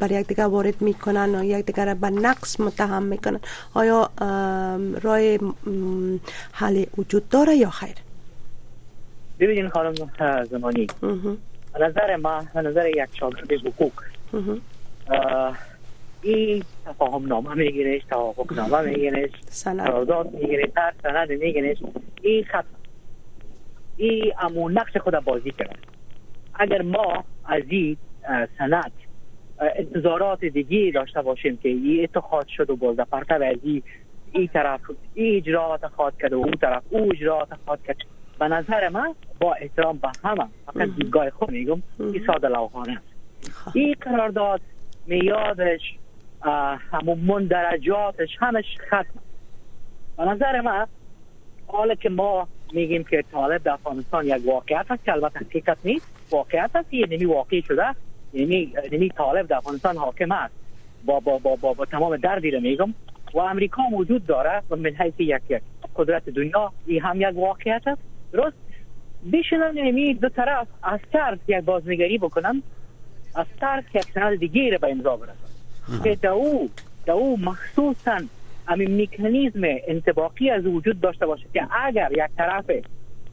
بر 0.00 0.12
یکدیگر 0.12 0.46
وارد 0.46 0.82
می‌کنن 0.82 1.34
و 1.34 1.44
یکدیگر 1.44 1.94
به 1.94 2.10
نقص 2.10 2.60
متهم 2.60 3.02
می‌کنن 3.02 3.40
آیا 3.74 4.10
رای 5.02 5.38
حل 6.52 6.84
وجود 6.98 7.28
داره 7.28 7.56
یا 7.56 7.70
خیر 7.70 8.11
ببینید 9.42 9.68
خانم 9.68 9.94
زمانی. 10.44 10.86
نظر 11.80 12.16
ما 12.16 12.42
نظر 12.54 12.88
یک 12.88 13.08
شاگرد 13.12 13.52
حقوق. 13.52 13.92
این 16.22 16.64
تفاهم 16.86 17.26
نامه 17.26 17.54
میگیرش 17.54 18.02
توافق 18.10 18.52
نامه 18.52 18.80
میگیرش 18.82 19.30
قرارداد 19.64 20.34
می‌گیره 20.34 20.66
تر 20.66 20.92
سند 21.02 21.32
میگیرش 21.32 21.76
این 22.22 22.44
خط 22.44 22.64
این 23.96 24.32
امون 24.40 24.78
نقش 24.78 24.96
خود 24.96 25.14
بازی 25.14 25.50
کرد. 25.50 25.78
اگر 26.54 26.82
ما 26.82 27.24
از 27.44 27.62
این 27.68 27.96
سند 28.58 28.92
انتظارات 29.76 30.44
دیگه 30.44 30.92
داشته 30.94 31.22
باشیم 31.22 31.56
که 31.56 31.68
این 31.68 32.04
اتخاذ 32.04 32.46
شد 32.56 32.70
و 32.70 32.76
باز 32.76 32.96
پرتو 32.96 33.34
از 33.34 33.56
این 34.32 34.48
طرف 34.48 34.80
این 35.14 35.36
اجراعات 35.36 35.86
خواهد 35.86 36.14
کرد 36.20 36.32
و 36.32 36.36
اون 36.36 36.54
طرف 36.60 36.82
او 36.90 37.08
اجراعات 37.12 37.48
خواهد 37.64 37.80
کرد. 37.86 37.96
به 38.42 38.48
نظر 38.48 38.88
من 38.88 39.14
با 39.40 39.54
احترام 39.54 39.98
به 39.98 40.08
همه 40.24 40.44
فقط 40.66 40.88
دیدگاه 40.96 41.30
خود 41.30 41.50
میگم 41.50 41.82
این 41.98 42.26
ساده 42.26 42.48
لوحانه 42.48 42.92
است. 42.92 43.76
این 43.76 43.94
قرارداد 44.00 44.60
میادش 45.06 45.80
همون 46.92 47.18
مندرجاتش 47.18 48.28
همش 48.38 48.64
ختم. 48.86 49.20
به 50.16 50.24
نظر 50.24 50.60
من 50.60 50.86
حالا 51.66 51.94
که 51.94 52.08
ما 52.08 52.48
میگیم 52.72 53.04
که 53.04 53.24
طالب 53.32 53.62
در 53.62 53.72
افغانستان 53.72 54.26
یک 54.26 54.46
واقعیت 54.46 54.86
است 54.90 55.04
که 55.04 55.12
البته 55.12 55.38
حقیقت 55.38 55.78
نیست. 55.84 56.08
واقعیت 56.30 56.70
است 56.74 56.94
یه 56.94 57.06
نمی 57.10 57.24
واقعی 57.24 57.62
شده. 57.62 57.94
یعنی 58.32 58.74
نمی 58.92 59.08
طالب 59.08 59.46
در 59.46 59.56
افغانستان 59.56 59.96
حاکم 59.96 60.32
است. 60.32 60.54
با 61.04 61.20
با 61.20 61.38
با 61.38 61.56
با, 61.56 61.72
با 61.72 61.84
تمام 61.84 62.16
دردی 62.16 62.50
رو 62.50 62.60
میگم. 62.60 62.94
و 63.34 63.38
امریکا 63.38 63.82
موجود 63.82 64.26
داره 64.26 64.62
و 64.70 64.76
من 64.76 64.90
حیث 64.90 65.14
یک 65.18 65.42
یک 65.48 65.62
قدرت 65.96 66.28
دنیا 66.28 66.72
این 66.86 67.02
هم 67.02 67.20
یک 67.20 67.36
واقعیت 67.36 67.82
است. 67.86 68.11
درست؟ 68.32 68.56
بشنن 69.32 69.76
یعنی 69.76 70.14
دو 70.14 70.28
طرف 70.28 70.66
از 70.82 71.00
طرف 71.12 71.38
یک 71.48 71.64
بازنگری 71.64 72.18
بکنن 72.18 72.62
از 73.34 73.46
طرف 73.60 73.94
یک 73.94 74.04
سند 74.14 74.38
دیگه 74.38 74.78
به 74.80 74.90
امضا 74.90 75.16
برسد 75.16 76.20
که 76.20 76.28
او 76.28 76.70
در 77.06 77.12
او 77.12 77.40
مخصوصا 77.40 78.20
همین 78.66 78.90
میکانیزم 78.90 79.60
انتباقی 79.64 80.50
از 80.50 80.66
وجود 80.66 81.00
داشته 81.00 81.26
باشه 81.26 81.46
که 81.54 81.68
اگر 81.84 82.12
یک 82.12 82.36
طرف 82.36 82.70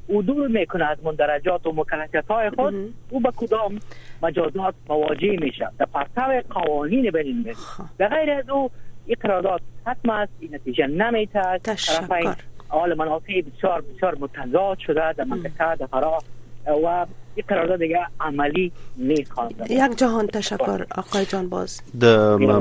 عدول 0.10 0.52
می‌کنه 0.52 0.86
از 0.86 0.98
مندرجات 1.04 1.66
و 1.66 1.72
مکلفیت 1.72 2.26
های 2.26 2.50
خود 2.50 2.94
او 3.10 3.20
به 3.20 3.32
کدام 3.36 3.80
مجازات 4.24 4.76
مواجه 4.90 5.38
میشه؟ 5.42 5.70
در 5.80 5.86
پرتو 5.86 6.50
قوانین 6.50 7.12
بین 7.12 7.28
المللی 7.28 7.56
به 7.98 8.08
غیر 8.08 8.32
از 8.32 8.50
او 8.50 8.72
این 9.06 9.18
قرارداد 9.22 9.62
حتم 9.86 10.10
است 10.10 10.32
این 10.40 10.56
نتیجه 10.56 10.88
نمیتد 10.88 11.62
طرفین 11.64 12.34
حال 12.70 12.98
منافع 12.98 13.42
بسیار 13.42 13.82
بسیار 13.82 14.18
متضاد 14.20 14.78
شده 14.88 15.14
در 15.14 15.24
منطقه 15.24 15.76
در 15.76 15.86
فرا 15.86 16.18
و 16.86 17.06
یک 17.36 17.46
قرارداد 17.46 17.80
دیگه 17.80 18.00
عملی 18.20 18.72
نیست 18.98 19.32
یک 19.70 19.98
جهان 19.98 20.28
تشکر 20.28 20.86
آقای 20.98 21.26
جان 21.26 21.50
باز. 21.50 21.82
د 22.02 22.06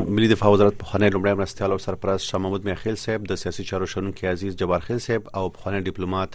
ملي 0.08 0.28
دفاع 0.28 0.52
وزارت 0.52 0.74
پخوانی 0.74 1.10
لومړی 1.10 1.38
مرستيال 1.38 1.72
او 1.72 1.78
سرپرست 1.78 2.24
شاه 2.24 2.40
محمود 2.40 2.64
میاخیل 2.64 2.94
صاحب 2.94 3.24
د 3.24 3.34
سیاسي 3.34 3.64
چارو 3.64 3.86
شنونکي 3.86 4.26
عزیز 4.26 4.56
جبار 4.56 4.80
خیل 4.80 4.98
صاحب 4.98 5.22
او 5.34 5.48
پخوانی 5.48 5.80
ډیپلوماټ 5.84 6.28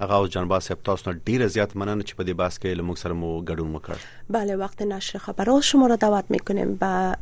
هغه 0.00 0.14
او 0.14 0.26
جنبا 0.26 0.60
صاحب 0.60 0.78
تاسو 0.84 1.10
نه 1.10 1.20
ډیره 1.26 1.46
زیات 1.46 1.76
مننه 1.76 2.02
چې 2.02 2.14
په 2.14 2.24
دې 2.24 2.30
باس 2.30 2.58
کې 2.58 2.66
لموږ 2.80 2.98
سره 2.98 3.12
مو 3.12 3.44
ګډون 3.44 3.70
وکړ. 3.76 3.96
بله 4.30 4.56
وقت 4.56 4.82
نشر 4.82 5.18
خبرها 5.18 5.60
شما 5.60 5.86
را 5.86 5.96
دعوت 5.96 6.24
می‌کنیم 6.30 6.74
به 6.74 7.16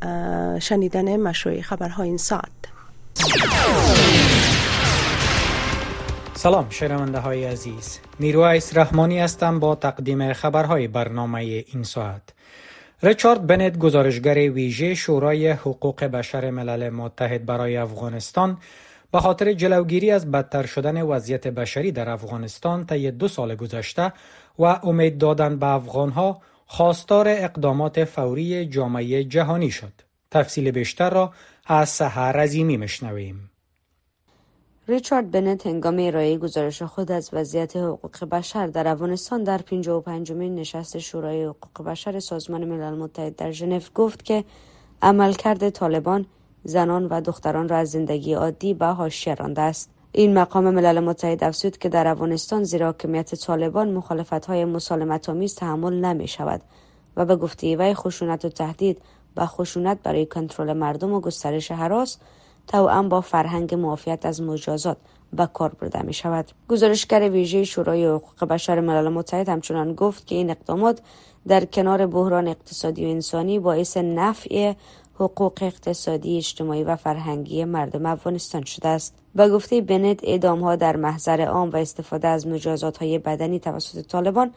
شنیدن 0.60 1.16
مشروع 1.16 1.60
خبرهای 1.60 2.08
این 2.08 2.16
ساعت. 2.16 2.52
سلام 6.38 6.66
شنونده 6.70 7.18
های 7.18 7.44
عزیز 7.44 7.98
نیرویس 8.20 8.76
رحمانی 8.76 9.18
هستم 9.18 9.60
با 9.60 9.74
تقدیم 9.74 10.32
خبرهای 10.32 10.88
برنامه 10.88 11.40
این 11.40 11.82
ساعت 11.82 12.22
ریچارد 13.02 13.46
بنت 13.46 13.78
گزارشگر 13.78 14.34
ویژه 14.34 14.94
شورای 14.94 15.50
حقوق 15.50 16.04
بشر 16.04 16.50
ملل 16.50 16.90
متحد 16.90 17.46
برای 17.46 17.76
افغانستان 17.76 18.58
به 19.12 19.20
خاطر 19.20 19.52
جلوگیری 19.52 20.10
از 20.10 20.30
بدتر 20.30 20.66
شدن 20.66 21.02
وضعیت 21.02 21.46
بشری 21.46 21.92
در 21.92 22.08
افغانستان 22.08 22.86
طی 22.86 23.10
دو 23.10 23.28
سال 23.28 23.54
گذشته 23.54 24.12
و 24.58 24.64
امید 24.64 25.18
دادن 25.18 25.58
به 25.58 25.66
افغانها 25.66 26.42
خواستار 26.66 27.28
اقدامات 27.28 28.04
فوری 28.04 28.66
جامعه 28.66 29.24
جهانی 29.24 29.70
شد. 29.70 29.92
تفصیل 30.30 30.70
بیشتر 30.70 31.10
را 31.10 31.32
از 31.66 31.88
سحر 31.88 32.32
رزیمی 32.32 32.76
مشنویم. 32.76 33.50
ریچارد 34.90 35.30
بنت 35.30 35.66
هنگام 35.66 35.96
ارائه 36.00 36.38
گزارش 36.38 36.82
خود 36.82 37.12
از 37.12 37.30
وضعیت 37.32 37.76
حقوق 37.76 38.24
بشر 38.24 38.66
در 38.66 38.88
افغانستان 38.88 39.42
در 39.42 39.58
55 39.58 40.32
مین 40.32 40.54
نشست 40.54 40.98
شورای 40.98 41.44
حقوق 41.44 41.86
بشر 41.86 42.20
سازمان 42.20 42.64
ملل 42.64 42.94
متحد 42.94 43.36
در 43.36 43.50
ژنو 43.50 43.80
گفت 43.94 44.24
که 44.24 44.44
عملکرد 45.02 45.70
طالبان 45.70 46.26
زنان 46.64 47.06
و 47.06 47.20
دختران 47.20 47.68
را 47.68 47.76
از 47.76 47.90
زندگی 47.90 48.34
عادی 48.34 48.74
به 48.74 48.86
حاشیه 48.86 49.34
رانده 49.34 49.60
است. 49.60 49.90
این 50.12 50.38
مقام 50.38 50.70
ملل 50.70 51.00
متحد 51.00 51.44
افزود 51.44 51.78
که 51.78 51.88
در 51.88 52.06
افغانستان 52.06 52.64
زیر 52.64 52.84
حاکمیت 52.84 53.34
طالبان 53.34 53.92
مخالفت 53.92 54.46
های 54.46 54.64
مسالمت 54.64 55.28
آمیز 55.28 55.54
تحمل 55.54 56.04
نمی 56.04 56.28
شود 56.28 56.60
و 57.16 57.24
به 57.24 57.36
گفته 57.36 57.76
وی 57.76 57.94
خشونت 57.94 58.44
و 58.44 58.48
تهدید 58.48 59.02
و 59.36 59.46
خشونت 59.46 59.98
برای 60.02 60.26
کنترل 60.26 60.72
مردم 60.72 61.12
و 61.12 61.20
گسترش 61.20 61.70
حراس 61.70 62.18
توأم 62.68 63.08
با 63.08 63.20
فرهنگ 63.20 63.74
معافیت 63.74 64.26
از 64.26 64.42
مجازات 64.42 64.96
به 65.32 65.46
کار 65.46 65.68
برده 65.68 66.02
می 66.02 66.12
شود. 66.12 66.50
گزارشگر 66.68 67.30
ویژه 67.30 67.64
شورای 67.64 68.06
حقوق 68.06 68.44
بشر 68.44 68.80
ملل 68.80 69.08
متحد 69.08 69.48
همچنان 69.48 69.94
گفت 69.94 70.26
که 70.26 70.34
این 70.34 70.50
اقدامات 70.50 71.00
در 71.48 71.64
کنار 71.64 72.06
بحران 72.06 72.48
اقتصادی 72.48 73.06
و 73.06 73.08
انسانی 73.08 73.58
باعث 73.58 73.96
نفع 73.96 74.72
حقوق 75.14 75.58
اقتصادی 75.62 76.36
اجتماعی 76.36 76.84
و 76.84 76.96
فرهنگی 76.96 77.64
مردم 77.64 78.06
افغانستان 78.06 78.64
شده 78.64 78.88
است 78.88 79.14
به 79.34 79.48
گفته 79.48 79.80
بنت 79.80 80.20
اعدام 80.22 80.60
ها 80.60 80.76
در 80.76 80.96
محضر 80.96 81.40
عام 81.40 81.70
و 81.70 81.76
استفاده 81.76 82.28
از 82.28 82.46
مجازات 82.46 82.98
های 82.98 83.18
بدنی 83.18 83.58
توسط 83.58 84.06
طالبان 84.06 84.50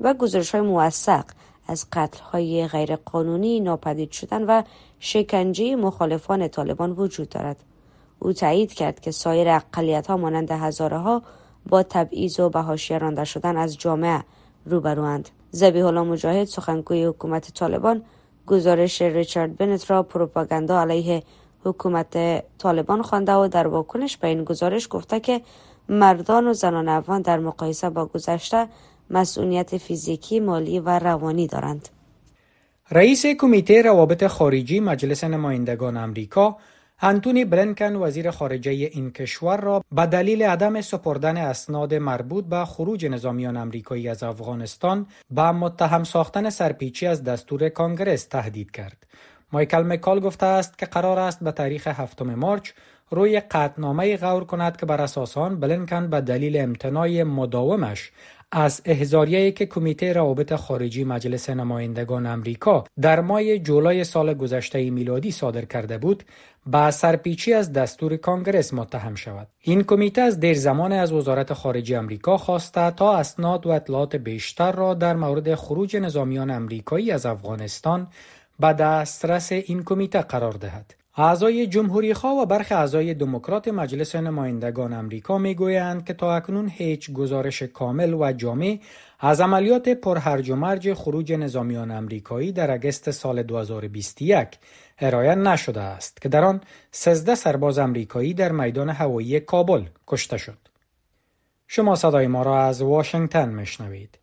و 0.00 0.14
گزارش 0.14 0.50
های 0.50 0.60
موثق 0.60 1.24
از 1.70 1.86
قتل 1.92 2.20
های 2.22 2.66
غیرقانونی 2.66 3.60
ناپدید 3.60 4.10
شدن 4.10 4.44
و 4.44 4.62
شکنجه 5.00 5.76
مخالفان 5.76 6.48
طالبان 6.48 6.90
وجود 6.90 7.28
دارد. 7.28 7.56
او 8.18 8.32
تایید 8.32 8.72
کرد 8.72 9.00
که 9.00 9.10
سایر 9.10 9.48
اقلیت 9.48 10.06
ها 10.06 10.16
مانند 10.16 10.50
هزاره 10.50 10.98
ها 10.98 11.22
با 11.68 11.82
تبعیض 11.82 12.40
و 12.40 12.48
به 12.48 12.60
حاشیه 12.60 12.98
رانده 12.98 13.24
شدن 13.24 13.56
از 13.56 13.78
جامعه 13.78 14.24
روبروند. 14.66 15.28
زبیح 15.50 15.86
الله 15.86 16.02
مجاهد 16.02 16.44
سخنگوی 16.44 17.04
حکومت 17.04 17.54
طالبان 17.54 18.02
گزارش 18.46 19.02
ریچارد 19.02 19.56
بنت 19.56 19.90
را 19.90 20.02
پروپاگاندا 20.02 20.80
علیه 20.80 21.22
حکومت 21.64 22.44
طالبان 22.58 23.02
خوانده 23.02 23.34
و 23.34 23.48
در 23.48 23.66
واکنش 23.66 24.16
به 24.16 24.28
این 24.28 24.44
گزارش 24.44 24.88
گفته 24.90 25.20
که 25.20 25.40
مردان 25.88 26.46
و 26.46 26.52
زنان 26.52 26.88
افغان 26.88 27.22
در 27.22 27.38
مقایسه 27.38 27.90
با 27.90 28.06
گذشته 28.06 28.68
مسئولیت 29.10 29.76
فیزیکی، 29.78 30.40
مالی 30.40 30.78
و 30.78 30.98
روانی 30.98 31.46
دارند. 31.46 31.88
رئیس 32.90 33.26
کمیته 33.26 33.82
روابط 33.82 34.26
خارجی 34.26 34.80
مجلس 34.80 35.24
نمایندگان 35.24 35.96
امریکا 35.96 36.56
انتونی 37.02 37.44
بلنکن 37.44 37.96
وزیر 37.96 38.30
خارجه 38.30 38.70
این 38.70 39.10
کشور 39.10 39.60
را 39.60 39.84
به 39.92 40.06
دلیل 40.06 40.42
عدم 40.42 40.80
سپردن 40.80 41.36
اسناد 41.36 41.94
مربوط 41.94 42.44
به 42.44 42.64
خروج 42.64 43.06
نظامیان 43.06 43.56
امریکایی 43.56 44.08
از 44.08 44.22
افغانستان 44.22 45.06
به 45.30 45.50
متهم 45.50 46.04
ساختن 46.04 46.50
سرپیچی 46.50 47.06
از 47.06 47.24
دستور 47.24 47.68
کانگرس 47.68 48.24
تهدید 48.24 48.70
کرد. 48.70 49.06
مایکل 49.52 49.82
مکال 49.82 50.20
گفته 50.20 50.46
است 50.46 50.78
که 50.78 50.86
قرار 50.86 51.18
است 51.18 51.44
به 51.44 51.52
تاریخ 51.52 51.86
هفتم 51.86 52.34
مارچ 52.34 52.70
روی 53.10 53.40
قطنامه 53.40 54.16
غور 54.16 54.44
کند 54.44 54.76
که 54.76 54.86
بر 54.86 55.00
اساس 55.00 55.38
آن 55.38 55.60
بلنکن 55.60 56.10
به 56.10 56.20
دلیل 56.20 56.56
امتناع 56.56 57.22
مداومش 57.22 58.12
از 58.52 58.82
احزاریه‌ای 58.84 59.52
که 59.52 59.66
کمیته 59.66 60.12
روابط 60.12 60.54
خارجی 60.54 61.04
مجلس 61.04 61.50
نمایندگان 61.50 62.26
امریکا 62.26 62.84
در 63.00 63.20
ماه 63.20 63.58
جولای 63.58 64.04
سال 64.04 64.34
گذشته 64.34 64.90
میلادی 64.90 65.30
صادر 65.30 65.64
کرده 65.64 65.98
بود 65.98 66.24
با 66.66 66.90
سرپیچی 66.90 67.52
از 67.54 67.72
دستور 67.72 68.16
کانگرس 68.16 68.74
متهم 68.74 69.14
شود. 69.14 69.48
این 69.60 69.82
کمیته 69.82 70.20
از 70.20 70.40
دیر 70.40 70.58
زمان 70.58 70.92
از 70.92 71.12
وزارت 71.12 71.52
خارجه 71.52 71.98
امریکا 71.98 72.36
خواسته 72.36 72.90
تا 72.90 73.16
اسناد 73.16 73.66
و 73.66 73.70
اطلاعات 73.70 74.16
بیشتر 74.16 74.72
را 74.72 74.94
در 74.94 75.14
مورد 75.16 75.54
خروج 75.54 75.96
نظامیان 75.96 76.50
امریکایی 76.50 77.10
از 77.10 77.26
افغانستان 77.26 78.06
به 78.60 78.72
دسترس 78.72 79.52
این 79.52 79.82
کمیته 79.82 80.20
قرار 80.20 80.52
دهد. 80.52 80.99
اعضای 81.22 81.66
جمهوری 81.66 82.14
خواه 82.14 82.42
و 82.42 82.46
برخی 82.46 82.74
اعضای 82.74 83.14
دموکرات 83.14 83.68
مجلس 83.68 84.16
نمایندگان 84.16 84.92
امریکا 84.92 85.38
می‌گویند 85.38 86.04
که 86.04 86.14
تا 86.14 86.36
اکنون 86.36 86.68
هیچ 86.68 87.12
گزارش 87.12 87.62
کامل 87.62 88.14
و 88.14 88.32
جامع 88.32 88.78
از 89.20 89.40
عملیات 89.40 89.88
پرهرج 89.88 90.50
و 90.50 90.56
مرج 90.56 90.94
خروج 90.94 91.32
نظامیان 91.32 91.90
امریکایی 91.90 92.52
در 92.52 92.70
اگست 92.70 93.10
سال 93.10 93.42
2021 93.42 94.48
ارائه 94.98 95.34
نشده 95.34 95.80
است 95.80 96.22
که 96.22 96.28
در 96.28 96.44
آن 96.44 96.60
13 96.90 97.34
سرباز 97.34 97.78
امریکایی 97.78 98.34
در 98.34 98.52
میدان 98.52 98.90
هوایی 98.90 99.40
کابل 99.40 99.84
کشته 100.06 100.36
شد. 100.36 100.58
شما 101.68 101.94
صدای 101.94 102.26
ما 102.26 102.42
را 102.42 102.62
از 102.62 102.82
واشنگتن 102.82 103.48
میشنوید. 103.48 104.18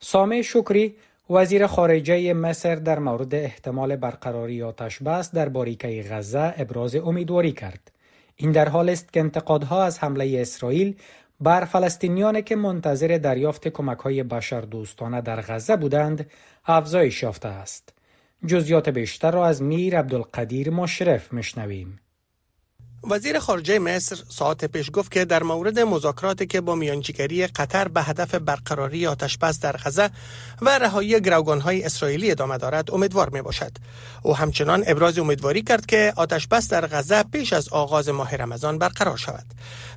سامه 0.00 0.42
شکری 0.42 0.96
وزیر 1.30 1.66
خارجه 1.66 2.32
مصر 2.32 2.74
در 2.74 2.98
مورد 2.98 3.34
احتمال 3.34 3.96
برقراری 3.96 4.62
آتش 4.62 5.02
بس 5.02 5.30
در 5.30 5.48
باریکه 5.48 6.04
غزه 6.10 6.54
ابراز 6.56 6.94
امیدواری 6.94 7.52
کرد. 7.52 7.90
این 8.36 8.52
در 8.52 8.68
حال 8.68 8.88
است 8.88 9.12
که 9.12 9.20
انتقادها 9.20 9.84
از 9.84 9.98
حمله 9.98 10.40
اسرائیل 10.40 10.96
بر 11.40 11.64
فلسطینیان 11.64 12.40
که 12.40 12.56
منتظر 12.56 13.18
دریافت 13.22 13.68
کمک 13.68 13.98
های 13.98 14.22
بشر 14.22 14.60
دوستانه 14.60 15.20
در 15.20 15.40
غزه 15.40 15.76
بودند 15.76 16.30
افزایش 16.66 17.22
یافته 17.22 17.48
است. 17.48 17.92
جزیات 18.46 18.88
بیشتر 18.88 19.30
را 19.30 19.46
از 19.46 19.62
میر 19.62 19.98
عبدالقدیر 19.98 20.70
مشرف 20.70 21.34
مشنویم. 21.34 21.98
وزیر 23.10 23.38
خارجه 23.38 23.78
مصر 23.78 24.18
ساعت 24.28 24.64
پیش 24.64 24.90
گفت 24.92 25.12
که 25.12 25.24
در 25.24 25.42
مورد 25.42 25.78
مذاکراتی 25.78 26.46
که 26.46 26.60
با 26.60 26.74
میانجیگری 26.74 27.46
قطر 27.46 27.88
به 27.88 28.02
هدف 28.02 28.34
برقراری 28.34 29.06
آتشبس 29.06 29.60
در 29.60 29.76
غزه 29.76 30.10
و 30.62 30.78
رهایی 30.78 31.14
های 31.64 31.82
اسرائیلی 31.82 32.30
ادامه 32.30 32.58
دارد 32.58 32.90
امیدوار 32.90 33.30
می 33.30 33.42
باشد 33.42 33.72
او 34.22 34.36
همچنان 34.36 34.84
ابراز 34.86 35.18
امیدواری 35.18 35.62
کرد 35.62 35.86
که 35.86 36.12
آتشبس 36.16 36.68
در 36.68 36.86
غزه 36.86 37.22
پیش 37.22 37.52
از 37.52 37.68
آغاز 37.68 38.08
ماه 38.08 38.36
رمضان 38.36 38.78
برقرار 38.78 39.16
شود. 39.16 39.44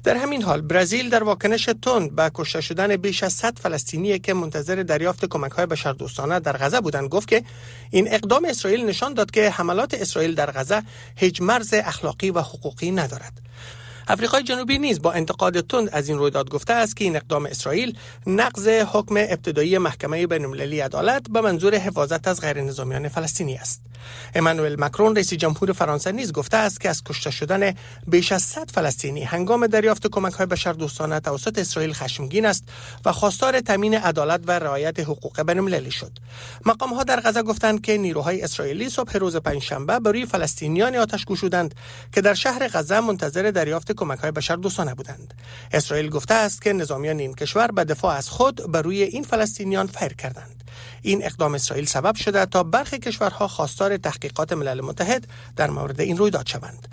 در 0.03 0.18
همین 0.18 0.41
حال 0.41 0.62
برزیل 0.62 1.10
در 1.10 1.24
واکنش 1.24 1.70
تند 1.82 2.16
به 2.16 2.32
کشته 2.34 2.62
شدن 2.62 2.95
بیش 2.95 3.24
از 3.24 3.34
100 3.34 3.60
فلسطینی 3.60 4.20
که 4.20 4.34
منتظر 4.34 4.76
دریافت 4.76 5.26
کمک 5.26 5.51
های 5.51 5.66
بشردوستانه 5.66 6.39
در 6.39 6.58
غزه 6.58 6.82
بودند 6.82 7.10
گفت 7.10 7.28
که 7.28 7.43
این 7.91 8.14
اقدام 8.14 8.45
اسرائیل 8.45 8.86
نشان 8.86 9.14
داد 9.14 9.32
که 9.32 9.49
حملات 9.49 9.93
اسرائیل 9.93 10.36
در 10.36 10.51
غزه 10.51 10.84
هیچ 11.16 11.41
مرز 11.41 11.74
اخلاقی 11.74 12.32
و 12.32 12.39
حقوقی 12.39 12.91
ندارد 13.00 13.41
آفریقای 14.10 14.43
جنوبی 14.43 14.78
نیز 14.78 15.02
با 15.02 15.12
انتقاد 15.12 15.62
تند 15.62 15.89
از 15.91 16.10
این 16.10 16.18
رویداد 16.18 16.50
گفته 16.50 16.74
است 16.74 16.98
که 16.98 17.04
این 17.04 17.16
اقدام 17.16 17.45
اسرائیل 17.45 17.98
نقض 18.28 18.68
حکم 18.68 19.18
ابتدایی 19.18 19.78
محکمه 19.78 20.28
بین‌المللی 20.28 20.80
عدالت 20.80 21.30
به 21.30 21.41
منظور 21.41 21.76
حفاظت 21.76 22.28
از 22.28 22.41
غیر 22.41 22.62
نظامیان 22.62 23.08
فلسطینی 23.08 23.56
است. 23.56 23.82
امانوئل 24.36 24.76
مکرون 24.80 25.16
رئیس 25.16 25.34
جمهور 25.34 25.72
فرانسه 25.72 26.12
نیز 26.12 26.34
گفته 26.34 26.58
است 26.58 26.82
که 26.82 26.89
از 26.89 27.04
کشته 27.04 27.32
شدن 27.32 27.74
بیش 28.08 28.32
از 28.32 28.41
100 28.41 28.72
فلسطینی 28.72 29.24
هنگام 29.24 29.68
دریافت 29.68 30.08
کمک 30.08 30.34
های 30.34 30.45
بشردوستانه 30.45 31.20
توسط 31.20 31.60
اسرائیل 31.60 31.93
خشمگین 31.93 32.45
است 32.45 32.64
و 33.06 33.12
خواستار 33.12 33.62
تامین 33.62 33.93
عدالت 33.93 34.41
و 34.48 34.52
رعایت 34.52 35.00
حقوق 35.00 35.41
بین‌المللی 35.41 35.91
شد. 35.91 36.12
مقام 36.66 36.93
ها 36.93 37.04
در 37.04 37.20
غزه 37.20 37.43
گفتند 37.43 37.82
که 37.82 37.98
نیروهای 37.98 38.41
اسرائیلی 38.41 38.89
صبح 38.89 39.18
روز 39.18 39.36
پنجشنبه 39.36 40.00
بر 40.00 40.12
روی 40.12 40.26
فلسطینیان 40.26 40.95
آتش 40.95 41.26
گشودند 41.26 41.76
که 42.14 42.22
در 42.22 42.34
شهر 42.34 42.68
غزه 42.68 43.00
منتظر 43.00 43.52
دریافت 43.52 43.91
کمک 43.91 44.20
های 44.20 44.32
بشردوستانه 44.32 44.95
بودند. 44.95 45.34
اسرائیل 45.72 46.10
گفته 46.10 46.34
است 46.34 46.62
که 46.62 46.74
نظامیان 46.74 47.20
این 47.20 47.34
کشور 47.34 47.68
به 47.68 47.84
دفاع 47.84 48.16
از 48.16 48.30
خود 48.30 48.72
بر 48.72 48.82
روی 48.82 49.04
این 49.04 49.24
فلسطینیان 49.24 49.88
فیر 49.88 50.14
کردند. 50.14 50.57
این 51.02 51.26
اقدام 51.26 51.54
اسرائیل 51.56 51.86
سبب 51.86 52.16
شده 52.16 52.45
تا 52.45 52.64
برخی 52.64 53.00
کشورها 53.00 53.48
خواستار 53.48 53.98
تحقیقات 53.98 54.54
ملل 54.54 54.82
متحد 54.82 55.28
در 55.56 55.70
مورد 55.70 56.02
این 56.02 56.18
رویداد 56.18 56.48
شوند. 56.48 56.88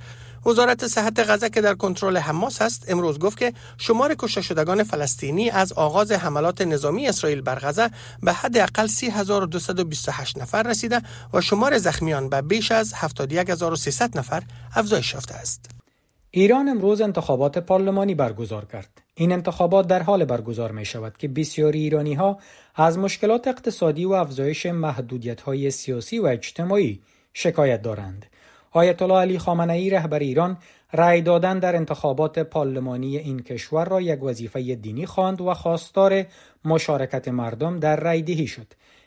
وزارت 0.47 0.87
صحت 0.87 1.19
غزه 1.19 1.51
که 1.51 1.61
در 1.61 1.75
کنترل 1.75 2.17
حماس 2.17 2.63
است 2.63 2.85
امروز 2.89 3.19
گفت 3.19 3.39
که 3.39 3.53
شمار 3.79 4.15
کشته 4.19 4.43
شدگان 4.43 4.83
فلسطینی 4.83 5.51
از 5.51 5.73
آغاز 5.73 6.13
حملات 6.13 6.63
نظامی 6.63 7.09
اسرائیل 7.09 7.41
بر 7.41 7.59
غزه 7.59 7.91
به 8.23 8.33
حداقل 8.33 8.87
3228 8.87 10.39
نفر 10.39 10.63
رسیده 10.63 11.03
و 11.33 11.41
شمار 11.41 11.79
زخمیان 11.79 12.29
به 12.29 12.43
بیش 12.43 12.73
از 12.73 12.93
71300 12.95 14.19
نفر 14.19 14.43
افزایش 14.75 15.15
یافته 15.15 15.35
است. 15.35 15.71
ایران 16.31 16.69
امروز 16.69 17.01
انتخابات 17.01 17.59
پارلمانی 17.59 18.15
برگزار 18.15 18.65
کرد. 18.65 19.04
این 19.15 19.33
انتخابات 19.33 19.87
در 19.87 20.03
حال 20.03 20.25
برگزار 20.25 20.73
می 20.73 20.85
شود 20.85 21.17
که 21.19 21.29
بسیاری 21.29 21.81
ایرانی 21.81 22.15
ها 22.15 22.39
از 22.75 22.99
مشکلات 22.99 23.49
اقتصادی 23.49 24.05
و 24.05 24.13
افزایش 24.13 24.67
محدودیت 24.67 25.41
های 25.41 25.71
سیاسی 25.71 26.19
و 26.19 26.27
اجتماعی 26.27 27.01
شکایت 27.33 27.83
دارند. 27.83 28.27
آیت 28.71 29.03
الله 29.03 29.19
علی 29.19 29.39
خامنه 29.39 29.73
ای 29.73 29.91
رهبر 29.91 30.19
ایران 30.19 30.57
رأی 30.93 31.23
دادن 31.23 31.59
در 31.59 31.77
انتخابات 31.77 32.39
پارلمانی 32.39 33.19
این 33.19 33.41
کشور 33.41 33.85
را 33.85 34.01
یک 34.01 34.23
وظیفه 34.23 34.75
دینی 34.75 35.07
خواند 35.07 35.41
و 35.41 35.55
خواستار 35.55 36.25
مشارکت 36.65 37.29
مردم 37.29 37.79
در 37.79 37.97
رأی 37.97 38.23
دهی 38.23 38.47
شد. 38.47 38.67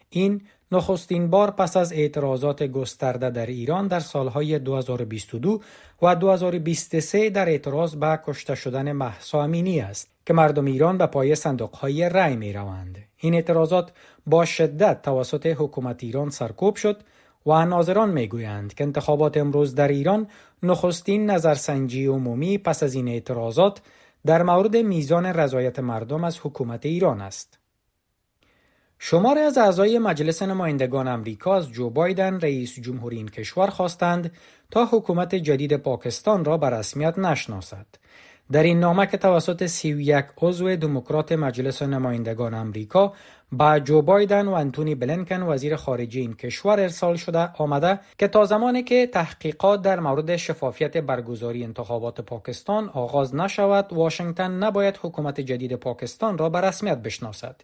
این 0.10 0.42
نخستین 0.72 1.30
بار 1.30 1.52
پس 1.52 1.78
از 1.78 1.94
اعتراضات 1.94 2.64
گسترده 2.64 3.30
در 3.30 3.46
ایران 3.46 3.88
در 3.88 4.00
سالهای 4.00 4.60
2022 4.60 5.62
و 6.02 6.16
2023 6.16 7.30
در 7.30 7.50
اعتراض 7.50 7.96
به 7.96 8.20
کشته 8.26 8.56
شدن 8.56 8.92
محسا 8.92 9.44
امینی 9.44 9.80
است 9.80 10.10
که 10.26 10.34
مردم 10.34 10.66
ایران 10.66 10.98
به 10.98 11.06
پای 11.06 11.36
صندوقهای 11.36 12.10
رأی 12.10 12.36
می 12.36 12.54
روند. 12.54 12.98
این 13.18 13.34
اعتراضات 13.34 13.92
با 14.26 14.46
شدت 14.46 15.02
توسط 15.02 15.56
حکومت 15.58 16.04
ایران 16.04 16.30
سرکوب 16.30 16.76
شد 16.76 17.04
و 17.46 17.66
ناظران 17.66 18.10
می‌گویند 18.10 18.74
که 18.74 18.84
انتخابات 18.84 19.38
امروز 19.38 19.76
در 19.76 19.88
ایران 19.88 20.28
نخستین 20.64 21.30
نظرسنجی 21.30 22.06
عمومی 22.06 22.58
پس 22.58 22.84
از 22.84 22.94
این 22.94 23.08
اعتراضات 23.08 23.82
در 24.26 24.44
مورد 24.44 24.78
میزان 24.78 25.26
رضایت 25.26 25.80
مردم 25.80 26.24
از 26.24 26.40
حکومت 26.44 26.86
ایران 26.86 27.22
است. 27.22 27.60
شماری 29.00 29.40
از 29.40 29.58
اعضای 29.58 30.00
مجلس 30.00 30.42
نمایندگان 30.42 31.08
امریکا 31.08 31.56
از 31.56 31.70
جو 31.72 31.90
بایدن 31.90 32.40
رئیس 32.40 32.80
جمهور 32.80 33.12
این 33.12 33.28
کشور 33.28 33.68
خواستند 33.68 34.32
تا 34.72 34.86
حکومت 34.86 35.36
جدید 35.36 35.78
پاکستان 35.78 36.46
را 36.46 36.58
به 36.58 36.70
رسمیت 36.70 37.20
نشناسد. 37.20 37.86
در 38.52 38.64
این 38.64 38.80
نامه 38.80 39.06
که 39.08 39.18
توسط 39.18 39.66
31 39.66 40.26
عضو 40.38 40.76
دموکرات 40.76 41.32
مجلس 41.32 41.82
نمایندگان 41.82 42.54
امریکا 42.54 43.14
با 43.52 43.80
جو 43.80 44.02
بایدن 44.02 44.48
و 44.48 44.54
انتونی 44.54 44.96
بلنکن 44.96 45.42
وزیر 45.42 45.76
خارجه 45.76 46.22
این 46.22 46.34
کشور 46.34 46.80
ارسال 46.80 47.16
شده 47.16 47.50
آمده 47.58 48.00
که 48.18 48.28
تا 48.28 48.46
زمانی 48.46 48.84
که 48.84 49.08
تحقیقات 49.08 49.82
در 49.82 50.00
مورد 50.00 50.36
شفافیت 50.36 50.98
برگزاری 50.98 51.64
انتخابات 51.64 52.22
پاکستان 52.22 52.90
آغاز 52.90 53.36
نشود 53.36 53.94
واشنگتن 53.94 54.52
نباید 54.52 55.00
حکومت 55.02 55.42
جدید 55.42 55.74
پاکستان 55.74 56.38
را 56.38 56.50
به 56.50 56.62
رسمیت 56.62 56.98
بشناسد 56.98 57.56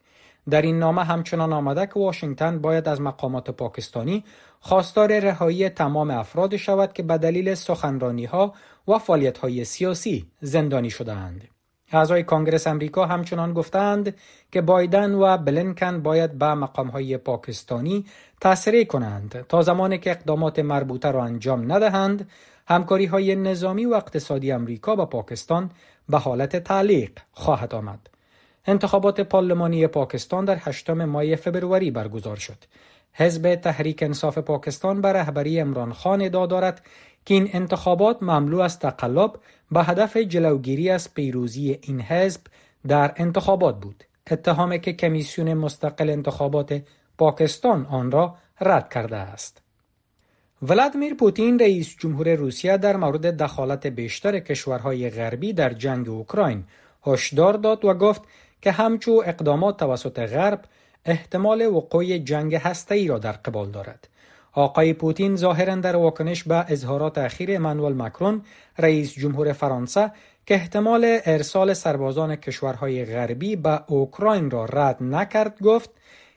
در 0.50 0.62
این 0.62 0.80
نامه 0.80 1.04
همچنان 1.04 1.54
آمده 1.54 1.86
که 1.86 2.00
واشنگتن 2.00 2.60
باید 2.60 2.88
از 2.88 3.02
مقامات 3.02 3.52
پاکستانی 3.52 4.24
خواستار 4.60 5.20
رهایی 5.20 5.70
تمام 5.70 6.12
افراد 6.12 6.58
شود 6.58 6.94
که 6.94 7.04
به 7.04 7.18
دلیل 7.18 7.54
سخنرانی 7.54 8.26
ها 8.26 8.54
و 8.88 8.98
فعالیت 8.98 9.38
های 9.38 9.66
سیاسی 9.66 10.26
زندانی 10.42 10.90
شدهاند. 10.90 11.48
اعضای 11.92 12.24
کانگرس 12.24 12.68
امریکا 12.68 13.06
همچنان 13.06 13.54
گفتند 13.54 14.16
که 14.52 14.62
بایدن 14.62 15.14
و 15.14 15.38
بلنکن 15.38 16.02
باید 16.02 16.38
به 16.38 16.54
مقام 16.54 16.88
های 16.88 17.18
پاکستانی 17.18 18.06
تسریع 18.42 18.84
کنند 18.84 19.46
تا 19.50 19.62
زمانی 19.62 19.98
که 19.98 20.12
اقدامات 20.12 20.60
مربوطه 20.60 21.12
را 21.12 21.24
انجام 21.24 21.72
ندهند 21.72 22.30
همکاری 22.68 23.06
های 23.06 23.36
نظامی 23.36 23.86
و 23.86 23.94
اقتصادی 23.94 24.52
امریکا 24.52 24.96
با 24.96 25.06
پاکستان 25.06 25.72
به 26.10 26.18
حالت 26.18 26.56
تعلیق 26.56 27.12
خواهد 27.32 27.76
آمد. 27.76 28.13
انتخابات 28.68 29.22
پارلمانی 29.22 29.88
پاکستان 29.88 30.46
در 30.46 30.58
8 30.62 30.90
ماه 30.90 31.36
فبروری 31.36 31.92
برگزار 31.92 32.36
شد. 32.36 32.58
حزب 33.14 33.56
تحریک 33.56 34.04
انصاف 34.04 34.38
پاکستان 34.38 35.02
به 35.02 35.14
رهبری 35.14 35.60
امران 35.60 35.94
خان 35.94 36.22
ادعا 36.22 36.46
دارد 36.46 36.82
که 37.26 37.34
این 37.34 37.50
انتخابات 37.54 38.24
مملو 38.24 38.60
از 38.60 38.80
تقلب 38.80 39.32
به 39.72 39.84
هدف 39.84 40.18
جلوگیری 40.18 40.90
از 40.90 41.14
پیروزی 41.14 41.80
این 41.82 42.02
حزب 42.02 42.42
در 42.88 43.14
انتخابات 43.16 43.80
بود. 43.80 44.04
اتهامی 44.32 44.80
که 44.80 44.94
کمیسیون 44.94 45.54
مستقل 45.54 46.10
انتخابات 46.10 46.82
پاکستان 47.18 47.86
آن 47.86 48.12
را 48.12 48.36
رد 48.62 48.94
کرده 48.94 49.18
است. 49.18 49.62
ولادیمیر 50.62 51.14
پوتین 51.14 51.60
رئیس 51.60 51.96
جمهور 52.00 52.36
روسیه 52.36 52.78
در 52.78 52.96
مورد 52.96 53.38
دخالت 53.38 53.88
بیشتر 53.88 54.40
کشورهای 54.40 55.10
غربی 55.10 55.54
در 55.54 55.74
جنگ 55.74 56.10
اوکراین 56.10 56.64
هشدار 57.06 57.54
داد 57.54 57.86
و 57.86 57.94
گفت 57.94 58.22
که 58.64 58.72
همچو 58.72 59.24
اقدامات 59.26 59.78
توسط 59.78 60.20
غرب 60.20 60.60
احتمال 61.06 61.66
وقوع 61.66 62.18
جنگ 62.18 62.62
ای 62.92 63.08
را 63.08 63.20
در 63.20 63.32
قبال 63.32 63.72
دارد. 63.72 64.08
آقای 64.54 64.94
پوتین 64.94 65.36
ظاهرا 65.36 65.76
در 65.76 65.96
واکنش 65.96 66.44
به 66.44 66.66
اظهارات 66.68 67.18
اخیر 67.18 67.56
امانوئل 67.56 67.94
مکرون 67.94 68.42
رئیس 68.78 69.14
جمهور 69.14 69.54
فرانسه 69.54 70.12
که 70.46 70.54
احتمال 70.54 71.20
ارسال 71.26 71.74
سربازان 71.74 72.36
کشورهای 72.36 73.06
غربی 73.06 73.56
به 73.56 73.82
اوکراین 73.88 74.52
را 74.52 74.66
رد 74.66 75.04
نکرد 75.04 75.62
گفت 75.62 75.90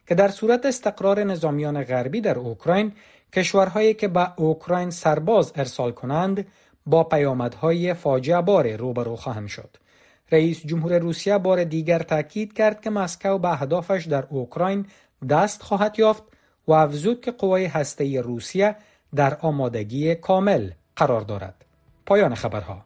که 0.07 0.15
در 0.15 0.29
صورت 0.29 0.65
استقرار 0.65 1.23
نظامیان 1.23 1.83
غربی 1.83 2.21
در 2.21 2.39
اوکراین 2.39 2.91
کشورهایی 3.33 3.93
که 3.93 4.07
به 4.07 4.39
اوکراین 4.39 4.89
سرباز 4.89 5.51
ارسال 5.55 5.91
کنند 5.91 6.47
با 6.85 7.03
پیامدهای 7.03 7.93
فاجعه 7.93 8.41
بار 8.41 8.75
روبرو 8.75 9.15
خواهند 9.15 9.47
شد. 9.47 9.86
رئیس 10.31 10.65
جمهور 10.65 10.97
روسیه 10.97 11.37
بار 11.37 11.63
دیگر 11.63 11.99
تاکید 11.99 12.53
کرد 12.53 12.81
که 12.81 12.89
مسکو 12.89 13.37
به 13.37 13.47
اهدافش 13.47 14.05
در 14.05 14.23
اوکراین 14.29 14.85
دست 15.29 15.63
خواهد 15.63 15.99
یافت 15.99 16.23
و 16.67 16.71
افزود 16.71 17.21
که 17.21 17.31
قوای 17.31 17.65
هسته 17.65 18.21
روسیه 18.21 18.75
در 19.15 19.37
آمادگی 19.41 20.15
کامل 20.15 20.71
قرار 20.95 21.21
دارد. 21.21 21.65
پایان 22.05 22.35
خبرها. 22.35 22.81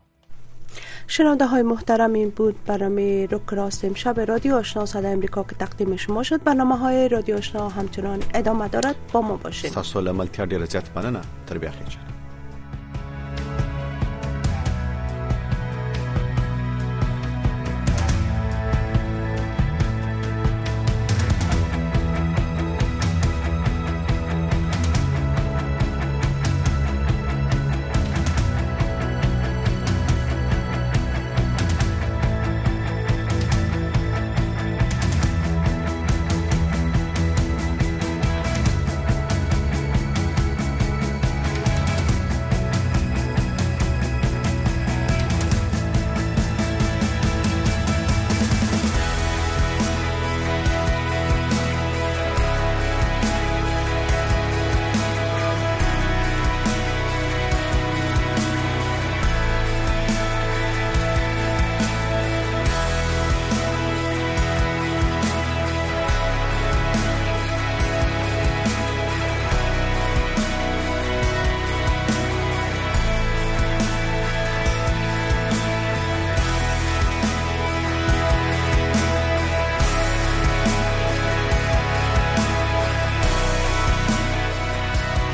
شنونده 1.07 1.45
های 1.45 1.61
محترم 1.61 2.13
این 2.13 2.29
بود 2.29 2.55
برنامه 2.65 3.25
روک 3.25 3.49
راست 3.49 3.85
امشب. 3.85 4.19
رادیو 4.19 4.55
آشنا 4.55 4.85
صدا 4.85 5.09
امریکا 5.09 5.43
که 5.43 5.55
تقدیم 5.55 5.95
شما 5.95 6.23
شد. 6.23 6.43
برنامه 6.43 6.77
های 6.77 7.09
رادیو 7.09 7.37
آشنا 7.37 7.69
همچنان 7.69 8.23
ادامه 8.33 8.67
دارد. 8.67 8.95
با 9.11 9.21
ما 9.21 9.37
باشید. 9.37 9.71
تاسو 9.71 10.01
له 10.01 10.11
ملتیا 10.11 10.45
ډیره 10.45 10.65
زیات 10.65 10.89
مننه 10.95 11.21
تر 11.47 11.57